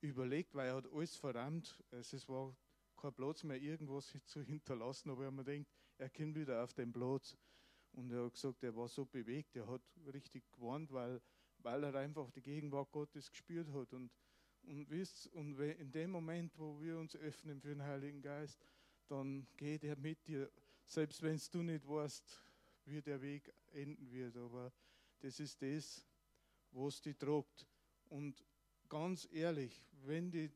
überlegt, 0.00 0.54
weil 0.54 0.68
er 0.68 0.76
hat 0.76 0.90
alles 0.90 1.14
verrammt. 1.16 1.78
Also 1.90 2.16
es 2.16 2.26
war 2.26 2.56
kein 2.96 3.12
Platz 3.12 3.44
mehr, 3.44 3.60
irgendwas 3.60 4.16
zu 4.24 4.40
hinterlassen, 4.40 5.10
aber 5.10 5.30
man 5.30 5.44
denkt, 5.44 5.70
er 5.98 6.08
kommt 6.08 6.36
wieder 6.36 6.64
auf 6.64 6.72
den 6.72 6.90
Platz. 6.90 7.36
Und 7.92 8.10
er 8.12 8.24
hat 8.24 8.32
gesagt, 8.32 8.62
er 8.62 8.74
war 8.74 8.88
so 8.88 9.04
bewegt, 9.04 9.56
er 9.56 9.66
hat 9.66 9.82
richtig 10.10 10.50
gewarnt, 10.52 10.90
weil, 10.90 11.20
weil 11.62 11.84
er 11.84 11.94
einfach 11.94 12.30
die 12.30 12.42
Gegenwart 12.42 12.90
Gottes 12.92 13.30
gespürt 13.30 13.72
hat. 13.72 13.92
Und, 13.92 14.10
und 14.62 14.88
wisst, 14.90 15.26
und 15.28 15.58
in 15.58 15.92
dem 15.92 16.10
Moment, 16.10 16.58
wo 16.58 16.80
wir 16.80 16.98
uns 16.98 17.16
öffnen 17.16 17.60
für 17.60 17.68
den 17.68 17.82
Heiligen 17.82 18.22
Geist, 18.22 18.64
dann 19.08 19.46
geht 19.56 19.84
er 19.84 19.96
mit 19.96 20.26
dir, 20.26 20.50
selbst 20.84 21.22
wenn 21.22 21.40
du 21.50 21.62
nicht 21.62 21.86
weißt, 21.86 22.42
wie 22.84 23.02
der 23.02 23.20
Weg 23.20 23.52
enden 23.72 24.10
wird. 24.10 24.36
Aber 24.36 24.72
das 25.20 25.40
ist 25.40 25.60
das, 25.60 26.06
was 26.72 27.00
dich 27.00 27.16
tragt. 27.16 27.66
Und 28.08 28.44
ganz 28.88 29.28
ehrlich, 29.32 29.82
wenn 30.04 30.30
die, 30.30 30.50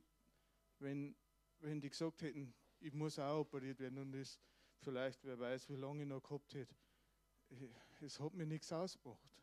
wenn 0.78 1.16
wenn 1.64 1.80
die 1.80 1.88
gesagt 1.88 2.22
hätten, 2.22 2.54
ich 2.80 2.92
muss 2.92 3.18
auch 3.18 3.40
operiert 3.40 3.80
werden 3.80 3.98
und 3.98 4.12
das 4.12 4.38
vielleicht, 4.80 5.24
wer 5.24 5.38
weiß, 5.38 5.68
wie 5.70 5.76
lange 5.76 6.02
ich 6.02 6.08
noch 6.08 6.22
gehabt 6.22 6.54
hätte, 6.54 6.74
es 8.00 8.20
hat 8.20 8.34
mir 8.34 8.46
nichts 8.46 8.72
ausgemacht. 8.72 9.33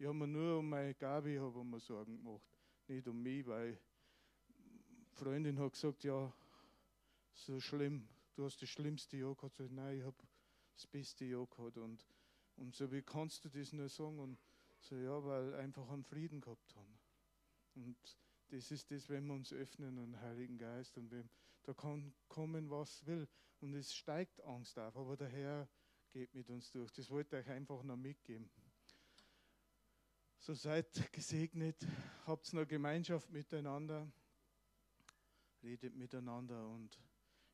Ich 0.00 0.06
habe 0.06 0.14
mir 0.14 0.28
nur 0.28 0.60
um 0.60 0.68
meine 0.68 0.94
Gabi 0.94 1.38
habe 1.38 1.64
mir 1.64 1.80
Sorgen 1.80 2.18
gemacht, 2.18 2.46
nicht 2.86 3.08
um 3.08 3.20
mich, 3.20 3.44
weil 3.44 3.76
die 5.10 5.16
Freundin 5.16 5.58
hat 5.58 5.72
gesagt, 5.72 6.04
ja, 6.04 6.32
so 7.32 7.58
schlimm, 7.58 8.08
du 8.36 8.44
hast 8.44 8.62
das 8.62 8.68
schlimmste 8.68 9.16
Jahr 9.16 9.34
gehabt. 9.34 9.58
Nein, 9.58 9.98
ich 9.98 10.04
habe 10.04 10.16
das 10.76 10.86
beste 10.86 11.24
Jahr 11.24 11.48
gehabt. 11.48 11.78
Und, 11.78 12.06
und 12.54 12.76
so, 12.76 12.92
wie 12.92 13.02
kannst 13.02 13.44
du 13.44 13.48
das 13.48 13.72
nur 13.72 13.88
sagen? 13.88 14.20
Und 14.20 14.38
so, 14.78 14.94
ja, 14.94 15.24
weil 15.24 15.54
einfach 15.54 15.90
einen 15.90 16.04
Frieden 16.04 16.40
gehabt 16.40 16.76
haben. 16.76 16.98
Und 17.74 17.96
das 18.50 18.70
ist 18.70 18.92
das, 18.92 19.08
wenn 19.08 19.26
wir 19.26 19.34
uns 19.34 19.52
öffnen 19.52 19.98
und 19.98 20.20
Heiligen 20.20 20.58
Geist 20.58 20.96
und 20.96 21.10
wenn, 21.10 21.28
da 21.64 21.74
kann 21.74 22.14
kommen, 22.28 22.70
was 22.70 23.04
will. 23.04 23.26
Und 23.60 23.74
es 23.74 23.92
steigt 23.92 24.40
Angst 24.42 24.78
auf, 24.78 24.96
aber 24.96 25.16
der 25.16 25.28
Herr 25.28 25.68
geht 26.12 26.32
mit 26.36 26.48
uns 26.50 26.70
durch. 26.70 26.92
Das 26.92 27.10
wollte 27.10 27.36
ich 27.36 27.44
euch 27.44 27.50
einfach 27.50 27.82
noch 27.82 27.96
mitgeben. 27.96 28.48
So 30.40 30.54
seid 30.54 31.12
gesegnet, 31.12 31.86
habt 32.26 32.52
noch 32.52 32.66
Gemeinschaft 32.66 33.30
miteinander, 33.30 34.10
redet 35.62 35.94
miteinander 35.94 36.68
und 36.68 36.98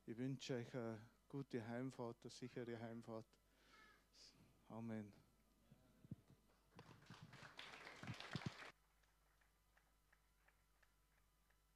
ich 0.05 0.17
wünsche 0.17 0.55
euch 0.55 0.73
eine 0.75 1.01
gute 1.27 1.67
Heimfahrt, 1.67 2.17
eine 2.21 2.29
sichere 2.29 2.79
Heimfahrt. 2.79 3.25
Amen. 4.69 5.24